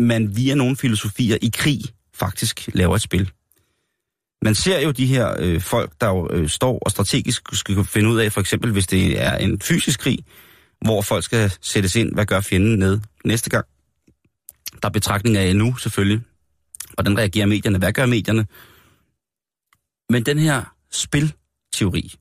man 0.00 0.36
via 0.36 0.54
nogle 0.54 0.76
filosofier 0.76 1.38
i 1.42 1.50
krig 1.54 1.80
faktisk 2.14 2.68
laver 2.74 2.94
et 2.94 3.02
spil. 3.02 3.30
Man 4.42 4.54
ser 4.54 4.80
jo 4.80 4.90
de 4.90 5.06
her 5.06 5.36
øh, 5.38 5.60
folk, 5.60 5.92
der 6.00 6.08
jo, 6.08 6.28
øh, 6.30 6.48
står 6.48 6.78
og 6.78 6.90
strategisk 6.90 7.42
skal 7.52 7.84
finde 7.84 8.08
ud 8.08 8.18
af, 8.18 8.32
for 8.32 8.40
eksempel 8.40 8.72
hvis 8.72 8.86
det 8.86 9.22
er 9.22 9.36
en 9.36 9.60
fysisk 9.60 10.00
krig, 10.00 10.18
hvor 10.80 11.02
folk 11.02 11.24
skal 11.24 11.52
sættes 11.60 11.96
ind, 11.96 12.14
hvad 12.14 12.26
gør 12.26 12.40
fjenden 12.40 12.78
ned 12.78 13.00
næste 13.24 13.50
gang. 13.50 13.66
Der 14.82 14.88
er 14.88 14.92
betragtning 14.92 15.36
af 15.36 15.56
nu 15.56 15.76
selvfølgelig. 15.76 16.20
Hvordan 16.94 17.18
reagerer 17.18 17.46
medierne? 17.46 17.78
Hvad 17.78 17.92
gør 17.92 18.06
medierne? 18.06 18.46
Men 20.10 20.26
den 20.26 20.38
her 20.38 20.74
spilteori, 20.92 22.14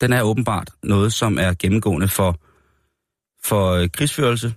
den 0.00 0.12
er 0.12 0.22
åbenbart 0.22 0.70
noget, 0.82 1.12
som 1.12 1.38
er 1.38 1.54
gennemgående 1.58 2.08
for, 2.08 2.40
for 3.44 3.72
øh, 3.72 3.88
krigsførelse. 3.88 4.54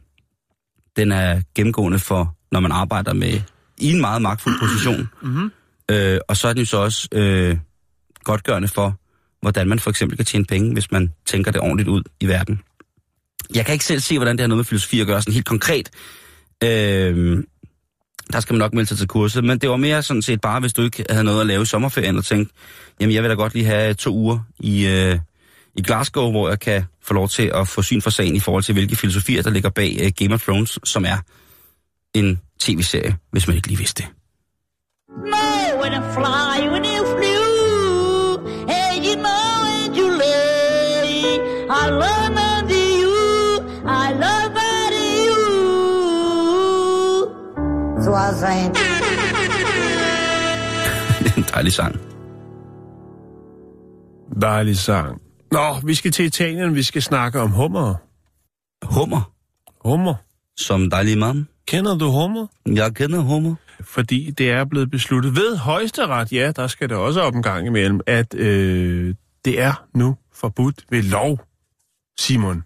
Den 0.96 1.12
er 1.12 1.42
gennemgående 1.56 2.00
for, 2.00 2.36
når 2.52 2.60
man 2.60 2.72
arbejder 2.72 3.14
med 3.14 3.42
i 3.78 3.92
en 3.92 4.02
meget 4.02 4.22
magtfuld 4.22 4.60
position. 4.60 5.10
Mhm. 5.22 5.52
Øh, 5.92 6.20
og 6.28 6.38
så 6.38 6.48
er 6.48 6.54
den 6.54 6.60
jo 6.60 6.66
så 6.66 6.78
også 6.78 7.08
øh, 7.12 7.58
godtgørende 8.24 8.68
for, 8.68 9.00
hvordan 9.42 9.68
man 9.68 9.80
for 9.80 9.90
eksempel 9.90 10.18
kan 10.18 10.26
tjene 10.26 10.46
penge, 10.46 10.74
hvis 10.74 10.92
man 10.92 11.14
tænker 11.26 11.52
det 11.52 11.62
ordentligt 11.62 11.90
ud 11.90 12.04
i 12.20 12.28
verden. 12.28 12.62
Jeg 13.56 13.66
kan 13.66 13.74
ikke 13.74 13.86
selv 13.86 14.00
se, 14.00 14.18
hvordan 14.18 14.36
det 14.36 14.42
har 14.42 14.48
noget 14.48 14.58
med 14.58 14.66
filosofi 14.66 15.02
at 15.02 15.08
gøre, 15.08 15.22
sådan 15.22 15.34
helt 15.34 15.46
konkret. 15.46 15.90
Øh, 16.64 17.44
der 18.34 18.40
skal 18.40 18.54
man 18.54 18.60
nok 18.60 18.74
melde 18.74 18.88
sig 18.88 18.98
til 18.98 19.08
kurset, 19.08 19.44
men 19.44 19.58
det 19.58 19.70
var 19.70 19.78
mere 19.78 20.04
sådan 20.04 20.22
set 20.22 20.42
bare, 20.42 20.60
hvis 20.60 20.74
du 20.74 20.82
ikke 20.82 21.06
havde 21.10 21.24
noget 21.24 21.42
at 21.42 21.48
lave 21.48 21.62
i 21.62 21.66
sommerferien, 21.66 22.18
og 22.18 22.26
tænkte, 22.26 22.54
jamen 23.00 23.14
jeg 23.16 23.24
vil 23.24 23.30
da 23.30 23.36
godt 23.36 23.54
lige 23.54 23.66
have 23.66 23.94
to 23.94 24.14
uger 24.14 24.40
i, 24.60 24.88
øh, 24.88 25.20
i 25.76 25.82
Glasgow, 25.82 26.32
hvor 26.32 26.50
jeg 26.50 26.60
kan 26.60 26.84
få 27.02 27.14
lov 27.14 27.30
til 27.30 27.52
at 27.56 27.68
få 27.68 27.82
syn 27.82 28.02
for 28.02 28.10
sagen 28.10 28.36
i 28.36 28.40
forhold 28.40 28.64
til, 28.64 28.74
hvilke 28.74 28.96
filosofier, 28.96 29.42
der 29.42 29.50
ligger 29.50 29.70
bag 29.70 29.98
øh, 30.02 30.12
Game 30.16 30.34
of 30.34 30.44
Thrones, 30.44 30.80
som 30.84 31.06
er 31.06 31.18
en 32.14 32.42
tv-serie, 32.60 33.18
hvis 33.32 33.48
man 33.48 33.56
ikke 33.56 33.68
lige 33.68 33.78
vidste 33.78 34.04
det. 34.04 34.12
know 35.26 35.78
when 35.82 35.94
I 35.94 36.02
fly, 36.14 36.68
when 36.72 36.84
you 36.84 37.04
flew, 37.16 38.38
and 38.68 39.06
you 39.06 39.16
know 39.16 39.56
and 39.76 39.96
you 39.96 40.08
lay. 40.12 41.40
I 41.70 41.90
love 41.90 42.38
under 42.52 42.76
you, 43.02 43.16
I 43.86 44.12
love 44.26 44.52
under 44.74 45.06
you. 45.26 45.42
So 48.04 48.14
I 48.14 48.34
saying. 48.34 48.74
Det 51.20 51.32
er 51.32 51.38
en 51.38 51.46
dejlig 51.54 51.74
sang. 51.74 51.96
Dejlig 54.42 54.78
sang. 54.78 55.25
Nå, 55.56 55.80
vi 55.84 55.94
skal 55.94 56.12
til 56.12 56.26
Italien, 56.26 56.76
vi 56.76 56.84
skal 56.84 57.02
snakke 57.02 57.40
om 57.40 57.52
hummer. 57.52 57.96
Hummer, 58.84 59.32
Hummer. 59.86 60.16
som 60.58 60.90
dejlig 60.90 61.18
mand. 61.18 61.46
Kender 61.68 61.98
du 61.98 62.10
hummer? 62.12 62.48
Jeg 62.66 62.96
kender 62.96 63.20
hummer. 63.20 63.56
Fordi 63.82 64.32
det 64.32 64.52
er 64.52 64.66
blevet 64.66 64.92
besluttet 64.92 65.36
ved 65.36 65.58
højesteret, 65.58 66.32
ja, 66.32 66.52
der 66.52 66.68
skal 66.68 66.90
det 66.90 66.98
også 66.98 67.22
op 67.22 67.36
en 67.36 67.44
gang 67.44 67.68
imellem, 67.68 68.02
at 68.08 68.34
øh, 68.34 69.16
det 69.46 69.62
er 69.62 69.86
nu 69.94 70.18
forbudt 70.34 70.86
ved 70.90 71.04
lov, 71.04 71.40
Simon, 72.20 72.64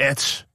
at 0.00 0.46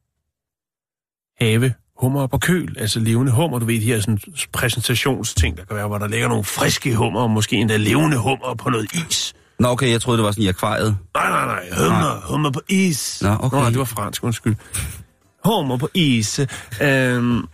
have 1.42 1.74
hummer 1.98 2.28
på 2.28 2.38
køl, 2.38 2.76
altså 2.80 3.00
levende 3.00 3.32
hummer. 3.32 3.60
Du 3.60 3.66
ved, 3.66 3.82
de 3.82 3.86
her 3.86 4.00
sådan 4.00 4.20
præsentationsting, 4.54 5.58
der 5.58 5.66
kan 5.66 5.76
være, 5.76 5.88
hvor 5.88 5.98
der 5.98 6.08
ligger 6.08 6.28
nogle 6.28 6.44
friske 6.44 6.96
hummer, 6.96 7.22
og 7.22 7.32
måske 7.32 7.56
endda 7.56 7.78
levende 7.78 8.18
hummer 8.18 8.56
på 8.56 8.70
noget 8.70 8.94
is. 9.10 9.36
Nå 9.60 9.68
okay, 9.68 9.92
jeg 9.92 10.02
troede, 10.02 10.18
det 10.18 10.26
var 10.26 10.32
sådan 10.32 10.44
i 10.44 10.48
akvariet. 10.48 10.98
Nej, 11.16 11.30
nej, 11.30 11.46
nej, 11.46 11.70
hummer, 11.78 12.22
hummer 12.32 12.52
på 12.52 12.62
is. 12.70 13.22
Nå, 13.22 13.38
okay. 13.40 13.58
Nå, 13.58 13.70
det 13.70 13.80
var 13.80 13.86
fransk, 13.86 14.24
undskyld. 14.24 14.56
Hummer 15.46 15.78
på 15.78 15.90
is. 15.94 16.40
Øhm, 16.82 17.48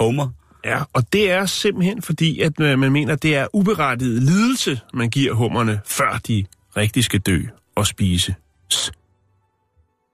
Homer. 0.00 0.28
Ja, 0.64 0.82
og 0.92 1.12
det 1.12 1.30
er 1.30 1.46
simpelthen 1.46 2.02
fordi, 2.02 2.40
at 2.40 2.60
øh, 2.60 2.78
man 2.78 2.92
mener, 2.92 3.12
at 3.12 3.22
det 3.22 3.36
er 3.36 3.46
uberettiget 3.52 4.22
lidelse, 4.22 4.80
man 4.94 5.10
giver 5.10 5.34
hummerne, 5.34 5.80
før 5.86 6.20
de 6.28 6.44
rigtig 6.76 7.04
skal 7.04 7.20
dø 7.20 7.40
og 7.76 7.86
spise. 7.86 8.34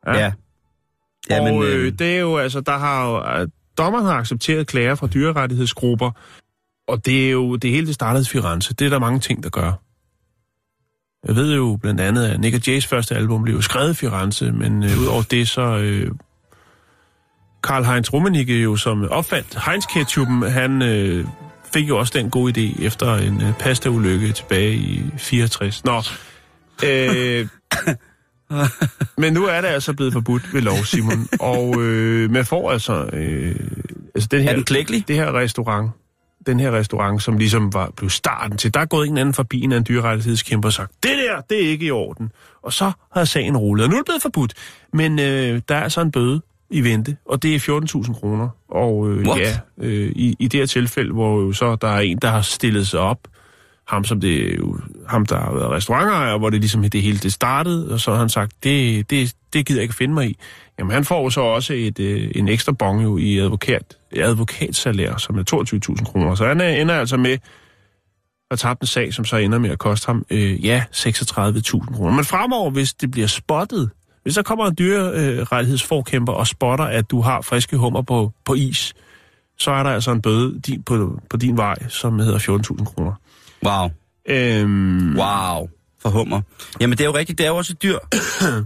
Ja. 0.07 0.19
ja. 0.19 0.33
Ja, 1.31 1.43
men, 1.43 1.55
og 1.55 1.65
øh, 1.65 1.87
øh, 1.87 1.93
det 1.99 2.17
er 2.17 2.21
jo, 2.21 2.37
altså, 2.37 2.61
der 2.61 2.79
har 2.79 3.07
jo, 3.07 3.41
øh, 3.41 3.49
dommeren 3.79 4.07
har 4.07 4.15
accepteret 4.15 4.67
klager 4.67 4.95
fra 4.95 5.07
dyrerettighedsgrupper, 5.07 6.11
og 6.89 7.07
det 7.07 7.27
er 7.27 7.31
jo, 7.31 7.57
det 7.57 7.71
hele 7.71 7.87
det 7.87 7.95
startede 7.95 8.23
i 8.23 8.27
Firenze. 8.27 8.75
Det 8.75 8.85
er 8.85 8.91
der 8.91 8.99
mange 8.99 9.21
ting, 9.21 9.43
der 9.43 9.51
gør. 9.51 9.73
Jeg 11.27 11.37
ved 11.37 11.55
jo 11.55 11.79
blandt 11.83 12.01
andet, 12.01 12.27
at 12.27 12.41
Nick 12.41 12.69
Jays 12.69 12.87
første 12.87 13.15
album 13.15 13.43
blev 13.43 13.63
skrevet 13.63 13.91
i 13.91 13.95
Firenze, 13.95 14.53
men 14.53 14.85
øh, 14.85 15.01
udover 15.01 15.23
det, 15.23 15.49
så 15.49 15.63
øh, 15.63 16.11
Karl 17.63 17.85
Heinz 17.85 18.13
Rummenigge 18.13 18.55
jo, 18.55 18.77
som 18.77 19.09
opfandt 19.11 19.59
Heinz 19.67 19.85
ketchupen, 19.95 20.43
han 20.43 20.83
øh, 20.83 21.27
fik 21.75 21.89
jo 21.89 21.99
også 21.99 22.19
den 22.19 22.31
gode 22.31 22.53
idé 22.61 22.85
efter 22.85 23.15
en 23.15 23.43
øh, 23.43 23.53
pasta-ulykke 23.59 24.33
tilbage 24.33 24.75
i 24.75 25.03
64. 25.19 25.85
Nå, 25.85 26.03
øh, 26.85 27.49
men 29.23 29.33
nu 29.33 29.45
er 29.45 29.61
det 29.61 29.69
altså 29.69 29.93
blevet 29.93 30.13
forbudt 30.13 30.55
ved 30.55 30.61
lov, 30.61 30.85
Simon. 30.85 31.29
Og 31.41 31.83
øh, 31.83 32.31
man 32.31 32.45
får 32.45 32.71
altså... 32.71 33.11
Øh, 33.13 33.57
altså 34.15 34.29
den 34.31 34.43
her, 34.43 34.51
Er 34.51 34.55
den 34.55 34.65
klækkelig? 34.65 35.09
Det 35.09 35.17
her 35.17 35.39
restaurant, 35.39 35.91
den 36.47 36.61
her 36.61 36.71
restaurant, 36.71 37.23
som 37.23 37.39
ligesom 37.39 37.75
var, 37.75 37.93
blev 37.97 38.11
starten 38.11 38.59
til, 38.59 38.75
der 38.75 38.81
er 38.81 38.85
gået 38.85 39.09
en 39.09 39.19
anden 39.19 39.35
forbi 39.35 39.61
en 39.61 39.73
af 39.73 39.77
en 39.77 39.85
dyrerettighedskæmper 39.89 40.69
og 40.69 40.73
sagt, 40.73 40.93
det 41.03 41.11
der, 41.11 41.41
det 41.41 41.65
er 41.65 41.69
ikke 41.69 41.87
i 41.87 41.91
orden. 41.91 42.33
Og 42.63 42.73
så 42.73 42.93
har 43.13 43.25
sagen 43.25 43.57
rullet, 43.57 43.85
og 43.85 43.91
nu 43.91 43.97
er 43.97 44.01
det 44.01 44.07
blevet 44.07 44.23
forbudt. 44.23 44.55
Men 44.93 45.19
øh, 45.19 45.61
der 45.69 45.75
er 45.75 45.81
altså 45.83 46.01
en 46.01 46.11
bøde 46.11 46.41
i 46.71 46.85
vente, 46.85 47.17
og 47.27 47.43
det 47.43 47.55
er 47.55 47.81
14.000 48.05 48.21
kroner. 48.21 48.49
Og 48.69 49.11
øh, 49.11 49.27
What? 49.27 49.41
ja, 49.41 49.59
øh, 49.79 50.13
i, 50.17 50.37
i 50.39 50.49
det 50.49 50.61
her 50.61 50.67
tilfælde, 50.67 51.13
hvor 51.13 51.41
jo 51.41 51.53
så 51.53 51.77
der 51.77 51.89
er 51.89 52.01
en, 52.01 52.19
der 52.23 52.29
har 52.29 52.43
stillet 52.43 52.89
sig 52.89 53.01
op, 53.01 53.19
ham 53.89 54.05
som 54.05 54.21
det 54.21 54.59
jo, 54.59 54.79
ham 55.09 55.27
der 55.27 55.41
har 55.41 55.53
været 55.53 55.71
restaurantejer, 55.71 56.39
hvor 56.39 56.51
det 56.51 56.61
ligesom 56.61 56.91
det 56.91 57.03
hele 57.03 57.19
det 57.19 57.33
startede, 57.33 57.93
og 57.93 58.01
så 58.01 58.11
har 58.11 58.19
han 58.19 58.29
sagt, 58.29 58.53
det, 58.65 59.11
det, 59.11 59.33
det 59.53 59.67
gider 59.67 59.81
jeg 59.81 59.83
ikke 59.83 59.95
finde 59.95 60.15
mig 60.15 60.31
i. 60.31 60.37
Jamen 60.79 60.93
han 60.93 61.05
får 61.05 61.23
jo 61.23 61.31
så 61.31 61.41
også 61.41 61.73
et, 61.73 61.99
øh, 61.99 62.31
en 62.35 62.49
ekstra 62.49 62.73
bong 62.73 63.03
jo 63.03 63.17
i 63.19 63.39
advokat, 63.39 63.97
advokatsalær, 64.17 65.17
som 65.17 65.39
er 65.39 65.43
22.000 65.99 66.05
kroner. 66.05 66.35
Så 66.35 66.47
han 66.47 66.61
er, 66.61 66.69
ender 66.69 66.95
altså 66.95 67.17
med 67.17 67.39
at 68.51 68.59
tabe 68.59 68.79
en 68.83 68.87
sag, 68.87 69.15
som 69.15 69.25
så 69.25 69.37
ender 69.37 69.59
med 69.59 69.71
at 69.71 69.79
koste 69.79 70.07
ham, 70.07 70.27
øh, 70.31 70.65
ja, 70.65 70.85
36.000 70.93 71.95
kroner. 71.95 72.13
Men 72.13 72.25
fremover, 72.25 72.71
hvis 72.71 72.95
det 72.95 73.11
bliver 73.11 73.27
spottet, 73.27 73.91
hvis 74.23 74.35
der 74.35 74.43
kommer 74.43 74.67
en 74.67 74.75
dyrerettighedsforkæmper 74.79 76.33
og 76.33 76.47
spotter, 76.47 76.85
at 76.85 77.11
du 77.11 77.21
har 77.21 77.41
friske 77.41 77.77
hummer 77.77 78.03
på, 78.03 78.33
på 78.45 78.55
is, 78.55 78.95
så 79.59 79.71
er 79.71 79.83
der 79.83 79.91
altså 79.91 80.11
en 80.11 80.23
bøde 80.23 80.61
din, 80.61 80.83
på, 80.83 81.21
på 81.31 81.37
din 81.37 81.57
vej, 81.57 81.89
som 81.89 82.19
hedder 82.19 82.39
14.000 82.39 82.85
kroner. 82.85 83.13
Wow. 83.65 83.89
Øhm, 84.29 85.17
Wow. 85.19 85.69
For 86.03 86.09
hummer. 86.09 86.41
Jamen, 86.81 86.99
det 86.99 87.05
er 87.05 87.09
jo 87.09 87.17
rigtigt. 87.17 87.39
Det 87.39 87.45
er 87.47 87.51
jo 87.51 87.57
også 87.57 87.73
et 87.73 87.83
dyr. 87.83 87.99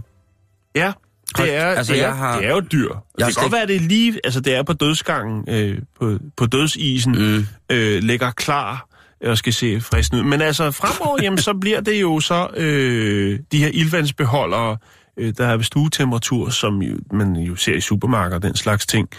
Ja, 0.75 0.91
det 1.37 1.53
er, 1.55 1.65
altså, 1.65 1.93
det, 1.93 2.01
er, 2.01 2.05
jeg 2.07 2.15
har- 2.17 2.37
det 2.39 2.47
er 2.47 2.51
jo 2.53 2.59
dyr. 2.71 2.87
Jeg 2.89 2.95
Det 3.17 3.23
kan 3.25 3.31
slet 3.33 3.41
godt 3.43 3.51
være, 3.51 3.67
det 3.67 3.75
er 3.75 3.79
lige... 3.79 4.19
Altså, 4.23 4.39
det 4.39 4.55
er 4.55 4.63
på 4.63 4.73
dødsgangen, 4.73 5.43
øh, 5.49 5.79
på, 5.99 6.17
på 6.37 6.45
dødsisen, 6.45 7.11
mm. 7.35 7.45
øh, 7.71 8.03
ligger 8.03 8.31
klar 8.31 8.87
og 9.25 9.37
skal 9.37 9.53
se 9.53 9.81
fristen 9.81 10.17
ud. 10.19 10.23
Men 10.23 10.41
altså, 10.41 10.71
fremover, 10.71 11.17
jamen, 11.21 11.37
så 11.39 11.53
bliver 11.53 11.81
det 11.81 12.01
jo 12.01 12.19
så 12.19 12.47
øh, 12.57 13.39
de 13.51 13.57
her 13.57 13.67
ildvandsbeholdere, 13.73 14.77
øh, 15.17 15.33
der 15.37 15.47
er 15.47 15.55
ved 15.57 15.63
stuetemperatur, 15.63 16.49
som 16.49 16.81
jo, 16.81 16.97
man 17.11 17.35
jo 17.35 17.55
ser 17.55 17.73
i 17.75 17.81
supermarkeder 17.81 18.39
den 18.39 18.55
slags 18.55 18.85
ting. 18.85 19.09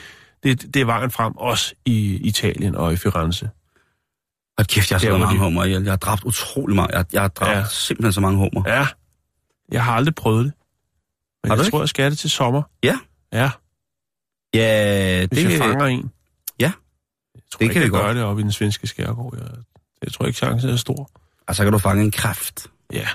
Det, 0.43 0.75
det 0.75 0.83
er 0.83 0.85
vejen 0.87 1.11
frem, 1.11 1.33
også 1.37 1.75
i 1.85 2.15
Italien 2.17 2.75
og 2.75 2.93
i 2.93 2.97
Firenze. 2.97 3.49
Hold 4.59 4.67
kæft, 4.67 4.91
jeg 4.91 4.97
har 4.97 5.01
slået 5.01 5.21
mange 5.21 5.35
de- 5.35 5.41
hummer 5.41 5.65
ihjel. 5.65 5.83
Jeg 5.83 5.93
har 5.93 5.97
dræbt 5.97 6.25
utrolig 6.25 6.75
meget. 6.77 6.91
Jeg, 6.91 7.05
jeg 7.13 7.21
har 7.21 7.29
dræbt 7.29 7.59
Ja. 7.59 7.65
simpelthen 7.71 8.13
så 8.13 8.21
mange 8.21 8.39
hummer. 8.39 8.63
Ja, 8.67 8.87
jeg 9.73 9.85
har 9.85 9.93
aldrig 9.93 10.15
prøvet 10.15 10.45
det. 10.45 10.53
Men 11.43 11.51
Har 11.51 11.57
du 11.57 11.61
jeg 11.61 11.67
ikke? 11.67 11.75
tror, 11.75 11.81
jeg 11.83 11.89
skal 11.89 12.11
det 12.11 12.19
til 12.19 12.31
sommer. 12.31 12.63
Ja. 12.83 12.99
Ja, 13.33 13.51
Ja, 14.55 15.27
hvis 15.27 15.39
det, 15.39 15.51
jeg 15.51 15.59
fanger 15.59 15.87
en. 15.87 16.11
Ja. 16.61 16.65
Jeg 16.65 16.73
tror 17.53 17.59
Det 17.59 17.65
ikke, 17.65 17.73
kan 17.73 17.83
jeg 17.83 17.91
godt. 17.91 18.03
gør 18.03 18.13
det 18.13 18.23
oppe 18.23 18.41
i 18.41 18.43
den 18.43 18.53
svenske 18.53 18.87
skærgård. 18.87 19.37
Jeg, 19.39 19.49
jeg 20.03 20.13
tror 20.13 20.27
ikke, 20.27 20.37
chancen 20.37 20.71
er 20.71 20.77
stor. 20.77 21.11
og 21.49 21.57
så 21.57 21.63
kan 21.63 21.73
du 21.73 21.79
fange 21.79 22.05
en 22.05 22.11
kræft. 22.11 22.67
Ja. 22.93 23.09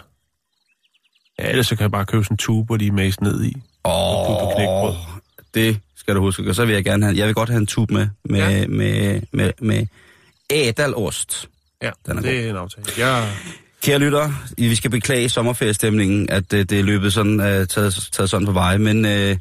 Ja, 1.40 1.50
ellers 1.50 1.68
så 1.68 1.76
kan 1.76 1.82
jeg 1.84 1.92
bare 1.92 2.06
købe 2.06 2.24
sådan 2.24 2.34
en 2.34 2.38
tube, 2.38 2.66
hvor 2.66 2.78
de 2.78 2.88
er 2.88 2.92
mast 2.92 3.22
ned 3.22 3.44
i. 3.44 3.54
Og 3.84 4.26
på 4.42 4.52
knækbrød. 4.56 4.96
det 5.54 5.80
skal 5.96 6.16
du 6.16 6.20
huske. 6.22 6.50
Og 6.50 6.56
så 6.56 6.66
vil 6.66 6.74
jeg 6.76 6.84
gerne 6.84 7.06
have, 7.06 7.18
jeg 7.18 7.26
vil 7.28 7.36
godt 7.36 7.50
have 7.50 7.58
en 7.60 7.68
tube 7.68 7.94
med, 7.94 8.08
med, 8.26 8.40
Ja. 8.40 8.50
ja. 8.50 8.68
med, 8.68 9.22
med, 9.32 9.52
med 9.62 9.88
ædalost. 10.50 11.50
Ja, 11.82 11.90
Den 12.06 12.18
er 12.18 12.22
det 12.22 12.46
er 12.46 12.50
en 12.50 12.56
aftale. 12.56 12.86
Jeg, 12.98 13.32
Kære 13.84 14.00
lytter, 14.00 14.32
vi 14.58 14.76
skal 14.76 14.92
beklage 14.92 15.30
sommerferiestemningen, 15.30 16.30
at 16.30 16.54
øh, 16.54 16.60
det 16.60 16.80
er 16.80 16.84
løbet 16.84 17.14
sådan, 17.14 17.40
øh, 17.40 17.68
taget, 17.68 18.10
taget 18.12 18.30
sådan 18.30 18.46
på 18.46 18.52
veje, 18.52 18.78
men 18.78 19.06
øh, 19.06 19.38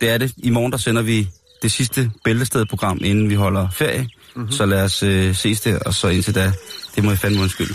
det 0.00 0.10
er 0.10 0.18
det. 0.18 0.32
I 0.36 0.50
morgen 0.50 0.72
der 0.72 0.78
sender 0.78 1.02
vi 1.02 1.28
det 1.62 1.72
sidste 1.72 2.10
bæltestedprogram, 2.24 3.00
inden 3.04 3.30
vi 3.30 3.34
holder 3.34 3.68
ferie. 3.70 4.08
Mm-hmm. 4.34 4.52
Så 4.52 4.66
lad 4.66 4.82
os 4.82 5.02
øh, 5.02 5.34
ses 5.34 5.60
der, 5.60 5.78
og 5.78 5.94
så 5.94 6.08
indtil 6.08 6.34
da, 6.34 6.52
det 6.96 7.04
må 7.04 7.12
I 7.12 7.16
fandme 7.16 7.40
undskylde. 7.40 7.74